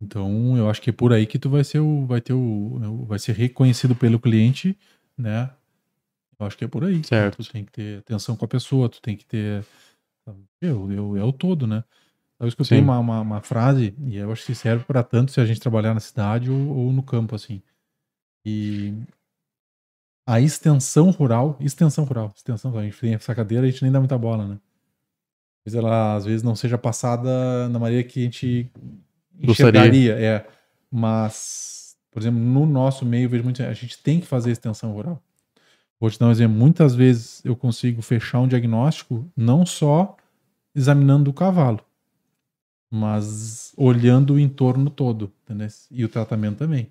[0.00, 2.06] Então, eu acho que é por aí que tu vai ser o.
[2.06, 3.04] Vai ter o.
[3.06, 4.78] Vai ser reconhecido pelo cliente,
[5.18, 5.50] né?
[6.38, 7.02] Eu acho que é por aí.
[7.04, 7.42] Certo.
[7.42, 9.64] Tu tem que ter atenção com a pessoa, tu tem que ter.
[10.60, 11.82] Eu, eu, é o todo, né?
[12.38, 15.46] Eu escutei uma, uma, uma frase, e eu acho que serve para tanto se a
[15.46, 17.62] gente trabalhar na cidade ou, ou no campo, assim.
[18.44, 18.92] E
[20.26, 23.92] a extensão rural, extensão rural, extensão rural, a gente tem essa cadeira, a gente nem
[23.92, 24.58] dá muita bola, né?
[25.64, 28.70] Mas ela, às vezes, não seja passada na maneira que a gente
[29.42, 29.80] Gostaria.
[29.80, 30.46] enxergaria, é.
[30.90, 35.22] Mas, por exemplo, no nosso meio, vejo muito, a gente tem que fazer extensão rural.
[35.98, 36.56] Vou te dar um exemplo.
[36.56, 40.16] Muitas vezes eu consigo fechar um diagnóstico não só
[40.74, 41.80] examinando o cavalo,
[42.90, 45.68] mas olhando o entorno todo, entendeu?
[45.90, 46.90] E o tratamento também.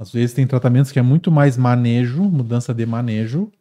[0.00, 3.52] Às vezes tem tratamentos que é muito mais manejo, mudança de manejo,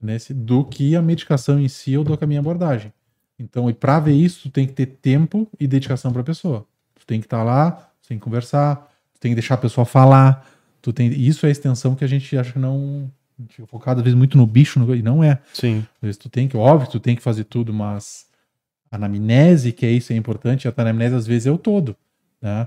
[0.00, 2.90] nesse, do que a medicação em si ou do que a minha abordagem.
[3.38, 6.66] Então, e para ver isso, tu tem que ter tempo e dedicação para a pessoa.
[6.98, 8.76] Tu tem que estar lá, tu tem que conversar,
[9.12, 10.48] tu tem que deixar a pessoa falar.
[10.80, 13.10] Tu tem, isso é a extensão que a gente acha que não.
[13.38, 15.38] gente fica focado às vezes muito no bicho, no- e não é.
[15.52, 15.84] Sim.
[15.96, 18.26] Às vezes tu tem que, óbvio, tu tem que fazer tudo, mas
[18.90, 21.94] a anamnese, que é isso, é importante, a anamnese às vezes é o todo,
[22.40, 22.66] né?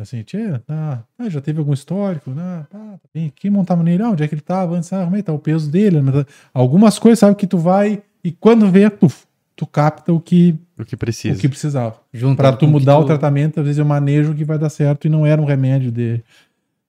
[0.00, 2.64] Assim, tia, tá, ah, já teve algum histórico, né?
[2.70, 5.16] Tá, tá bem, quem montava nele, ah, onde é que ele tava antes, ah, como
[5.16, 6.24] é que tá o peso dele, né?
[6.54, 9.12] algumas coisas, sabe, que tu vai, e quando vê, tu,
[9.54, 11.38] tu capta o que, O que o precisa.
[11.38, 11.96] que precisava.
[12.14, 15.06] Junto Pra com tu mudar o tratamento, às vezes eu manejo que vai dar certo
[15.06, 16.22] e não era um remédio de...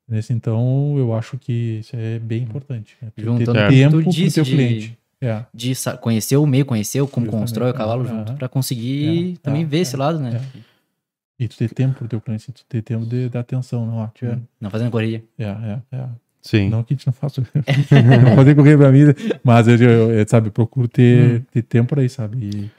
[0.08, 2.98] Nesse, então, eu acho que isso é bem importante.
[3.02, 3.10] né?
[3.16, 4.98] Tu Juntando ter o tu tempo pro disse teu de- cliente.
[5.24, 5.44] É.
[5.54, 7.42] de conhecer o meio, conhecer o como Justamente.
[7.48, 10.42] constrói o cavalo junto, pra conseguir É, também é, ver esse é, lado, né?
[11.42, 14.08] E tu ter tempo pro teu cliente, tu ter tempo de dar atenção, não, ó,
[14.10, 15.24] tia, Não fazendo correria.
[15.40, 16.08] é, é, é.
[16.40, 16.70] Sim.
[16.70, 17.42] Não que a gente não faça,
[18.26, 19.00] não fazer correr pra mim,
[19.44, 22.38] mas eu, eu, eu, sabe, procuro ter, ter tempo aí, sabe?
[22.46, 22.70] E,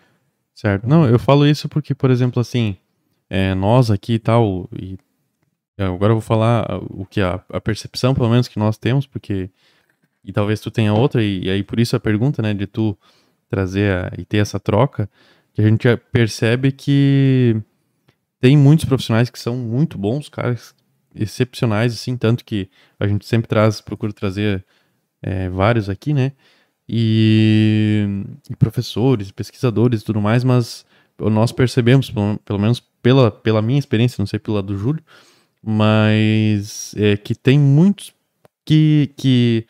[0.55, 0.87] Certo.
[0.89, 2.77] Não, eu falo isso porque, por exemplo, assim,
[3.29, 4.97] é, nós aqui e tal, e
[5.77, 9.51] agora eu vou falar o que a, a percepção, pelo menos, que nós temos, porque.
[10.25, 12.97] E talvez tu tenha outra, e, e aí por isso a pergunta, né, de tu
[13.49, 15.11] trazer a- e ter essa troca,
[15.53, 17.57] que a gente percebe que
[18.43, 20.75] tem muitos profissionais que são muito bons, caras
[21.15, 22.69] excepcionais, assim, tanto que
[22.99, 24.67] a gente sempre traz, procura trazer
[25.23, 26.33] é, vários aqui, né?
[26.89, 28.05] E,
[28.51, 30.85] e professores, pesquisadores e tudo mais, mas
[31.21, 35.05] nós percebemos, pelo, pelo menos pela, pela minha experiência, não sei pela do Júlio,
[35.63, 38.13] mas é, que tem muitos
[38.67, 39.67] que, que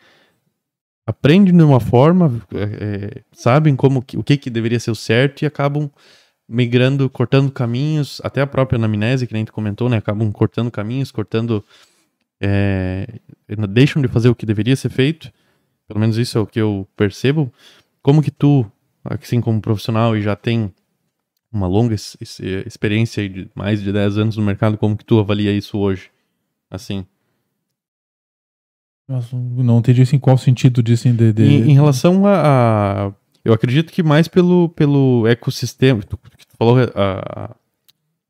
[1.05, 5.43] aprendem de uma forma, é, é, sabem como o que, que deveria ser o certo
[5.43, 5.91] e acabam
[6.53, 9.97] migrando, cortando caminhos, até a própria anamnese, que nem tu comentou, né?
[9.97, 11.63] Acabam cortando caminhos, cortando.
[12.39, 13.07] é,
[13.69, 15.31] deixam de fazer o que deveria ser feito.
[15.87, 17.51] Pelo menos isso é o que eu percebo.
[18.01, 18.65] Como que tu,
[19.03, 20.71] assim como profissional e já tem
[21.51, 25.19] uma longa ex- ex- experiência de mais de 10 anos no mercado, como que tu
[25.19, 26.09] avalia isso hoje?
[26.69, 27.05] Assim,
[29.07, 33.07] nossa, não entendi assim, qual o sentido disso assim, de, de- em, em relação a,
[33.07, 33.11] a-
[33.43, 37.55] eu acredito que mais pelo, pelo ecossistema, que tu, que tu falou, a,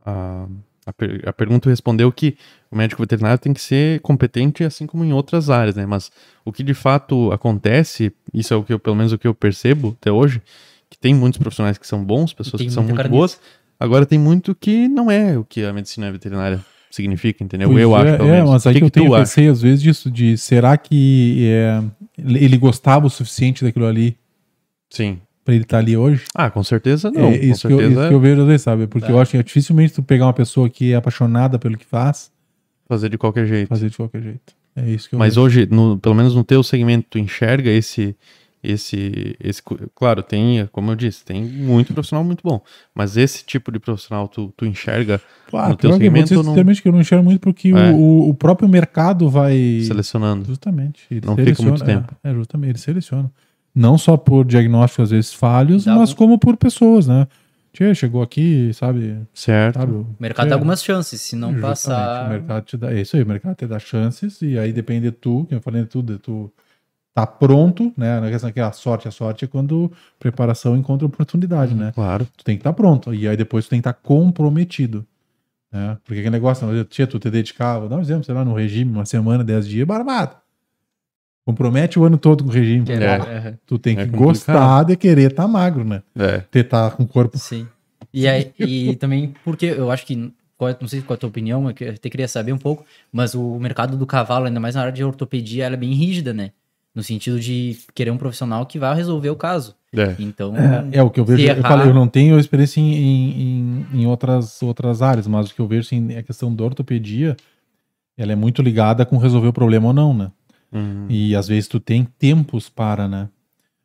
[0.06, 0.48] a,
[0.86, 2.36] a, per- a pergunta respondeu que
[2.72, 5.86] o médico veterinário tem que ser competente assim como em outras áreas, né?
[5.86, 6.12] Mas
[6.44, 9.36] o que de fato acontece, isso é o que eu, pelo menos o que eu
[9.36, 10.42] percebo até hoje,
[10.90, 13.40] que tem muitos profissionais que são bons, pessoas que são muito boas,
[13.80, 17.70] agora tem muito que não é o que a medicina veterinária significa, entendeu?
[17.70, 18.50] Pois eu é, acho, pelo é, menos.
[18.50, 21.84] mas aí que, que eu tenho receio às vezes disso, de será que é,
[22.18, 24.18] ele gostava o suficiente daquilo ali
[24.94, 25.20] Sim.
[25.44, 26.24] pra ele estar ali hoje?
[26.34, 27.30] Ah, com certeza não.
[27.32, 28.88] é com isso, que eu, certeza isso que eu vejo às vezes, sabe?
[28.88, 29.12] Porque Tá.
[29.14, 32.32] eu acho que é dificilmente tu pegar uma pessoa que é apaixonada pelo que faz,
[32.88, 33.68] fazer de qualquer jeito.
[33.68, 34.54] fazer de qualquer jeito.
[34.76, 35.46] É isso que eu Mas vejo.
[35.46, 38.16] hoje, no- pelo menos no teu segmento, tu enxerga esse,
[38.64, 39.62] esse, esse,
[39.94, 42.62] claro, tem, como eu disse, tem muito profissional muito bom,
[42.96, 45.20] mas esse tipo de profissional tu, tu enxerga
[45.50, 47.92] Claro, no teu segmento não- sinceramente que eu não enxergo muito porque É.
[47.92, 49.82] o, o- próprio mercado vai...
[49.86, 50.46] selecionando.
[50.46, 51.02] Justamente.
[51.12, 52.16] Ele Não fica muito seleciona, tempo.
[52.24, 53.30] É, é, justamente, ele seleciona.
[53.76, 57.28] Não só por diagnósticos, às vezes, falhos, Dá mas algum- como por pessoas, né?
[57.72, 59.18] Tchê, chegou aqui, sabe?
[59.34, 59.80] Certo.
[59.80, 62.26] sabe O mercado tchê, dá algumas chances, se não justamente, passar.
[62.28, 65.10] O mercado te dá, é isso aí, o mercado te dá chances, e aí depende
[65.10, 66.52] de tu, que eu falei de tudo, de tu
[67.16, 68.20] tá pronto, né?
[68.20, 71.92] Na questão que a sorte, a sorte é quando preparação encontra oportunidade, né?
[71.96, 72.28] Claro.
[72.38, 75.04] Tu tem que estar pronto, e aí depois tu tem que estar comprometido.
[75.72, 75.98] Né?
[76.06, 78.54] Porque aquele negócio, não, tia, tu te dedicar, vou dar um exemplo, sei lá, no
[78.54, 80.36] regime, uma semana, dez dias, barbado.
[81.46, 82.86] Compromete o ano todo com o regime.
[82.90, 84.28] É, Tu tem É que complicado.
[84.28, 86.02] gostar de querer estar magro, né?
[86.16, 86.38] É.
[86.50, 87.38] Ter tá com o corpo.
[87.38, 87.68] Sim.
[88.14, 91.30] E, aí, e também porque eu acho que, é- não sei qual é a tua
[91.30, 94.82] opinião, eu até queria saber um pouco, mas o mercado do cavalo, ainda mais na
[94.82, 96.52] área de ortopedia, ela é bem rígida, né?
[96.96, 99.76] No sentido de querer um profissional que vai resolver o caso.
[99.96, 100.16] É.
[100.20, 101.46] Então, É, é o que eu vejo.
[101.46, 105.60] Eu, falei, eu não tenho experiência em, em, em, outras, outras áreas, mas o que
[105.60, 107.36] eu vejo assim, é a questão da ortopedia,
[108.18, 110.32] ela é muito ligada com resolver o problema ou não, né?
[110.74, 111.06] Uhum.
[111.10, 113.30] E às vezes tu tem tempos para, né?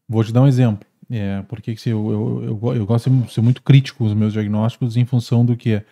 [0.08, 0.86] Vou te dar um exemplo.
[1.10, 4.32] É, porque assim, eu, eu, eu, eu gosto de ser muito crítico com os meus
[4.32, 5.82] diagnósticos em função do que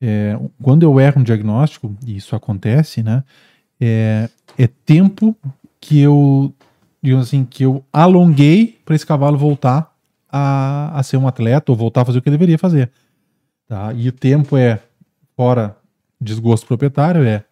[0.00, 3.22] é, quando eu erro um diagnóstico, e isso acontece, né?
[3.78, 5.36] É, é tempo
[5.78, 6.54] que eu,
[7.02, 9.94] digamos assim, que eu alonguei para esse cavalo voltar
[10.28, 12.90] a, a ser um atleta ou voltar a fazer o que ele deveria fazer.
[13.68, 13.92] Tá?
[13.92, 14.80] E o tempo é,
[15.36, 15.76] fora
[16.20, 17.44] desgosto proprietário, é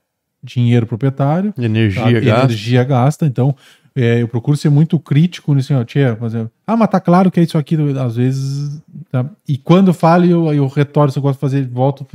[0.43, 2.21] dinheiro proprietário, Energia, Sabe?
[2.21, 2.45] gasta.
[2.45, 3.55] Energia gasta, então
[3.95, 7.41] é, eu procuro ser muito crítico nisso, ó, tia, fazer, ah, mas tá claro que
[7.41, 9.29] é isso aqui, às vezes, tá?
[9.47, 12.07] e quando eu falo, eu, eu retorno, se eu gosto de fazer, volto,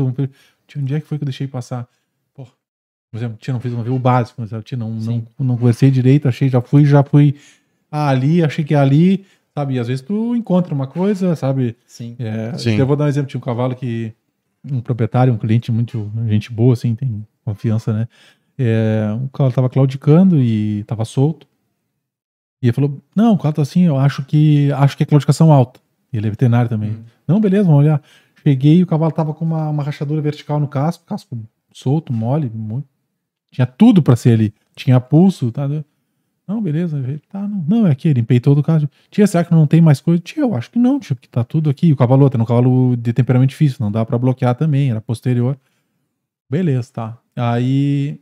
[0.68, 1.88] tia, onde é que foi que eu deixei passar?
[2.34, 2.52] Porra,
[3.12, 5.92] por exemplo, tia, não fiz uma vez o básico, mas, tia, não, não, não conversei
[5.92, 7.36] direito, achei, já fui, já fui
[7.92, 11.76] ah, ali, achei que é ali, sabe, e às vezes tu encontra uma coisa, sabe,
[11.86, 12.16] Sim.
[12.18, 12.76] é, Sim.
[12.76, 13.30] Eu vou dar um exemplo.
[13.30, 14.14] Tinha um cavalo que
[14.72, 18.08] um proprietário, um cliente muito gente boa, assim, tem confiança, né?
[18.58, 21.48] É, o cavalo tava claudicando e tava solto.
[22.62, 25.52] E ele falou: Não, o cavalo tá assim, eu acho que acho que é claudicação
[25.52, 25.80] alta.
[26.12, 26.92] E ele é veterinário também.
[26.92, 27.04] Uhum.
[27.28, 28.02] Não, beleza, vamos olhar.
[28.44, 31.38] Cheguei e o cavalo tava com uma, uma rachadura vertical no casco, casco
[31.74, 32.88] solto, mole, muito.
[33.52, 34.54] Tinha tudo pra ser ali.
[34.76, 35.68] Tinha pulso, tá?
[36.48, 36.98] Não, beleza.
[36.98, 38.90] ele, Tá, não, não, é aqui, ele empeitou do caso.
[39.10, 40.22] Tia, será que não tem mais coisa?
[40.22, 41.94] Tia, eu acho que não, tio, porque tá tudo aqui.
[41.94, 45.58] O cavalo era um cavalo de temperamento difícil, não dá pra bloquear também, era posterior.
[46.54, 47.18] Beleza, tá.
[47.36, 48.20] Aí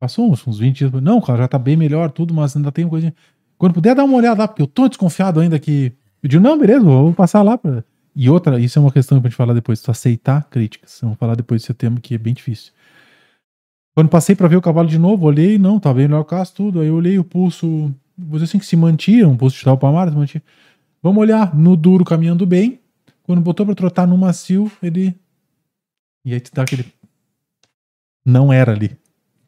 [0.00, 0.92] passou uns, uns 20 dias.
[1.02, 3.14] Não, cara, já tá bem melhor, tudo, mas ainda tem coisinha.
[3.58, 5.92] Quando puder dar uma olhada lá, porque eu tô desconfiado ainda que.
[6.22, 7.84] Eu digo, não, beleza, vou passar lá pra.
[8.16, 10.98] E outra, isso é uma questão pra gente falar depois, tu aceitar críticas.
[11.02, 12.72] Vamos falar depois desse tema que é bem difícil.
[13.94, 16.54] Quando passei pra ver o cavalo de novo, olhei, não, tá bem melhor o caso,
[16.54, 16.80] tudo.
[16.80, 19.76] Aí eu olhei o pulso, vou dizer assim, que se mantinha, um pulso de tal
[19.76, 20.42] palmar, se mantinha.
[21.02, 22.80] Vamos olhar, no duro caminhando bem.
[23.22, 25.14] Quando botou pra trotar no macio, ele.
[26.24, 26.86] E aí tu dá aquele.
[28.24, 28.96] Não era ali.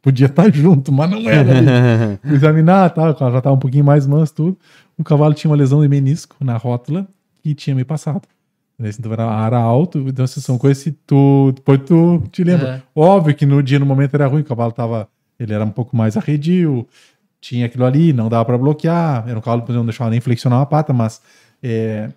[0.02, 2.18] Podia estar junto, mas não era ali.
[2.22, 4.58] Fui examinar, tá, o cavalo já tava um pouquinho mais manso, tudo.
[4.96, 7.06] O cavalo tinha uma lesão de menisco na rótula
[7.44, 8.22] e tinha me passado.
[8.82, 12.76] Então era ara alto, então são coisas que tu, depois tu te lembra.
[12.76, 12.82] É.
[12.98, 15.06] Óbvio que no dia, no momento era ruim, o cavalo tava,
[15.38, 16.86] ele era um pouco mais arredio,
[17.42, 20.60] tinha aquilo ali, não dava pra bloquear, era um cavalo que não deixava nem flexionar
[20.60, 21.20] uma pata, mas
[21.62, 22.08] é,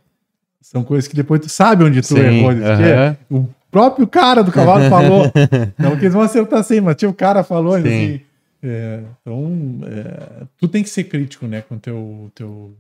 [0.62, 2.54] são coisas que depois tu sabe onde tu Sim, errou.
[2.54, 3.18] "Tchê, aham.
[3.30, 5.32] O próprio cara do cavalo falou,
[5.80, 7.80] não que eles vão acertar assim, mas tinha o cara falou, Sim.
[7.80, 8.22] assim,
[8.62, 12.78] é, então, é, tu tem que ser crítico, né, com o teu, teu,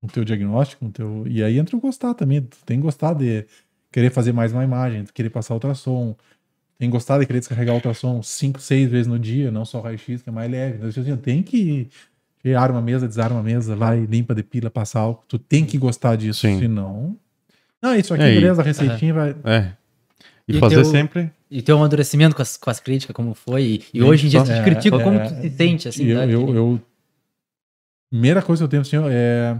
[0.00, 3.14] com teu diagnóstico, com teu, e aí entra o gostar também, tu tem que gostar
[3.14, 3.46] de
[3.92, 6.16] querer fazer mais uma imagem, querer passar ultrassom,
[6.76, 10.22] tem que gostar de querer descarregar ultrassom 5, 6 vezes no dia, não só raio-x,
[10.22, 10.76] que é mais leve.
[10.76, 11.88] Então, assim, tem que
[12.54, 16.16] arma a mesa, desarma a mesa, vai, limpa, depila, passa álcool, tu tem que gostar
[16.16, 16.58] disso, Sim.
[16.58, 17.16] senão...
[17.80, 19.36] Não, isso aqui, É, beleza, a receitinha vai...
[19.44, 19.72] É.
[20.48, 21.30] E, E fazer teu- sempre.
[21.50, 23.62] E teu amadurecimento com as, com as críticas, como foi.
[23.64, 26.04] E, e hoje em dia se te É, critica, como é, tu se sente, assim,
[26.06, 26.32] eu, sabe?
[26.32, 26.80] eu, eu-
[28.10, 29.58] Primeira coisa que eu tenho, assim, é.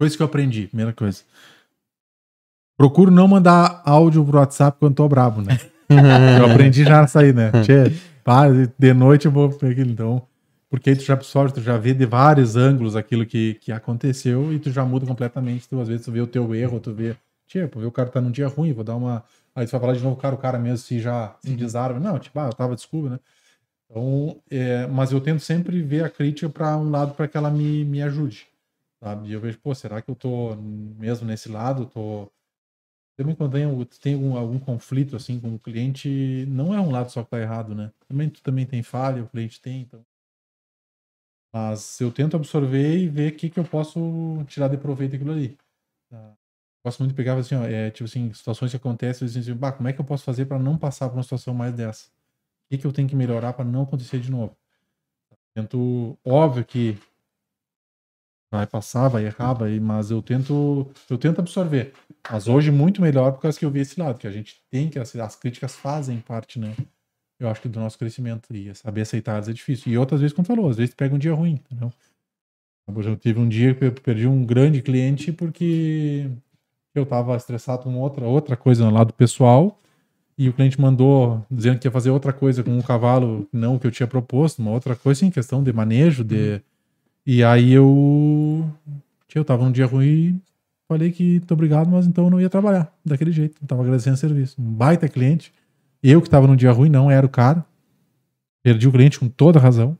[0.00, 1.22] Coisa que eu aprendi, primeira coisa.
[2.78, 5.58] Procuro não mandar áudio pro WhatsApp quando tô brabo, né?
[6.38, 7.50] Eu aprendi já a sair, né?
[7.62, 7.92] Tchê,
[8.24, 8.48] para,
[8.78, 10.22] de noite eu vou pegar aquilo, então.
[10.70, 14.52] Porque aí tu já absorve, tu já vê de vários ângulos aquilo que, que aconteceu
[14.52, 15.68] e tu já muda completamente.
[15.68, 17.16] Tu, às vezes tu vê o teu erro, tu vê.
[17.72, 19.24] Pô, o cara tá num dia ruim, vou dar uma.
[19.54, 21.98] Aí tu vai falar de novo, cara, o cara mesmo se já se desarma.
[22.00, 23.20] Não, tipo, ah, eu tava desculpa, né?
[23.90, 27.50] Então, é, mas eu tento sempre ver a crítica para um lado para que ela
[27.50, 28.48] me, me ajude,
[29.02, 29.28] sabe?
[29.28, 31.86] E eu vejo, pô, será que eu tô mesmo nesse lado?
[31.86, 32.30] Tô
[33.16, 37.10] também quando tem, tem algum, algum conflito assim com o cliente, não é um lado
[37.10, 37.92] só que tá errado, né?
[38.08, 40.04] Também tu também tem falha, o cliente tem, então.
[41.52, 43.98] Mas eu tento absorver e ver o que, que eu posso
[44.46, 45.58] tirar de proveito daquilo ali.
[46.10, 46.36] tá?
[46.84, 49.72] Gosto muito de pegar assim, ó, é, tipo assim, situações que acontecem, eu assim, bah,
[49.72, 52.06] como é que eu posso fazer para não passar por uma situação mais dessa?
[52.06, 54.56] O que, que eu tenho que melhorar para não acontecer de novo?
[55.54, 56.96] Tento, óbvio que
[58.50, 61.92] vai passar, vai errar, vai, mas eu tento, eu tento absorver.
[62.30, 64.88] Mas hoje muito melhor por causa que eu vi esse lado, que a gente tem
[64.88, 66.74] que as, as críticas fazem parte, né?
[67.38, 69.92] Eu acho que do nosso crescimento e saber aceitar é difícil.
[69.92, 71.92] E outras vezes, como falou, às vezes pega um dia ruim, entendeu?
[72.86, 76.28] Eu tive um dia que eu perdi um grande cliente porque
[77.00, 79.78] eu tava estressado com outra outra coisa no lado pessoal
[80.36, 83.78] e o cliente mandou dizendo que ia fazer outra coisa com o cavalo, não o
[83.78, 86.62] que eu tinha proposto, uma outra coisa em questão de manejo, de
[87.26, 88.66] e aí eu
[89.34, 90.40] eu tava num dia ruim,
[90.88, 94.14] falei que muito obrigado, mas então eu não ia trabalhar daquele jeito, não tava agradecendo
[94.14, 94.60] o serviço.
[94.60, 95.52] Um baita cliente,
[96.02, 97.64] eu que tava num dia ruim, não era o cara.
[98.62, 99.96] Perdi o cliente com toda razão.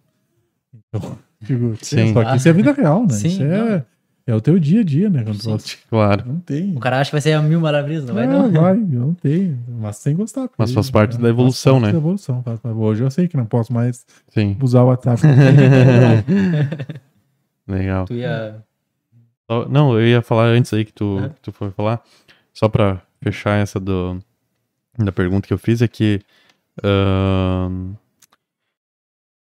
[0.75, 2.13] Então, digo, Sim.
[2.13, 3.13] só que isso é vida real, né?
[3.13, 3.85] Sim, isso é,
[4.27, 5.25] é o teu dia a dia, né?
[5.25, 5.77] Quando Sim.
[5.89, 6.25] Claro.
[6.27, 6.77] não tem.
[6.77, 8.63] O cara acha que vai ser a mil maravilhas, não vai não, não.
[8.63, 9.59] vai, não tem.
[9.69, 10.43] Mas sem gostar.
[10.43, 11.93] porque, Mas faz parte né, da evolução, faz parte né?
[11.93, 12.43] Da evolução.
[12.43, 14.57] faz- faz- Hoje eu sei que não posso mais Sim.
[14.63, 15.21] usar o WhatsApp.
[17.67, 18.05] Legal.
[18.07, 18.63] Tu ia.
[19.69, 21.29] Não, eu ia falar antes aí que tu, Aham.
[21.31, 22.01] que tu foi falar,
[22.55, 24.19] só pra fechar essa do,
[24.97, 26.21] da pergunta que eu fiz, é que
[26.83, 27.95] ahn,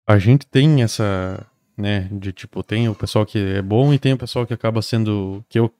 [0.08, 1.46] a gente tem essa,
[1.80, 4.82] né, de tipo, tem o pessoal que é bom e tem o pessoal que acaba
[4.82, 5.72] sendo, que eu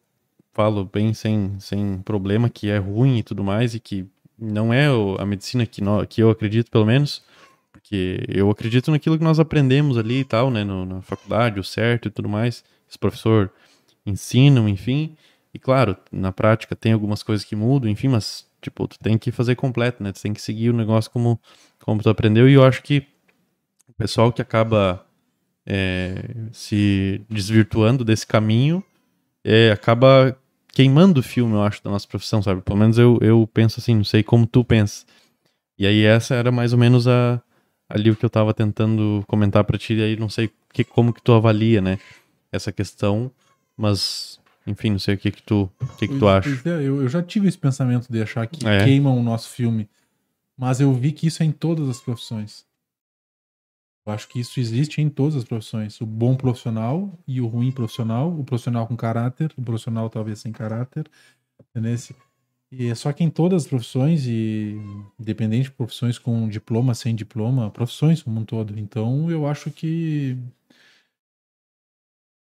[0.52, 4.06] falo bem sem, sem problema, que é ruim e tudo mais, e que
[4.38, 4.86] não é
[5.18, 7.22] a medicina que, que eu acredito, pelo menos,
[7.72, 11.64] porque eu acredito naquilo que nós aprendemos ali e tal, né, no- na faculdade, o
[11.64, 13.50] certo e tudo mais, esse professor
[14.04, 15.16] ensinam, enfim.
[15.52, 19.32] E claro, na prática tem algumas coisas que mudam, enfim, mas tipo, tu tem que
[19.32, 20.12] fazer completo, né?
[20.12, 21.40] Tu tem que seguir o negócio como,
[21.82, 22.48] como tu aprendeu.
[22.48, 23.06] E eu acho que
[23.88, 25.04] o pessoal que acaba
[25.72, 28.82] é, se desvirtuando desse caminho
[29.44, 30.36] é, acaba
[30.72, 32.60] queimando o filme, eu acho, da nossa profissão, sabe?
[32.60, 35.04] Pelo menos eu, eu penso assim, não sei como tu pensa.
[35.78, 37.40] E aí essa era mais ou menos a,
[37.88, 41.12] ali o que eu tava tentando comentar pra ti, e aí não sei que, como
[41.12, 41.98] que tu avalia, né?
[42.50, 43.30] Essa questão,
[43.76, 46.68] mas enfim, não sei o que que tu, o que que tu Pois- acha.
[46.68, 48.84] é, eu, eu já tive esse pensamento de achar que É.
[48.84, 49.88] queimam o nosso filme.
[50.58, 52.64] Mas eu vi que isso é em todas as profissões.
[54.06, 56.00] Eu acho que isso existe em todas as profissões.
[56.00, 58.30] O bom profissional e o ruim profissional.
[58.30, 61.08] O profissional com caráter, o profissional talvez sem caráter.
[61.70, 61.96] entendeu?
[62.72, 64.80] E é só que em todas as profissões, e
[65.18, 68.78] independente de profissões com diploma, sem diploma, profissões como um todo.
[68.78, 70.38] Então eu acho que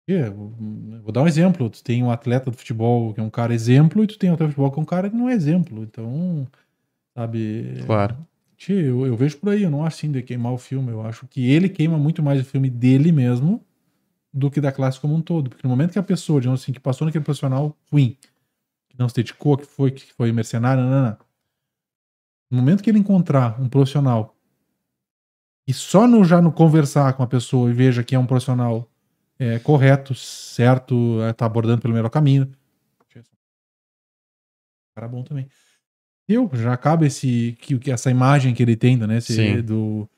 [0.10, 1.70] é, vou dar um exemplo.
[1.70, 4.34] Tu tem um atleta do futebol que é um cara exemplo, e tu tem um
[4.34, 5.84] atleta de futebol que é um cara que não é exemplo.
[5.84, 6.48] Então,
[7.16, 7.84] sabe.
[7.86, 8.18] Claro.
[8.58, 10.92] Tchê, eu, eu vejo por aí, eu não acho assim de queimar o filme.
[10.92, 13.64] Eu acho que ele queima muito mais o filme dele mesmo
[14.34, 15.50] do que da classe como um todo.
[15.50, 18.18] Porque no momento que a pessoa, digamos assim, que passou naquele profissional ruim,
[18.90, 21.18] que não se dedicou, que foi, que foi mercenário, não, não, não.
[22.50, 24.36] no momento que ele encontrar um profissional
[25.68, 28.90] e só no já no conversar com a pessoa e veja que é um profissional
[29.38, 32.52] é, correto, certo, é, tá abordando pelo melhor caminho.
[34.96, 35.48] Cara bom também.
[36.28, 39.18] Eu já acaba esse que, que essa imagem que ele tem, né?
[39.18, 39.62] Esse, Sim.
[39.62, 40.10] do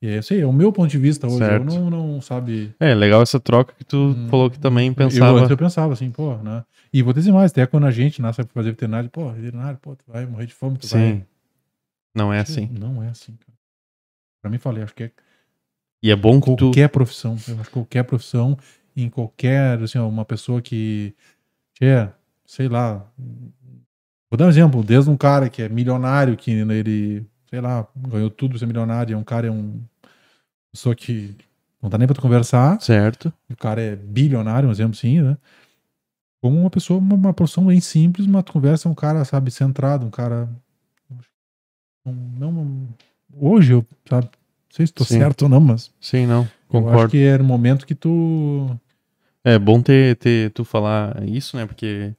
[0.00, 1.38] é, eu sei, é o meu ponto de vista hoje.
[1.38, 1.74] Certo.
[1.74, 2.72] Eu não, não sabe.
[2.78, 5.38] É, legal essa troca que tu Hum, falou que também Eu, pensava.
[5.38, 6.64] antes eu pensava assim, pô, né?
[6.92, 9.96] E vou dizer mais, até quando a gente nasce pra fazer veterinário, pô, veterinário, pô,
[9.96, 10.96] tu vai morrer de fome, tu Sim.
[10.96, 11.26] vai.
[12.14, 12.68] Não é assim.
[12.72, 13.58] Não é assim, cara.
[14.40, 15.10] Pra mim, falei, acho que é
[16.02, 16.66] E é bom que tu.
[16.66, 17.36] qualquer profissão.
[17.48, 18.56] Eu acho que qualquer profissão,
[18.96, 21.12] em qualquer, assim, ó, uma pessoa que
[21.80, 22.08] é,
[22.46, 23.04] sei lá.
[24.30, 28.28] Vou dar um exemplo, desde um cara que é milionário, que ele, sei lá, ganhou
[28.30, 29.80] tudo pra ser milionário, é um cara, é um
[30.70, 31.34] pessoa que
[31.82, 33.32] não dá nem pra tu conversar, Certo.
[33.50, 35.36] o cara é bilionário, um exemplo assim, né?
[36.42, 40.10] Como uma pessoa, uma, uma profissão bem simples, uma conversa, um cara, sabe, centrado, um
[40.10, 40.48] cara.
[42.04, 42.88] Não, não-
[43.34, 44.30] hoje eu, sabe, não
[44.70, 45.18] sei se tô Sim.
[45.18, 46.42] certo ou não, mas Sim, não.
[46.42, 47.10] eu acho Concordo.
[47.10, 48.78] que era o momento que tu.
[49.42, 51.66] É bom ter, ter tu falar isso, né?
[51.66, 52.14] Porque.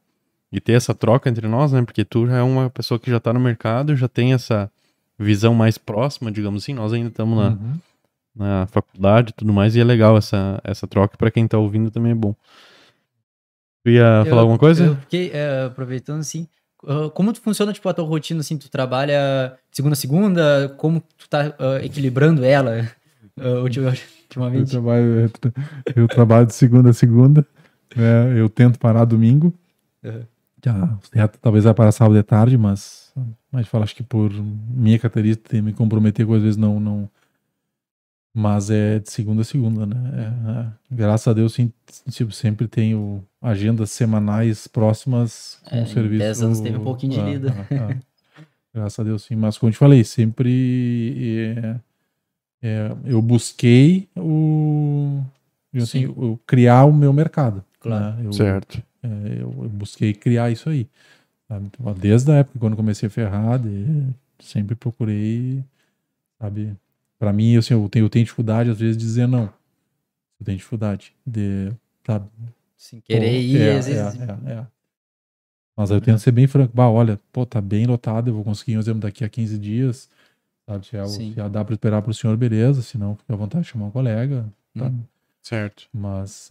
[0.51, 1.81] E ter essa troca entre nós, né?
[1.83, 4.71] Porque tu já é uma pessoa que já tá no mercado, já tem essa
[5.17, 6.73] visão mais próxima, digamos assim.
[6.73, 7.79] Nós ainda estamos na, Uhum.
[8.35, 11.17] na faculdade e tudo mais, e é legal essa, essa troca.
[11.17, 12.33] Pra quem tá ouvindo também é bom.
[13.83, 14.85] Tu ia falar alguma coisa?
[14.85, 16.47] Eu fiquei é, aproveitando assim.
[16.85, 20.69] ah, como tu funciona, tipo, a tua rotina, assim, tu trabalha de segunda a segunda,
[20.77, 22.89] como tu tá ah, equilibrando ela
[23.39, 23.93] ah, ulti- Eu
[24.23, 24.71] ultimamente?
[24.71, 25.31] trabalho,
[25.95, 27.45] eu trabalho de segunda a segunda,
[27.95, 28.39] né?
[28.39, 29.53] Eu tento parar domingo.
[30.03, 30.23] Uhum.
[30.63, 33.13] Já, talvez vai parar sábado de tarde, mas,
[33.51, 37.09] mas falo, acho que por minha característica me comprometer com às vezes não, não.
[38.33, 39.95] Mas é de segunda a segunda, né?
[40.13, 40.95] É, é.
[40.95, 41.71] Graças a Deus, sim,
[42.11, 46.19] tipo, sempre tenho agendas semanais próximas com É, o em serviço.
[46.19, 47.53] 10 anos teve um pouquinho de Ah, lida.
[47.71, 47.95] ah.
[48.73, 49.35] Graças a Deus, sim.
[49.35, 51.75] Mas como eu te falei, sempre é,
[52.61, 55.21] é, eu busquei o
[55.75, 57.63] assim, o, criar o meu mercado.
[57.79, 58.17] Claro.
[58.17, 58.25] né?
[58.27, 58.81] Eu, Certo.
[59.03, 59.07] É,
[59.41, 60.87] eu, eu busquei criar isso aí.
[61.47, 61.67] sabe?
[61.67, 65.63] Então, desde a época quando comecei a ferrar, de- sempre procurei,
[66.39, 66.75] sabe?
[67.19, 69.51] Pra mim, assim, eu tenho, eu tenho dificuldade às vezes de dizer não.
[70.39, 71.71] Eu tenho dificuldade de,
[72.05, 72.29] sabe?
[72.77, 74.19] Sem querer Pô, ir, é, às vezes.
[74.21, 74.67] É, é, é.
[75.75, 76.73] Mas aí eu tento ser bem franco.
[76.75, 80.09] Bah, olha, pô, tá bem lotado, eu vou conseguir um exemplo daqui a 15 dias.
[80.67, 80.85] Sabe?
[80.87, 82.81] Se, é, o- se dá pra esperar pro senhor, beleza.
[82.81, 84.45] Se não, fica à vontade de chamar um colega.
[84.77, 84.85] Tá?
[84.87, 85.03] Hum.
[85.41, 85.87] Certo.
[85.93, 86.49] Mas.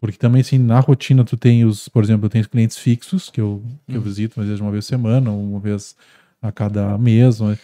[0.00, 3.30] Porque também, assim, na rotina tu tem os, por exemplo, eu tenho os clientes fixos
[3.30, 4.04] que eu, que eu Hum.
[4.04, 5.96] visito, às vezes uma vez por semana, uma vez
[6.40, 7.40] a cada mês.
[7.40, 7.58] né?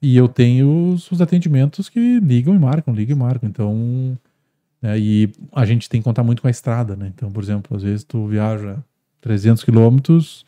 [0.00, 3.48] E eu tenho os, os atendimentos que ligam e marcam, ligam e marcam.
[3.48, 4.16] Então.
[4.82, 7.12] né, e a gente tem que contar muito com a estrada, né?
[7.14, 8.78] Então, por exemplo, às vezes tu viaja
[9.20, 10.46] 300 quilômetros,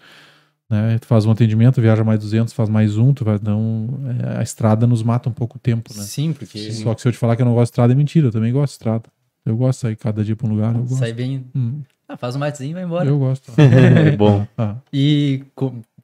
[0.70, 0.98] né?
[0.98, 3.90] Tu faz um atendimento, viaja mais 200, faz mais um, tu vai, então
[4.24, 6.02] é, a estrada nos mata um pouco o tempo, né?
[6.02, 6.72] Sim, porque.
[6.72, 8.32] Só que se eu te falar que eu não gosto de estrada é mentira, eu
[8.32, 9.04] também gosto de estrada.
[9.44, 10.74] Eu gosto de sair cada dia pra um lugar.
[10.74, 10.96] Eu gosto.
[10.96, 11.44] Sai bem.
[11.54, 13.08] Hum, Ah, faz um matezinho e vai embora.
[13.08, 13.52] eu gosto.
[13.60, 14.46] É bom.
[14.56, 15.44] Ah, E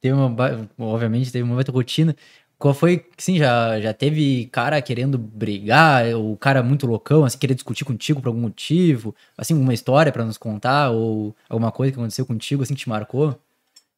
[0.00, 0.34] teve uma.
[0.78, 2.14] Obviamente, teve uma baita rotina.
[2.58, 3.06] Qual foi.
[3.16, 8.20] Sim, já, já teve cara querendo brigar, o cara muito loucão, assim, querer discutir contigo
[8.20, 9.14] por algum motivo?
[9.36, 12.88] Assim, uma história pra nos contar, ou alguma coisa que aconteceu contigo, assim, que te
[12.88, 13.38] marcou?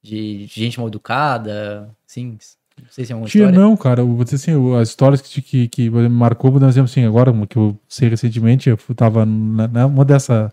[0.03, 2.37] De, de gente mal educada, assim.
[2.83, 3.61] Não sei se é alguma Tinha história.
[3.61, 4.01] não, cara.
[4.03, 7.31] Eu vou dizer assim, as histórias que, que, que me marcou, por exemplo, assim, agora
[7.31, 10.53] uma que eu sei recentemente, eu tava na, na- uma dessa,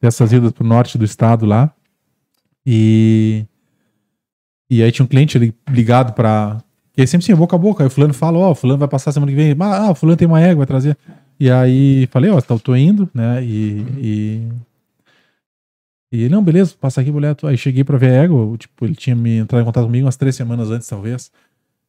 [0.00, 1.72] dessas idas pro norte do estado lá.
[2.64, 3.44] E.
[4.68, 5.38] E aí tinha um cliente
[5.70, 6.60] ligado pra.
[6.96, 7.84] E aí sempre assim, boca a boca.
[7.84, 9.54] Aí o fulano fala, ó, o fulano vai passar semana que vem.
[9.60, 10.96] Ah, o fulano tem uma égua, vai trazer.
[11.38, 13.44] E aí falei, ó, tá, tô indo, né?
[13.44, 14.48] E.
[16.12, 17.46] E, e não, beleza, passa aqui, boleto.
[17.46, 18.56] Aí cheguei pra ver a égua.
[18.56, 21.30] Tipo, ele tinha me entrado em contato comigo umas três semanas antes, talvez.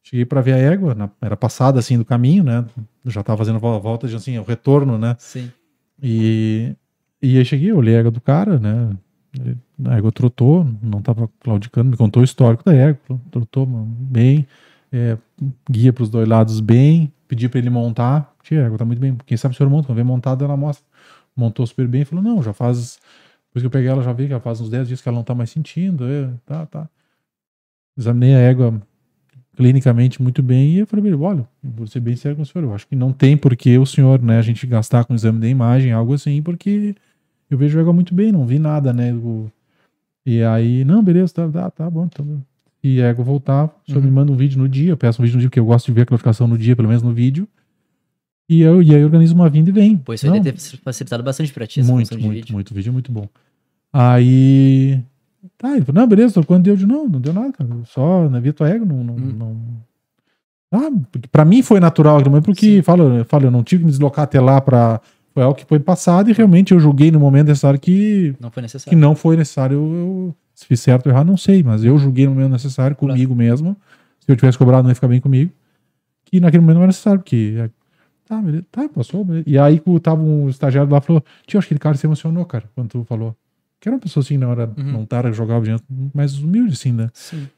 [0.08, 2.64] Cheguei pra ver a égua, na- era passada assim do caminho, né?
[3.04, 5.14] Eu já tava fazendo a vol- volta de assim, o retorno, né?
[5.18, 5.52] Sim.
[6.02, 6.74] E,
[7.20, 8.96] e aí cheguei, olhei a égua do cara, né?
[9.84, 14.46] A égua trotou, não tava claudicando, me contou o histórico da égua, trotou bem,
[14.90, 15.18] é,
[15.70, 19.14] guia pros dois lados bem, pedi pra ele montar, tia, a égua tá muito bem,
[19.26, 20.86] quem sabe o senhor monta, quando vem montada ela mostra,
[21.36, 22.98] montou super bem, falou, não, já faz,
[23.48, 25.16] depois que eu peguei ela, já vi que ela faz uns 10 dias que ela
[25.16, 26.88] não tá mais sentindo, é, tá, tá.
[27.96, 28.80] Examinei a égua
[29.58, 32.72] clinicamente muito bem e eu falei, olha, vou ser bem sério com o senhor, eu
[32.72, 35.40] acho que não tem por que o senhor, né, a gente gastar com o exame
[35.40, 36.94] de imagem, algo assim, porque
[37.50, 39.50] eu vejo a égua muito bem, não vi nada, né, o-
[40.24, 42.38] e aí, não, beleza, tá, tá, tá bom, tá bom.
[42.84, 44.06] E a égua voltava, o senhor Uhum.
[44.06, 45.86] me manda um vídeo no dia, eu peço um vídeo no dia, porque eu gosto
[45.86, 47.48] de ver a classificação no dia, pelo menos no vídeo,
[48.48, 49.96] e, eu, e aí eu organizo uma vinda e vem.
[49.98, 52.52] Pois isso deve ter facilitado bastante pra ti, muito, muito, vídeo.
[52.54, 52.70] muito.
[52.70, 53.28] O vídeo é muito bom.
[53.92, 55.00] Aí.
[55.56, 57.68] Tá, ele falou, não, beleza, tô quando deu de não, não deu nada, cara.
[57.84, 59.04] Só na via tua égua, não.
[59.04, 59.34] não, Hum.
[59.38, 59.56] não...
[60.70, 60.90] Ah,
[61.32, 62.82] pra mim foi natural, mas porque, Sim.
[62.82, 65.00] falo, eu falo, eu não tive que me deslocar até lá pra.
[65.32, 68.60] Foi algo que foi passado e realmente eu julguei no momento necessário que, Não foi
[68.60, 68.98] que necessário.
[68.98, 69.76] não foi necessário.
[69.76, 73.14] Eu, se fiz certo ou errado, não sei, mas eu julguei no momento necessário Claro.
[73.14, 73.76] comigo mesmo.
[74.20, 75.50] Se eu tivesse cobrado, não ia ficar bem comigo.
[76.26, 77.54] Que naquele momento não era necessário, porque.
[77.58, 77.70] é,
[78.28, 79.24] Tá, beleza, tá, passou.
[79.24, 79.44] beleza.
[79.48, 82.44] E aí tava um estagiário lá e falou: Tio, acho que aquele cara se emocionou,
[82.44, 83.34] cara, quando tu falou.
[83.80, 84.92] Que era uma pessoa assim, na hora, Uhum.
[84.92, 87.08] não tá jogava diante, mas humilde, assim, né?
[87.14, 87.48] Sim.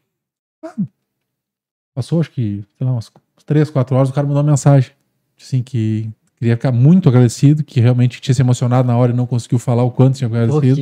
[1.95, 3.11] Passou, acho que, sei lá, umas
[3.45, 4.93] três, quatro horas, o cara mandou uma mensagem.
[5.41, 9.27] Assim, que queria ficar muito agradecido, que realmente tinha se emocionado na hora e não
[9.27, 10.77] conseguiu falar o quanto tinha agradecido.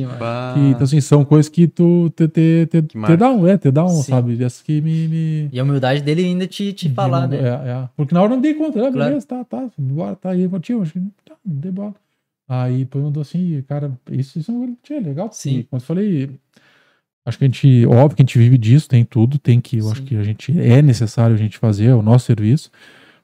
[0.53, 3.71] Que, então, assim, são coisas que tu te, te, te, te dá um, é, te
[3.71, 4.11] dá um, Sim.
[4.11, 4.43] sabe?
[4.43, 5.07] Essas que me.
[5.07, 7.43] me E a humildade dele ainda te, te falar, de- né?
[7.47, 7.89] é, é.
[7.95, 9.09] Porque na hora eu não dei conta, ah, Claro.
[9.09, 11.95] beleza, tá, tá, bora, tá aí, tio, acho que tá, não dei bola.
[12.49, 15.29] Aí mandou assim, cara, isso, isso é tio, legal.
[15.31, 15.67] Sim.
[15.69, 16.31] Quando eu falei,
[17.23, 19.83] acho que a gente, óbvio que a gente vive disso, tem tudo, tem que, eu
[19.83, 19.91] Sim.
[19.91, 22.71] acho que a gente, é necessário a gente fazer, é o nosso serviço,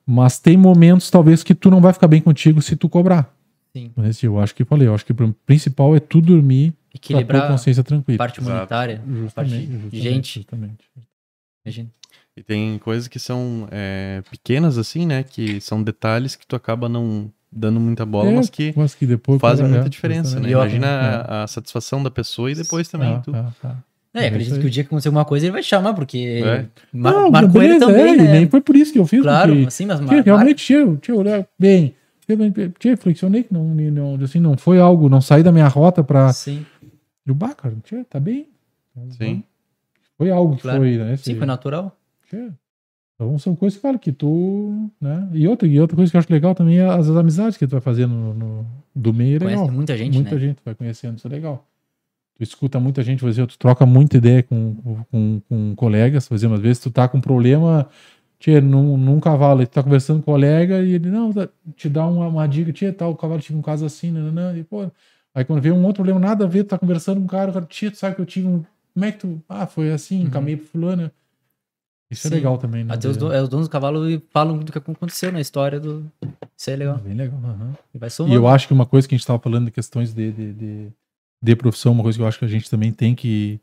[0.06, 3.36] mas tem momentos talvez que tu não vai ficar bem contigo se tu cobrar.
[3.76, 3.92] Sim.
[3.96, 7.82] Mas, eu acho que falei, eu acho que o principal é tu dormir Equilibrar consciência
[7.82, 8.18] a tranquila.
[8.18, 9.02] parte humanitária.
[9.06, 10.40] Justamente, parte de justamente, gente.
[10.40, 10.86] Justamente.
[11.66, 11.90] Imagina.
[12.38, 15.24] E tem coisas que são é, pequenas assim, né?
[15.24, 19.06] Que são detalhes que tu acaba não dando muita bola, É, mas que mas que
[19.08, 20.50] depois fazem muita é, diferença, né?
[20.50, 21.32] E Imagina é.
[21.34, 23.32] a, a satisfação da pessoa e depois também Ah, tu.
[23.34, 23.76] ah, ah.
[24.14, 26.18] É, É acredito que o dia que acontecer alguma coisa ele vai te chamar, porque
[26.44, 26.66] É.
[26.94, 28.32] mar Não, marcou ele também, é, e né?
[28.34, 31.16] nem foi por isso que eu fiz, Claro, porque assim, mas mar realmente tinha, tinha
[31.16, 31.96] olhar bem,
[32.28, 32.38] tinha,
[32.80, 36.32] tinha reflexionei que não, não, assim, não foi algo, não saí da minha rota pra.
[36.34, 36.66] Sim,
[37.26, 38.48] Eu, bah, cara, tinha, tá bem.
[39.12, 39.44] Sim.
[40.18, 40.80] Foi algo que Claro.
[40.80, 41.18] foi, né?
[41.18, 41.96] sim, foi natural.
[42.30, 42.54] tinha.
[43.16, 45.30] Então são coisas que falo que tu, né?
[45.34, 47.66] E outra, e outra coisa que eu acho legal também é as, as amizades que
[47.66, 49.72] tu vai fazendo no, no- do meio, é Conhece legal.
[49.76, 50.42] muita gente, muita né?
[50.42, 51.66] gente vai conhecendo, isso é legal.
[52.38, 54.76] Tu escuta muita gente, por exemplo, tu troca muita ideia com,
[55.10, 57.88] com, com colegas, por exemplo, às vezes tu tá com um problema,
[58.38, 61.48] tia, num, num cavalo, e tu tá conversando com um colega e ele, não, tá-
[61.78, 64.64] te dá uma, uma dica, tia, tal, o cavalo tive um caso assim, né, e
[64.66, 64.92] pô,
[65.34, 67.52] aí quando vê um outro problema, nada a ver, tu tá conversando com um cara,
[67.52, 68.62] o cara, tia, tu sabe que eu tive um,
[68.94, 70.28] como é que tu, ah, foi assim, Uhum.
[70.28, 71.10] encaminhei pro fulano,
[72.10, 72.34] isso Sim.
[72.34, 72.94] é legal também, né?
[72.94, 75.42] Até os, de- do- é, os donos do cavalo e falam do que aconteceu na
[75.42, 76.06] história do.
[76.58, 76.98] Isso é legal.
[77.00, 77.74] Bem legal, aham.
[77.94, 78.36] E vai E somando.
[78.36, 80.88] eu acho que uma coisa que a gente estava falando de questões de, de, de,
[81.42, 83.60] de profissão, uma coisa que eu acho que a gente também tem que,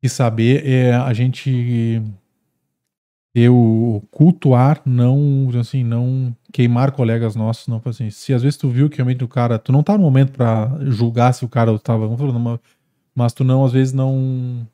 [0.00, 2.00] que saber é a gente
[3.34, 8.10] ter o cultuar, não assim, não queimar colegas nossos, não assim.
[8.10, 10.70] Se às vezes tu viu que realmente o cara, tu não tá no momento para
[10.90, 12.08] julgar se o cara estava,
[13.14, 14.66] mas tu não às vezes não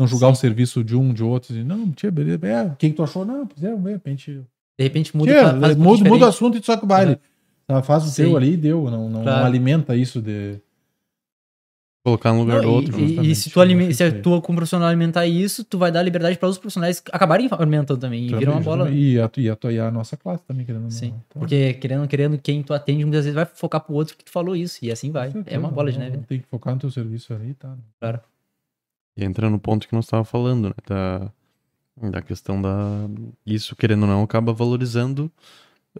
[0.00, 0.32] não julgar Sim.
[0.32, 3.02] o serviço de um, de outro, e, não, tia, beleza, é, o que que tu
[3.04, 3.24] achou?
[3.24, 4.32] Não, pois é, de repente
[4.78, 6.84] De repente muda, Tia, fa- faz um pouco muda, muda o assunto e tu soca
[6.84, 7.18] o baile.
[7.66, 8.24] Tá, faz o Sim.
[8.24, 8.90] teu ali e deu.
[8.90, 9.38] Não, não, Claro.
[9.40, 10.58] não alimenta isso de.
[12.02, 12.96] Colocar no lugar Não, do outro.
[12.96, 13.02] né?
[13.06, 14.22] e, e se tu, alime- eu acho se aí.
[14.22, 18.24] tu como profissional alimentar isso, tu vai dar liberdade para os profissionais acabarem alimentando também.
[18.26, 18.90] E vira uma bola.
[18.90, 20.90] E a, e, a, e a nossa classe também, querendo ou não.
[20.90, 21.08] Sim.
[21.28, 24.16] Então, Porque querendo ou não querendo, quem tu atende muitas vezes vai focar pro outro
[24.16, 24.78] que tu falou isso.
[24.82, 25.26] E assim vai.
[25.30, 26.16] com É certeza, uma bola de neve.
[26.16, 26.22] né?
[26.26, 27.76] Tem que focar no teu serviço ali, tá?
[29.20, 30.74] E entra no ponto que nós estava falando, né?
[30.86, 31.30] Da,
[32.10, 32.78] da questão da.
[33.44, 35.30] Isso, querendo ou não, acaba valorizando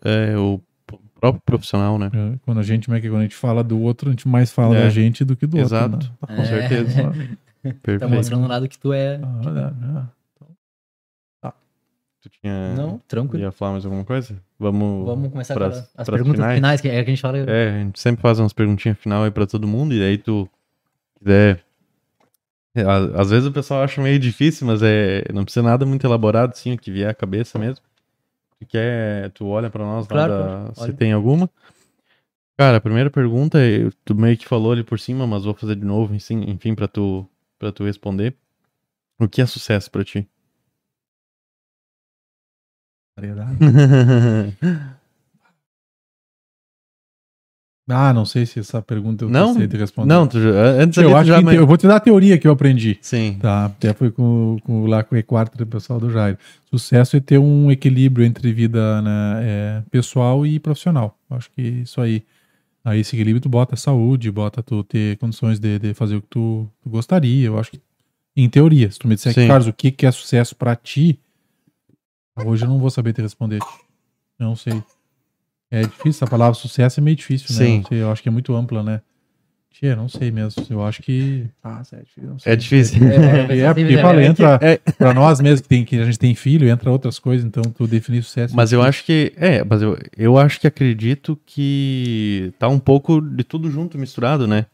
[0.05, 0.61] é, o
[1.21, 2.11] próprio profissional, né?
[2.15, 4.27] É, Quando a gente, como é que quando a gente fala do outro, a gente
[4.27, 4.83] mais fala É.
[4.85, 5.95] da gente do que do Exato.
[5.97, 6.11] outro.
[6.29, 6.37] Né?
[6.37, 6.47] Com É.
[6.47, 7.03] certeza.
[7.63, 8.09] Tá Perfeito.
[8.15, 9.21] mostrando um lado que tu é.
[9.23, 10.09] Ah,
[11.49, 11.53] é,
[12.23, 12.75] Tu tinha.
[12.75, 13.45] Não, tranquilo.
[13.45, 14.37] Ia falar mais alguma coisa?
[14.59, 15.07] Vamos.
[15.07, 15.89] Vamos começar pras- agora.
[15.97, 16.55] As perguntas finais?
[16.55, 17.39] finais, que é que a gente fala.
[17.39, 20.49] É, a gente sempre faz umas perguntinhas final aí pra todo mundo, e aí tu
[21.19, 21.65] quiser.
[22.75, 22.83] É,
[23.21, 26.75] Às vezes o pessoal acha meio difícil, mas é não precisa nada muito elaborado, sim,
[26.75, 27.85] o que vier à cabeça mesmo.
[28.61, 30.93] Tu quer, tu olha pra nós Claro, da- se olha.
[30.93, 31.51] tem alguma.
[32.59, 35.77] Cara, a primeira pergunta, eu- tu meio que falou ali por cima, mas vou fazer
[35.77, 37.27] de novo, enfim, para tu
[37.59, 38.37] para tu responder.
[39.19, 40.29] O que é sucesso pra ti?
[43.17, 43.59] variedade.
[47.93, 49.55] Ah, não sei se essa pergunta eu Não?
[49.55, 50.09] sei de responder.
[50.09, 50.49] Não, tu, já-
[50.81, 52.99] antes eu acho já que eu vou te dar a teoria que eu aprendi.
[53.01, 53.37] Sim.
[53.41, 56.39] Tá, até foi com, com, lá com o E4 do pessoal do Jairo.
[56.71, 59.11] Sucesso é ter um equilíbrio entre vida né,
[59.43, 61.19] é, pessoal e profissional.
[61.31, 62.23] Acho que isso aí.
[62.85, 66.29] Aí esse equilíbrio tu bota saúde, bota tu ter condições de, de fazer o que
[66.31, 67.47] tu, tu gostaria.
[67.47, 67.81] Eu acho que,
[68.37, 69.47] em teoria, se tu me disser, Sim.
[69.47, 71.19] Carlos, o que, que é sucesso pra ti,
[72.45, 73.59] hoje eu não vou saber te responder.
[74.39, 74.83] Eu não sei.
[75.71, 77.65] É difícil, a palavra sucesso é meio difícil, né?
[77.65, 77.85] Sim.
[77.89, 79.01] Sei, eu acho que é muito ampla, né?
[79.73, 80.67] Tia, não sei mesmo.
[80.69, 81.47] Eu acho que.
[81.63, 82.29] Ah, é difícil.
[82.29, 82.53] não sei.
[82.53, 82.99] É difícil.
[83.09, 85.97] É, é, porque É, fala, é que- entra, é- pra nós mesmo que, tem, que
[85.97, 88.55] a gente tem filho, entra outras coisas, então tu definir sucesso.
[88.55, 89.33] Mas eu acho que.
[89.37, 94.47] É, mas eu, eu acho que acredito que tá um pouco de tudo junto, misturado,
[94.49, 94.67] né?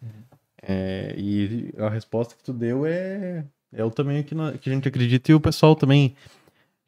[0.63, 4.89] É, e a resposta que tu deu é, é o também que, que a gente
[4.89, 6.17] acredita e o pessoal também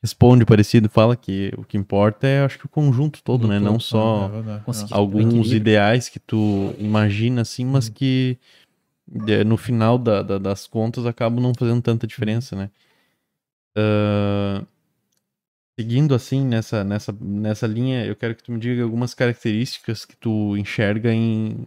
[0.03, 3.59] responde parecido, fala que o que importa é, acho que o conjunto todo, né?
[3.59, 4.31] Não só
[4.65, 4.95] Conseguir.
[4.95, 5.57] alguns equilíbrio.
[5.57, 8.39] ideais que tu imagina assim, mas que
[9.27, 12.71] é, no final da- da- das contas acabam não fazendo tanta diferença, né?
[13.77, 14.65] Ah,
[15.79, 20.17] seguindo assim nessa, nessa, nessa linha, eu quero que tu me diga algumas características que
[20.17, 21.67] tu enxerga em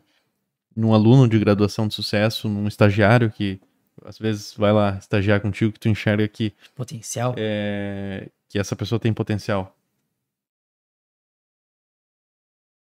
[0.75, 3.59] num aluno de graduação de sucesso, num estagiário que
[4.03, 7.35] às vezes vai lá estagiar contigo, que tu enxerga que, Potencial.
[7.37, 9.75] é, que essa pessoa tem potencial.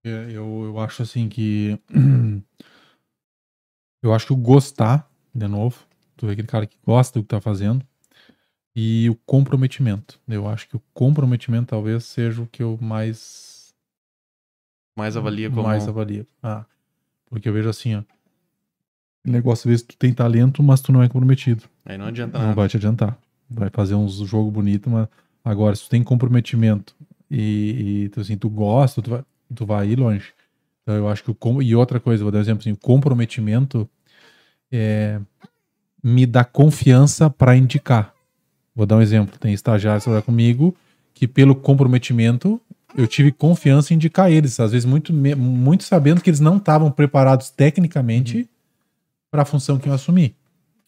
[0.05, 1.80] É, Eu, eu acho assim que.
[4.03, 5.84] Eu acho que o gostar, de novo,
[6.15, 7.84] tu é aquele cara que gosta do que tá fazendo,
[8.76, 10.19] e o comprometimento.
[10.27, 13.73] Eu acho que o comprometimento talvez seja o que eu mais.
[14.95, 15.63] Mais avalia como...
[15.63, 16.27] mais avalio.
[16.43, 16.65] Ah,
[17.26, 18.03] porque eu vejo assim, ó.
[19.26, 21.64] O Negócio, vezes, tu tem talento, mas tu não é comprometido.
[21.85, 22.56] Aí não adianta Não nada.
[22.56, 23.18] vai te adiantar.
[23.49, 25.07] Vai fazer uns jogo bonito, mas
[25.43, 26.95] agora, se tu tem comprometimento
[27.30, 29.23] e, e tu, assim, tu gosta, tu vai,
[29.53, 30.34] tu vai ir longe.
[30.84, 31.61] Então, eu acho que o.
[31.61, 33.89] E outra coisa, vou dar um exemplo assim: o comprometimento
[34.72, 35.19] é,
[36.03, 38.14] me dá confiança para indicar.
[38.76, 40.76] Vou dar um exemplo: tem estagiários que trabalham comigo
[41.14, 42.60] que, pelo comprometimento,
[42.95, 44.60] eu tive confiança em indicar eles.
[44.60, 48.47] Às vezes, muito, muito sabendo que eles não estavam preparados tecnicamente
[49.36, 50.34] para a função que eu assumi.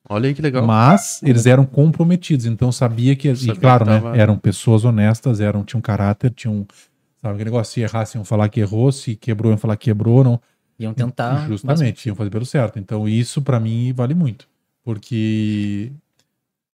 [0.10, 0.66] Olha aí que legal.
[0.66, 3.36] Mas eles eram comprometidos, então sabia que.
[3.36, 4.00] Sabia e claro, que né?
[4.00, 6.66] tava- Eram pessoas honestas, eram, tinham caráter, tinham.
[7.22, 7.74] Sabe aquele negócio?
[7.74, 10.40] Se errasse, iam falar que errou, se quebrou, iam falar que quebrou, não.
[10.80, 11.46] Iam tentar.
[11.48, 12.80] Justamente, iam fazer pelo certo.
[12.80, 14.48] Então, isso pra mim vale muito.
[14.84, 15.92] Porque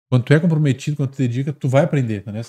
[0.08, 2.40] quando tu é comprometido, quando tu te dedica, tu vai aprender, né?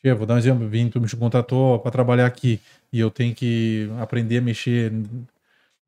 [0.00, 2.60] Tia, vou dar um exemplo, vim, tu me contratou para trabalhar aqui
[2.92, 4.92] e eu tenho que aprender a mexer.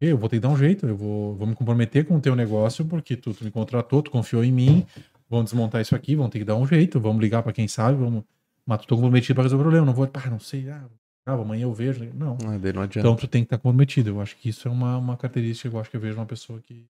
[0.01, 2.37] Eu vou ter que dar um jeito, eu vou, vou me comprometer com o teu
[2.37, 4.87] negócio, porque tu, tu me contratou, tu confiou em mim,
[5.29, 7.99] vamos desmontar isso aqui, vamos ter que dar um jeito, vamos ligar para quem sabe,
[7.99, 8.23] vamos.
[8.65, 10.85] Mas tu tô comprometido para resolver o problema, não vou, pá, não sei, ah,
[11.29, 12.09] ah, amanhã eu vejo.
[12.15, 12.39] Não.
[12.43, 13.01] Ah, não adianta.
[13.01, 14.11] Então tu tem que estar comprometido.
[14.11, 16.25] Eu acho que isso é uma, uma característica que eu acho que eu vejo uma
[16.25, 16.87] pessoa que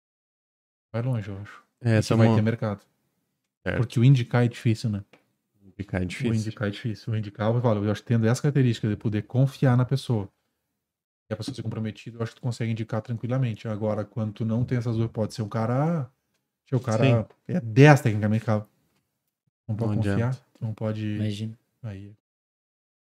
[0.91, 1.63] vai longe, eu acho.
[1.81, 2.35] É, essa é vai uma...
[2.35, 2.81] ter mercado.
[3.61, 3.77] Certo.
[3.77, 5.03] Porque o indicar é difícil, né?
[5.63, 6.33] Indicar é O difícil.
[6.33, 7.13] indicar é difícil.
[7.13, 10.27] O indicar, eu falo, eu acho que tendo essa característica de poder confiar na pessoa
[11.33, 13.67] e a pessoa ser comprometida, eu acho que tu consegue indicar tranquilamente.
[13.67, 16.09] Agora, quando tu não tem essas duas, pode ser um cara.
[16.71, 18.65] O cara é 10 tecnicamente, cara.
[19.67, 20.13] Não pode Não confiar.
[20.13, 20.39] adianta.
[20.59, 21.05] Não pode.
[21.05, 21.57] Imagina.
[21.83, 22.11] Aí,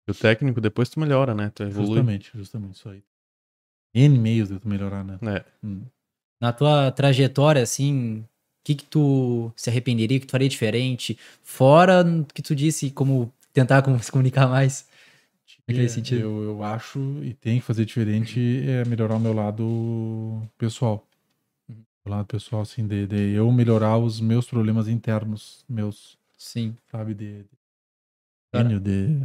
[0.08, 1.50] O técnico depois tu melhora, né?
[1.56, 1.88] Tu evolui.
[1.88, 3.04] justamente, justamente isso aí.
[3.94, 5.18] N meios de tu melhorar, né?
[5.24, 5.46] É.
[5.64, 5.84] Hum.
[6.42, 8.26] Na tua trajetória, assim, o
[8.64, 11.18] que que tu se arrependeria, o que tu faria diferente?
[11.42, 14.88] Fora o que tu disse, como tentar como se comunicar mais.
[15.68, 16.22] Naquele É, sentido.
[16.22, 21.08] Eu, eu acho e tem que fazer diferente é melhorar o meu lado pessoal.
[22.04, 26.76] do lado pessoal, assim, de, de eu melhorar os meus problemas internos, meus, Sim.
[26.92, 27.48] sabe, de, de,
[28.52, 28.80] Cara.
[28.80, 29.20] de-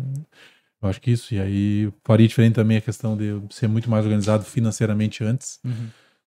[0.82, 3.90] eu acho que isso, e aí faria diferente também a questão de eu ser muito
[3.90, 5.90] mais organizado financeiramente antes, Uhum.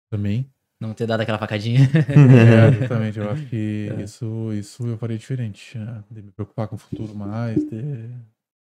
[0.09, 0.49] também.
[0.79, 1.79] Não ter dado aquela facadinha.
[2.09, 4.03] É, exatamente, eu acho que É.
[4.03, 6.03] isso, isso eu faria diferente, né?
[6.09, 8.09] de me preocupar com o futuro mais, de...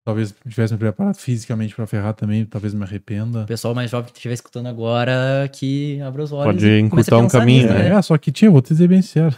[0.09, 3.43] talvez tivesse me preparado fisicamente pra ferrar também, talvez me arrependa.
[3.43, 6.45] O pessoal mais jovem que estiver escutando agora, que abra os olhos.
[6.55, 7.89] Pode encurtar um caminho, nisso, né?
[7.89, 9.35] É, só que, tia, vou te dizer bem sincero.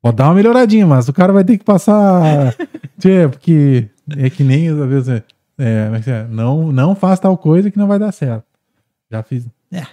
[0.00, 2.54] Pode dar uma melhoradinha, mas o cara vai ter que passar.
[3.00, 5.08] tia, porque é que nem às vezes.
[5.08, 5.24] É,
[5.58, 6.26] é, é é?
[6.30, 8.44] não, não faz tal coisa que não vai dar certo.
[9.10, 9.46] Já fiz.
[9.72, 9.84] É.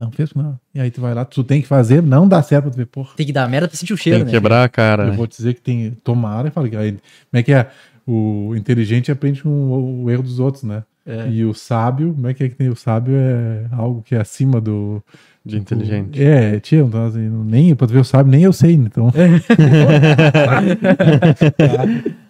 [0.00, 0.58] Não fez, não.
[0.74, 2.86] E aí tu vai lá, tu tem que fazer, não dá certo pra tu ver,
[2.86, 3.10] porra.
[3.16, 4.30] Tem que dar merda pra sentir o cheiro, Tem né?
[4.30, 5.16] que quebrar a cara, Eu né?
[5.16, 5.90] vou te dizer que tem.
[5.90, 6.92] Tomara e fala que aí.
[6.92, 7.00] Como
[7.34, 7.68] é que é?
[8.10, 10.82] O inteligente aprende com o, o erro dos outros, né?
[11.04, 11.28] É.
[11.30, 12.68] E o sábio, como é que é que tem?
[12.68, 15.02] O sábio é algo que é acima do.
[15.44, 16.22] De inteligente.
[16.22, 19.10] É, tia, então, assim, nem pra tu ver o sábio, nem eu sei, então.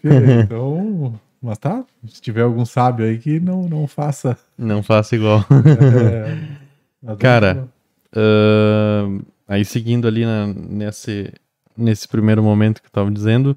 [0.05, 4.37] então, mas tá, se tiver algum sábio aí que não, não faça.
[4.57, 5.45] Não faça igual.
[7.07, 7.69] é, Cara,
[8.15, 11.33] Ahn, aí seguindo ali na- nesse,
[11.77, 13.57] nesse primeiro momento que eu tava dizendo,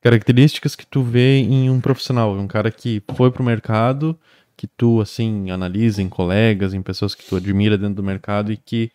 [0.00, 4.18] características que tu vê em um profissional, um cara que foi pro mercado,
[4.56, 8.56] que tu, assim, analisa em colegas, em pessoas que tu admira dentro do mercado e
[8.56, 8.90] que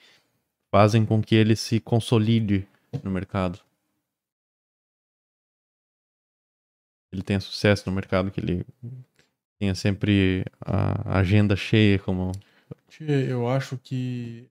[0.73, 2.67] fazem com que ele se consolide
[3.03, 3.59] no mercado.
[7.11, 8.65] Ele tenha sucesso no mercado, que ele
[9.59, 12.31] tenha sempre a agenda cheia, como
[12.99, 14.49] eu acho que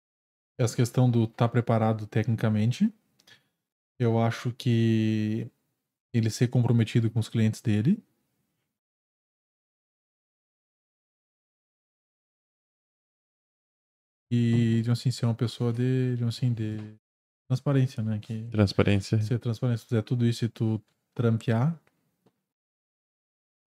[0.58, 2.92] essa questão do estar preparado tecnicamente,
[3.98, 5.50] eu acho que
[6.12, 8.02] ele ser comprometido com os clientes dele.
[14.30, 16.78] E, digamos assim, ser uma pessoa de, digamos assim, de
[17.46, 18.18] transparência, né?
[18.18, 19.20] Que transparência.
[19.20, 20.82] ser transparente, se fizer tudo isso e tu
[21.14, 21.78] trampear,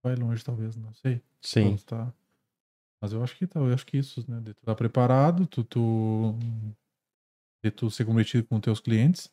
[0.02, 1.22] vai longe talvez, não sei.
[1.40, 1.72] Sim.
[1.72, 2.14] Então, tá.
[3.00, 4.40] Mas eu acho que tá, eu acho que isso, né?
[4.40, 6.34] De tu estar preparado, tu, tu,
[7.62, 9.30] de tu ser comprometido com teus clientes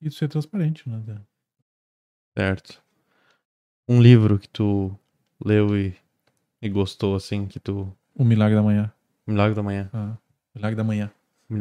[0.00, 1.24] e tu ser transparente, né?
[2.36, 2.82] Certo.
[3.88, 4.94] Um livro que tu
[5.42, 5.94] leu e,
[6.60, 7.90] e gostou, assim, que tu.
[8.14, 8.92] O Milagre da Manhã.
[9.26, 9.90] Milagre da Manhã.
[9.92, 10.16] Ah,
[10.54, 11.10] Milagre da Manhã.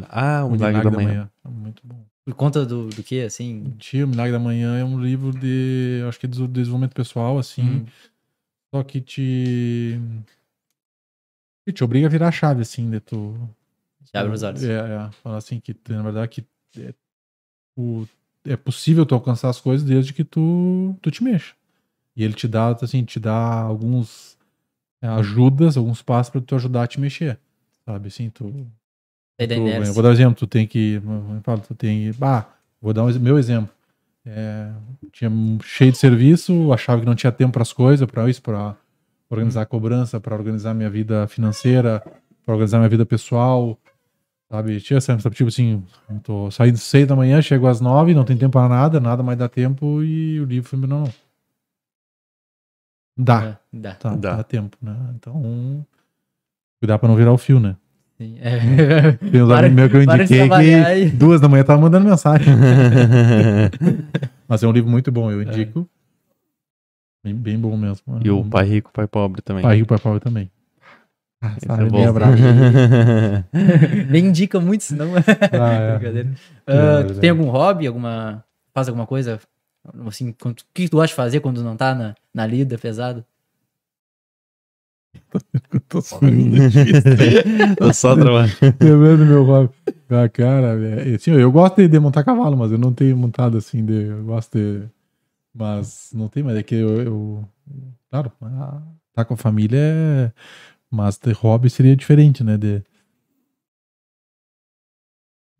[0.10, 1.30] Ah, o Milagre, da, Manhã.
[1.44, 2.04] É Muito bom.
[2.26, 3.76] Por conta do, do que, assim?
[3.78, 7.38] Tia, o Milagre da Manhã é um livro de, acho que é de desenvolvimento pessoal,
[7.38, 7.86] assim, Hum.
[8.74, 10.00] só que te
[11.66, 13.36] que te obriga a virar a chave, assim, de tu
[14.04, 14.64] Te abre os olhos.
[14.64, 15.12] É, é.
[15.24, 16.46] Falar assim que, na verdade, que
[16.80, 16.94] é,
[17.78, 18.08] o,
[18.46, 21.54] é possível tu alcançar as coisas desde que tu, tu te mexa.
[22.16, 24.38] E ele te dá, assim, te dá alguns
[25.02, 27.38] é, ajudas, alguns passos pra tu ajudar a te mexer.
[27.86, 28.66] Sabe, assim, tu...
[29.58, 29.62] Tu-
[29.94, 31.02] vou dar um exemplo, tu tem que...
[31.68, 32.18] Tu tem que...
[32.18, 32.48] Bah,
[32.82, 33.74] vou dar um meu exemplo.
[34.26, 34.72] É,
[35.12, 35.30] tinha
[35.64, 38.76] cheio de serviço, achava que não tinha tempo para as coisas, para isso, para
[39.30, 42.00] organizar a cobrança, para organizar minha vida financeira,
[42.46, 43.78] para organizar minha vida pessoal,
[44.50, 44.80] sabe?
[44.82, 45.84] Tinha essa, tipo assim,
[46.24, 49.38] tô saindo seis da manhã, chego às nove, não tem tempo para nada, nada mais
[49.38, 51.14] dá tempo e o livro foi não, não.
[53.18, 53.96] Dá, É, dá.
[53.96, 54.36] tá, Dá.
[54.38, 54.96] dá tempo, né?
[55.16, 55.86] Então,
[56.82, 57.76] cuidar para não virar o fio, né?
[58.18, 58.38] Sim.
[58.42, 59.12] É.
[59.14, 62.54] Tem uns Para- amigos meus que eu indiquei que duas da manhã tava mandando mensagem.
[64.48, 65.88] Mas é um livro muito bom, eu indico.
[67.24, 68.20] Bem, bem bom mesmo.
[68.24, 69.64] e o Pai Rico, Pai Pobre também.
[69.64, 70.52] Pai Rico, Pai Pobre também.
[71.42, 72.36] Ah, sabe, é bem bravo.
[74.10, 75.12] Nem indica muito, senão.
[75.16, 76.26] Ah, é.
[76.68, 77.04] É.
[77.20, 77.86] tem algum hobby?
[77.86, 78.44] Alguma.
[78.74, 79.40] Faz alguma coisa?
[80.08, 83.24] Assim, quando- o que tu gosta de fazer quando não tá na, na lida pesada?
[85.88, 86.58] Tô sumindo
[87.78, 88.54] Tô só trabalhando.
[88.82, 89.74] Lembrando meu hobby.
[90.10, 93.58] Ah, cara, é, assim, eu gosto de, de montar cavalo, mas eu não tenho montado
[93.58, 94.84] assim, de, eu gosto de.
[95.54, 97.02] Mas não tem, mas é que eu.
[97.02, 97.50] eu-
[98.10, 98.82] claro, ah,
[99.14, 100.32] tá com a família é.
[100.96, 102.58] Mas de hobby seria diferente, né?
[102.58, 102.82] De,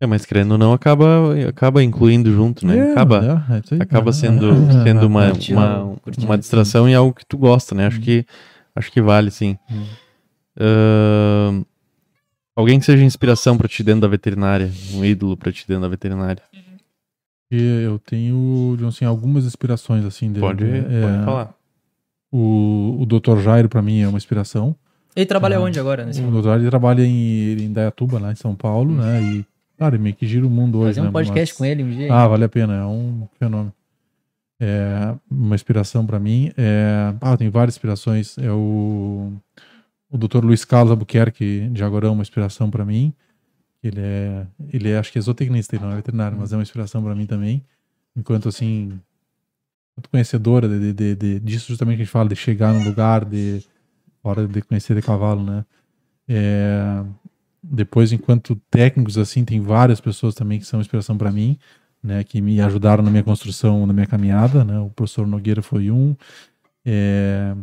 [0.00, 1.04] É, mas querendo ou não, acaba,
[1.48, 2.76] acaba incluindo junto, né?
[2.78, 7.14] É, acaba é, é acaba Ah, sendo, ah, sendo uma, uma, uma distração e algo
[7.14, 7.86] que tu gosta, né?
[7.86, 8.02] Acho Hum.
[8.02, 8.26] que,
[8.74, 9.58] acho que vale, sim.
[9.70, 9.86] Hum.
[10.58, 11.64] Ahn,
[12.54, 15.88] alguém que seja inspiração pra ti dentro da veterinária, um ídolo pra ti dentro da
[15.88, 16.42] veterinária.
[17.50, 20.32] Eu tenho, digamos assim, algumas inspirações, assim.
[20.32, 21.54] De, Pode, de- é, pode falar.
[22.30, 23.38] O, o Dr.
[23.38, 24.76] Jairo, pra mim, é uma inspiração.
[25.16, 26.04] Ele trabalha Ah, onde agora?
[26.04, 26.44] Nesse O Dr.
[26.44, 29.22] Jairo trabalha em, em Dayatuba, lá em São Paulo, né?
[29.22, 29.46] E,
[29.78, 31.10] cara, ele meio que gira o mundo hoje, Fazer um né?
[31.10, 32.12] podcast Mas- com ele um dia.
[32.12, 33.72] Ah, vale a pena, é um fenômeno.
[34.60, 36.50] É uma inspiração pra mim.
[36.56, 38.36] É, ah, tem várias inspirações.
[38.38, 39.32] É o,
[40.10, 40.44] o Dr.
[40.44, 43.12] Luiz Carlos Albuquerque de Agorão, uma inspiração pra mim.
[43.82, 46.62] Ele é, ele é, acho que é zootecnista, ele não é veterinário, mas é uma
[46.62, 47.62] inspiração para mim também.
[48.16, 48.98] Enquanto, assim,
[49.96, 53.24] muito conhecedora de, de, de, disso justamente que a gente fala, de chegar no lugar,
[53.24, 53.62] de
[54.28, 55.64] hora de conhecer de cavalo, né?
[56.28, 57.04] É,
[57.62, 61.58] depois, enquanto técnicos, assim, tem várias pessoas também que são inspiração para mim,
[62.02, 62.22] né?
[62.24, 64.78] Que me ajudaram na minha construção, na minha caminhada, né?
[64.78, 66.16] O professor Nogueira foi um.
[66.84, 67.54] É,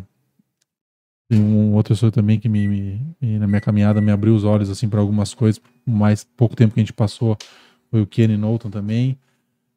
[1.29, 4.69] tem um outra pessoa também que me, me, na minha caminhada me abriu os olhos
[4.69, 5.61] assim para algumas coisas.
[5.85, 7.37] Mais pouco tempo que a gente passou
[7.89, 9.17] foi o Kenny Knowlton também,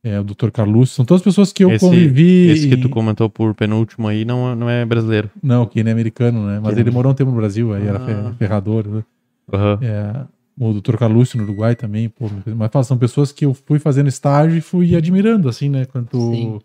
[0.07, 0.51] é, o Dr.
[0.51, 0.91] Carlos.
[0.91, 2.49] São todas pessoas que eu esse, convivi.
[2.49, 5.31] Esse que tu comentou por penúltimo aí não, não é brasileiro.
[5.43, 6.61] Não, o Kenny é americano, né?
[6.61, 6.83] Mas Kenny.
[6.83, 7.91] ele morou um tempo no Brasil, aí ah.
[7.91, 8.87] era ferrador.
[8.87, 9.05] Né?
[9.53, 9.79] Uhum.
[9.83, 10.27] É,
[10.59, 10.97] o Dr.
[10.97, 14.97] Calúcio no Uruguai também, pô, mas são pessoas que eu fui fazendo estágio e fui
[14.97, 15.85] admirando, assim, né?
[15.85, 16.19] Quanto.
[16.19, 16.59] Sim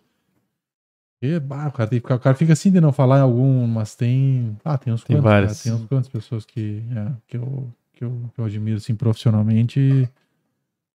[1.22, 4.58] e, bah, o, cara, o cara fica assim de não falar em algum, mas tem.
[4.64, 5.62] Ah, tem uns tem quantos, várias.
[5.62, 8.96] Cara, tem uns quantas pessoas que, é, que, eu, que, eu, que eu admiro assim
[8.96, 10.10] profissionalmente.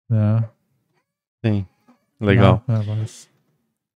[0.10, 0.50] Né?
[1.46, 1.66] Sim.
[2.20, 2.64] Legal.
[2.68, 3.28] Ah, mas...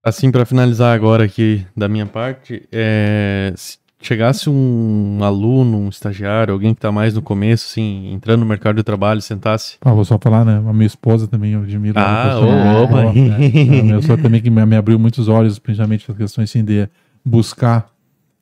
[0.03, 3.53] Assim, para finalizar agora aqui da minha parte, é,
[4.01, 8.77] chegasse um aluno, um estagiário, alguém que tá mais no começo, assim, entrando no mercado
[8.77, 9.77] de trabalho, sentasse.
[9.81, 10.57] Ah, vou só falar, né?
[10.57, 11.99] A minha esposa também, eu admiro.
[11.99, 12.39] Ah,
[12.83, 13.03] opa!
[13.03, 16.89] É, a minha esposa também que me, abriu muitos olhos, principalmente para questões assim, de
[17.25, 17.91] buscar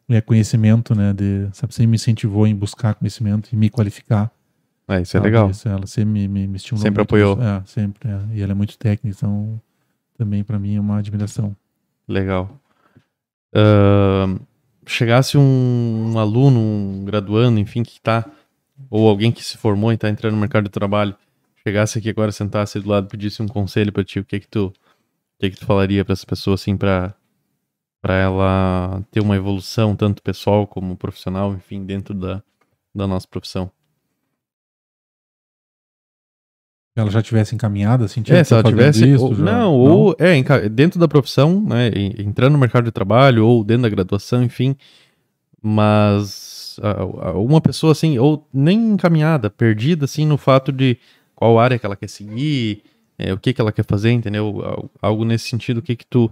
[0.08, 1.12] é, conhecimento, né?
[1.12, 4.30] De, sabe, sempre me incentivou em buscar conhecimento e me qualificar.
[4.88, 5.50] É, isso é legal.
[5.50, 6.82] Isso, ela sempre me, me, me estimulou.
[6.82, 7.42] Sempre muito, apoiou.
[7.42, 8.08] É, sempre.
[8.08, 8.18] É.
[8.34, 9.60] E ela é muito técnica, então
[10.18, 11.56] também para mim é uma admiração.
[12.06, 12.60] Legal.
[13.54, 14.38] Uh,
[14.84, 18.28] chegasse um, um, aluno, um graduando, enfim, que está,
[18.90, 21.14] ou alguém que se formou e está entrando no mercado de trabalho,
[21.64, 24.66] chegasse aqui agora, sentasse do lado, pedisse um conselho para ti, o que que tu,
[24.66, 24.72] o
[25.38, 27.14] que que tu falaria para essa pessoa assim para
[28.00, 32.42] para ela ter uma evolução tanto pessoal como profissional, enfim, dentro da,
[32.94, 33.72] da nossa profissão?
[37.00, 40.16] Ela já tivesse encaminhada, assim, é, se ela tivesse, isso, ou, já, não, não, ou
[40.18, 44.76] é, dentro da profissão, né, entrando no mercado de trabalho, ou dentro da graduação, enfim,
[45.62, 46.78] mas
[47.34, 50.96] uma pessoa assim, ou nem encaminhada, perdida, assim, no fato de
[51.34, 52.82] qual área que ela quer seguir,
[53.18, 54.90] é, o que que ela quer fazer, entendeu?
[55.02, 56.30] Algo nesse sentido, o que que tu,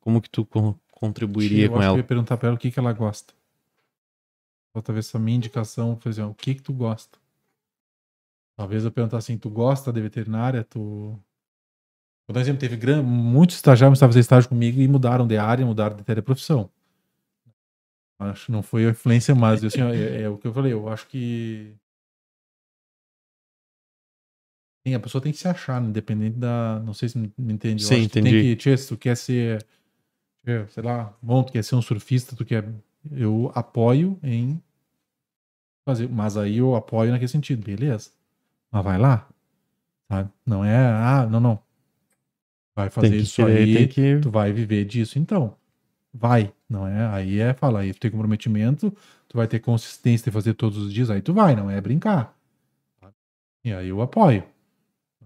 [0.00, 0.46] como que tu
[0.90, 1.94] contribuiria eu com ela?
[1.94, 3.32] Eu ia perguntar para ela o que que ela gosta.
[4.74, 7.19] Ou talvez essa minha indicação, fazer o que que tu gosta?
[8.60, 10.62] Talvez eu perguntar assim, tu gosta de veterinária?
[10.62, 11.18] Tu.
[12.26, 15.96] Por exemplo, teve muitos estagiários que estavam fazendo estágio comigo e mudaram de área, mudaram
[15.96, 16.68] de profissão.
[18.18, 20.90] Acho que não foi a influência, mas assim, é, é, o que eu falei, eu
[20.90, 21.74] acho que.
[24.86, 26.82] Sim, a pessoa tem que se achar, independente da.
[26.84, 27.82] Não sei se me entende.
[27.82, 28.30] Sim, entendi.
[28.30, 29.66] tem que, tia, se tu quer ser.
[30.68, 32.70] Sei lá, bom, tu quer ser um surfista, tu quer.
[33.10, 34.62] Eu apoio em
[35.82, 36.10] fazer.
[36.10, 38.19] Mas aí eu apoio naquele sentido, beleza.
[38.70, 39.28] Mas vai lá.
[40.10, 40.30] Sabe?
[40.46, 41.62] Não é, ah, não, não.
[42.74, 44.18] Vai fazer isso querer, aí, que...
[44.20, 45.56] tu vai viver disso então.
[46.12, 47.06] Vai, não é?
[47.08, 48.90] Aí é falar, aí tu tem comprometimento,
[49.28, 52.36] tu vai ter consistência de fazer todos os dias, aí tu vai, não é brincar.
[53.64, 54.44] E aí eu apoio.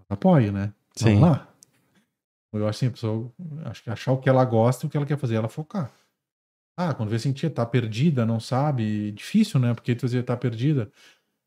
[0.09, 0.73] apoio, né?
[0.99, 1.23] Vamos Sim.
[1.23, 1.47] lá.
[2.53, 3.33] Eu acho assim, a pessoa,
[3.65, 5.91] acho que achar o que ela gosta e o que ela quer fazer, ela focar.
[6.77, 9.73] Ah, quando vê tia, tá perdida, não sabe, difícil, né?
[9.73, 10.91] Porque tu tá perdida.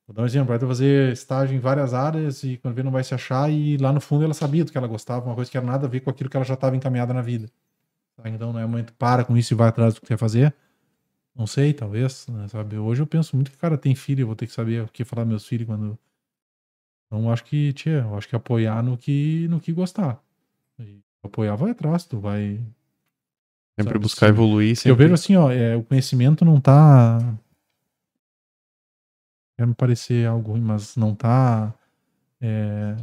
[0.09, 3.05] Vou dar um exemplo, vai fazer estágio em várias áreas e quando vê não vai
[3.05, 5.57] se achar e lá no fundo ela sabia do que ela gostava, uma coisa que
[5.59, 7.47] era nada a ver com aquilo que ela já estava encaminhada na vida.
[8.17, 8.27] Tá?
[8.27, 10.55] Então não é momento para com isso e vai atrás do que quer fazer.
[11.37, 12.79] Não sei, talvez, né, sabe?
[12.79, 15.05] Hoje eu penso muito que cara tem filho, eu vou ter que saber o que
[15.05, 15.99] falar meus filhos quando
[17.07, 20.23] então acho que, tia, eu acho que apoiar no que no que gostar.
[20.79, 22.61] E apoiar vai atrás, tu vai
[23.79, 24.91] sempre sabe, buscar assim, evoluir, sempre.
[24.91, 27.19] Eu vejo assim, ó, é, o conhecimento não tá
[29.59, 31.75] quer me parecer algo ruim, mas não está
[32.41, 32.95] é,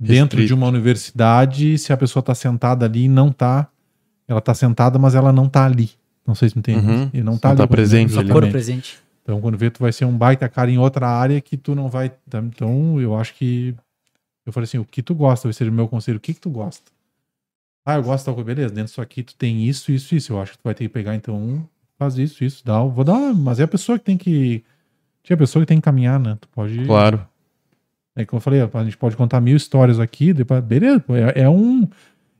[0.00, 3.68] dentro de uma universidade, se a pessoa está sentada ali e não está,
[4.26, 5.90] ela está sentada, mas ela não está ali.
[6.26, 6.86] Não sei se me entende.
[6.86, 7.10] Uhum.
[7.12, 8.28] E não está tá presente ali.
[8.28, 8.98] Tá presente.
[9.22, 11.88] Então, quando vê, tu vai ser um baita cara em outra área que tu não
[11.88, 12.12] vai.
[12.26, 13.74] Então, eu acho que.
[14.46, 15.48] Eu falei assim: o que tu gosta?
[15.48, 16.16] Vai ser o meu conselho.
[16.16, 16.90] O que, que tu gosta?
[17.84, 18.46] Ah, eu gosto de tal coisa.
[18.46, 20.32] Beleza, dentro disso aqui tu tem isso, isso, isso.
[20.32, 21.66] Eu acho que tu vai ter que pegar, então,
[21.98, 22.82] faz isso, isso, dá.
[22.82, 23.34] Vou dar.
[23.34, 24.62] Mas é a pessoa que tem que
[25.28, 26.38] tinha pessoa que tem que caminhar, né?
[26.40, 26.86] Tu pode.
[26.86, 27.26] Claro.
[28.16, 31.48] É como eu falei, a gente pode contar mil histórias aqui, depois, beleza, é, é,
[31.48, 31.86] um,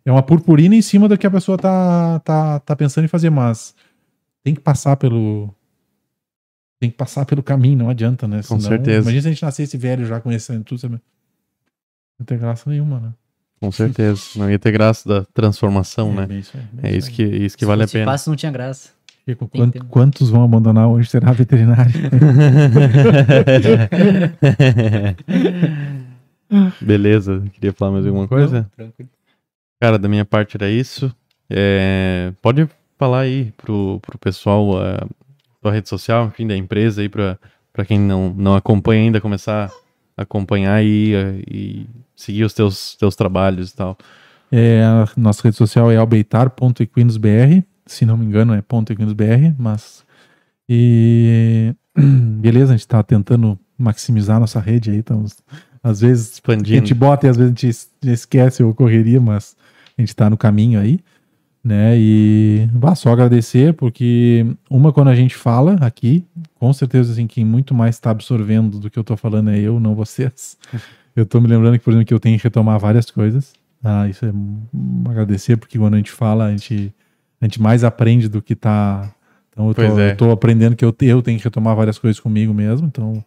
[0.04, 3.30] é uma purpurina em cima do que a pessoa tá, tá, tá pensando em fazer,
[3.30, 3.74] mas
[4.42, 5.54] tem que passar pelo.
[6.80, 8.40] Tem que passar pelo caminho, não adianta, né?
[8.40, 9.02] Senão, Com certeza.
[9.02, 11.00] Imagina se a gente nascesse velho já conhecendo tudo, sabe?
[12.18, 13.12] Não tem graça nenhuma, né?
[13.60, 14.22] Com certeza.
[14.36, 16.38] Não ia ter graça da transformação, é, né?
[16.38, 18.04] Isso aí, é isso, que, isso que vale a pena.
[18.04, 18.90] Se fácil não tinha graça.
[19.28, 21.92] Chico, quant, quantos vão abandonar hoje será veterinário?
[26.80, 28.66] Beleza, queria falar mais alguma coisa?
[28.74, 29.10] Tranquilo.
[29.78, 31.14] Cara, da minha parte era isso.
[31.50, 32.66] É, pode
[32.98, 35.06] falar aí pro, pro pessoal a
[35.60, 37.38] tua rede social, enfim, da empresa aí, pra,
[37.70, 39.70] pra quem não, não acompanha ainda, começar
[40.16, 41.12] a acompanhar e,
[41.46, 41.86] e
[42.16, 43.98] seguir os teus, teus trabalhos e tal.
[44.50, 50.04] É, a nossa rede social é albeitar.equinosbr, se não me engano é ponto .equinosbr, mas...
[50.68, 51.74] E...
[52.40, 55.36] Beleza, a gente tá tentando maximizar nossa rede aí, estamos...
[55.82, 56.68] Às vezes a Expandindo.
[56.68, 59.56] gente bota e às vezes a gente es- esquece ou correria, mas
[59.96, 60.98] a gente tá no caminho aí,
[61.62, 61.94] né?
[61.96, 66.24] E vá só agradecer, porque uma, quando a gente fala aqui,
[66.56, 69.78] com certeza assim, quem muito mais está absorvendo do que eu tô falando é eu,
[69.80, 70.56] não vocês.
[71.16, 73.52] Eu tô me lembrando que, por exemplo, que eu tenho que retomar várias coisas.
[73.82, 74.32] Ah, isso é
[75.10, 76.94] agradecer, porque quando a gente fala, a gente,
[77.40, 79.12] a gente mais aprende do que tá.
[79.50, 80.12] Então eu tô, é.
[80.12, 82.86] eu tô aprendendo que eu, eu tenho que retomar várias coisas comigo mesmo.
[82.86, 83.24] Então,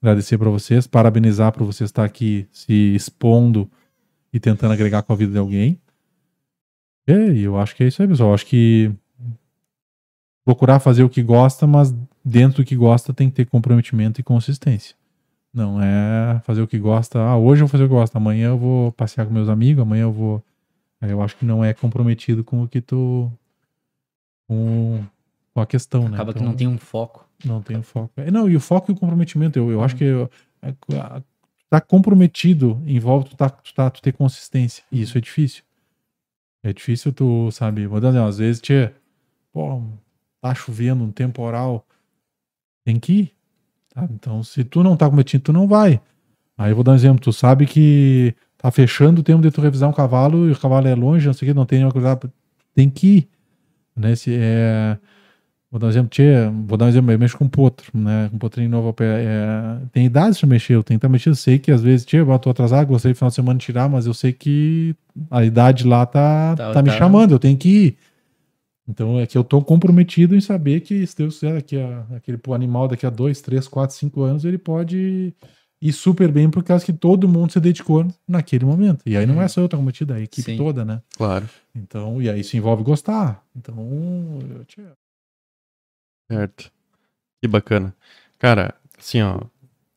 [0.00, 3.70] agradecer para vocês, parabenizar por vocês estar aqui se expondo
[4.32, 5.80] e tentando agregar com a vida de alguém.
[7.06, 8.30] E eu acho que é isso aí, pessoal.
[8.30, 8.92] Eu acho que
[10.44, 11.94] procurar fazer o que gosta, mas
[12.24, 14.94] dentro do que gosta tem que ter comprometimento e consistência.
[15.52, 17.18] Não é fazer o que gosta.
[17.18, 19.82] Ah, hoje eu vou fazer o que gosto, amanhã eu vou passear com meus amigos,
[19.82, 20.44] amanhã eu vou.
[21.00, 23.32] Eu acho que não é comprometido com o que tu.
[24.50, 25.04] Com,
[25.54, 26.14] com a questão, né?
[26.16, 27.24] Acaba que Então- não tem um foco.
[27.44, 28.10] não tem o foco.
[28.16, 29.56] É, Não, e o foco e o comprometimento.
[29.60, 30.28] Eu, eu acho que eu,
[30.60, 30.74] é,
[31.70, 34.82] tá comprometido envolve tu, tá, tu, tá, tu ter consistência.
[34.90, 35.62] E isso é difícil.
[36.64, 38.92] É difícil tu, sabe, vou dar um exemplo, às vezes, tia,
[39.52, 39.80] pô,
[40.40, 41.86] tá chovendo, um temporal,
[42.84, 43.32] tem que ir.
[43.94, 44.06] tá?
[44.10, 46.00] Então, se tu não tá comprometido, tu não vai.
[46.58, 49.60] Aí eu vou dar um exemplo, tu sabe que tá fechando o tempo de tu
[49.62, 51.92] revisar um cavalo e o cavalo é longe, não sei o que, não tem nenhuma
[51.92, 52.18] coisa,
[52.74, 53.28] tem que ir.
[54.00, 54.14] Né?
[54.16, 54.98] Se é,
[55.70, 58.28] Vou dar um exemplo, tchê, vou dar um exemplo, eu mexo com potro, né?
[58.28, 59.22] Com potrinho novo pé.
[59.24, 61.34] É, tem idade pra mexer, eu tenho que estar mexendo.
[61.34, 63.66] Eu sei que às vezes, tchê, eu tô atrasado, gostei do final de semana de
[63.66, 64.96] tirar, mas eu sei que
[65.30, 66.96] a idade lá tá, Tá- tá, me tá.
[66.96, 67.96] chamando, eu tenho que ir.
[68.88, 72.40] Então é que eu tô comprometido em saber que, se Deus quiser, daqui a, aquele
[72.52, 75.32] animal daqui a dois, três, quatro, cinco anos, ele pode
[75.80, 79.02] ir super bem por causa que todo mundo se dedicou naquele momento.
[79.06, 80.56] E aí não é só eu que tô comprometido, é a equipe Sim.
[80.56, 81.00] toda, né?
[81.16, 81.48] Claro.
[81.74, 83.42] Então, e aí isso envolve gostar.
[83.56, 83.76] Então,
[84.50, 84.82] eu, tchê,
[86.30, 86.70] Certo.
[87.40, 87.94] Que bacana.
[88.38, 89.40] Cara, assim, ó,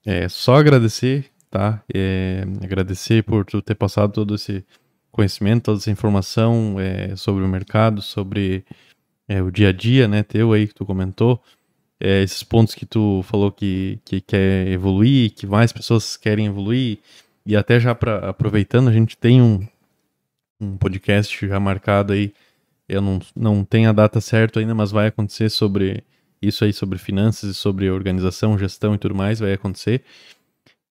[0.06, 1.84] é só agradecer, tá?
[1.94, 4.66] É, agradecer por tu ter passado todo esse
[5.12, 8.66] conhecimento, toda essa informação é, sobre o mercado, sobre
[9.28, 11.42] é, o dia a dia, né, teu aí que tu comentou,
[12.04, 17.00] é, esses pontos que tu falou que, que quer evoluir, que mais pessoas querem evoluir,
[17.46, 19.66] e até já pra, aproveitando, a gente tem um,
[20.60, 22.34] um podcast já marcado aí,
[22.90, 26.04] eu não, não tenho a data certa ainda, mas vai acontecer sobre
[26.42, 30.04] isso aí sobre finanças e sobre organização, gestão e tudo mais vai acontecer.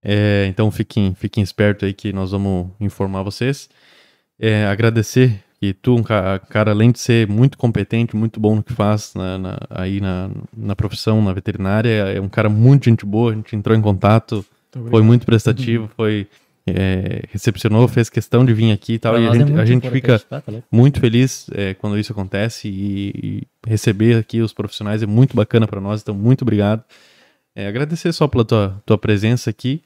[0.03, 3.69] É, então fiquem, fiquem espertos aí que nós vamos informar vocês.
[4.39, 8.65] É, agradecer que tu, um ca- cara, além de ser muito competente, muito bom no
[8.65, 13.07] que faz na- na- aí na, na profissão, na veterinária, é um cara muito gente
[13.07, 14.45] boa, a gente entrou em contato,
[14.91, 16.27] foi muito prestativo, foi
[16.67, 19.55] é, recepcionou, fez questão de vir aqui e tal, Pra e a é gente, a
[19.55, 20.43] muito gente fica tá?
[20.49, 20.67] Louco?
[20.71, 25.69] muito feliz é, quando isso acontece e, e receber aqui os profissionais é muito bacana
[25.69, 26.83] para nós, então muito obrigado.
[27.55, 29.81] É, agradecer só pela tua, tua presença aqui.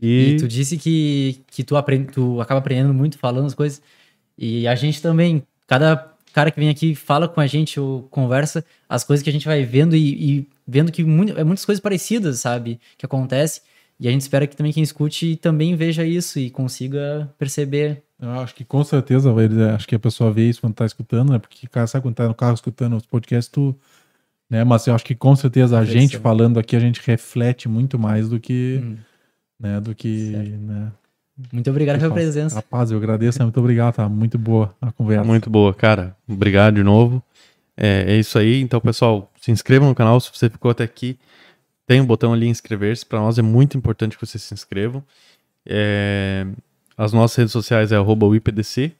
[0.00, 3.80] E, E tu disse que, que tu, aprende, tu acaba aprendendo muito falando as coisas.
[4.38, 8.64] E a gente também, cada cara que vem aqui fala com a gente ou conversa,
[8.88, 11.80] as coisas que a gente vai vendo e, e vendo que muito, é muitas coisas
[11.80, 12.78] parecidas, sabe?
[12.96, 13.62] Que acontece.
[13.98, 18.02] E a gente espera que também quem escute também veja isso e consiga perceber.
[18.20, 21.32] Eu acho que com certeza, ele- acho que a pessoa vê isso quando tá escutando,
[21.32, 21.38] né?
[21.38, 23.74] Porque, cara, sabe quando tá no carro escutando os podcasts, tu.
[24.48, 24.62] Né?
[24.64, 28.28] Mas eu acho que com certeza a gente falando aqui, a gente reflete muito mais
[28.28, 28.80] do que.
[28.82, 28.96] Hum.
[29.58, 30.30] Né, do que.
[30.30, 30.50] Certo.
[30.50, 30.92] Né,
[31.52, 32.56] Muito obrigado pela presença.
[32.56, 33.44] Rapaz, eu agradeço, né?
[33.44, 35.24] muito obrigado, tá muito boa a conversa.
[35.24, 36.16] muito boa, cara.
[36.28, 37.22] Obrigado de novo.
[37.76, 38.60] É, é isso aí.
[38.60, 41.16] Então, pessoal, se inscrevam no canal se você ficou até aqui.
[41.86, 43.06] Tem um botão ali inscrever-se.
[43.06, 45.02] Para nós é muito importante que vocês se inscrevam.
[45.64, 46.44] É,
[46.96, 48.92] as nossas redes sociais é arroba IPDC.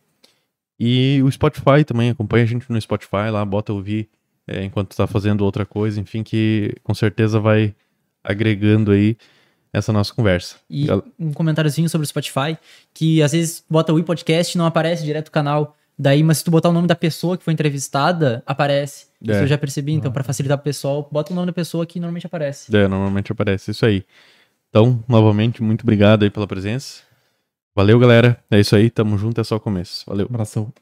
[0.79, 2.11] E o Spotify também.
[2.11, 4.09] Acompanha a gente no Spotify lá, bota ouvir
[4.47, 6.01] é, enquanto está fazendo outra coisa.
[6.01, 7.75] Enfim, que com certeza vai
[8.23, 9.17] agregando aí
[9.73, 10.57] essa nossa conversa.
[10.69, 12.57] E Gal- um comentáriozinho sobre o Spotify,
[12.95, 15.77] que às vezes bota o podcast e não aparece direto o canal.
[15.99, 19.07] Daí, mas se tu botar o nome da pessoa que foi entrevistada, aparece.
[19.21, 19.43] Isso É.
[19.43, 22.25] eu já percebi, então, pra facilitar pro pessoal, bota o nome da pessoa que normalmente
[22.27, 22.75] aparece.
[22.77, 24.05] É, normalmente aparece isso aí.
[24.71, 27.03] Então, novamente, muito obrigado aí pela presença.
[27.75, 28.39] Valeu, galera.
[28.51, 30.05] É isso aí, tamo junto, é só o começo.
[30.07, 30.27] Valeu.
[30.31, 30.73] Abração.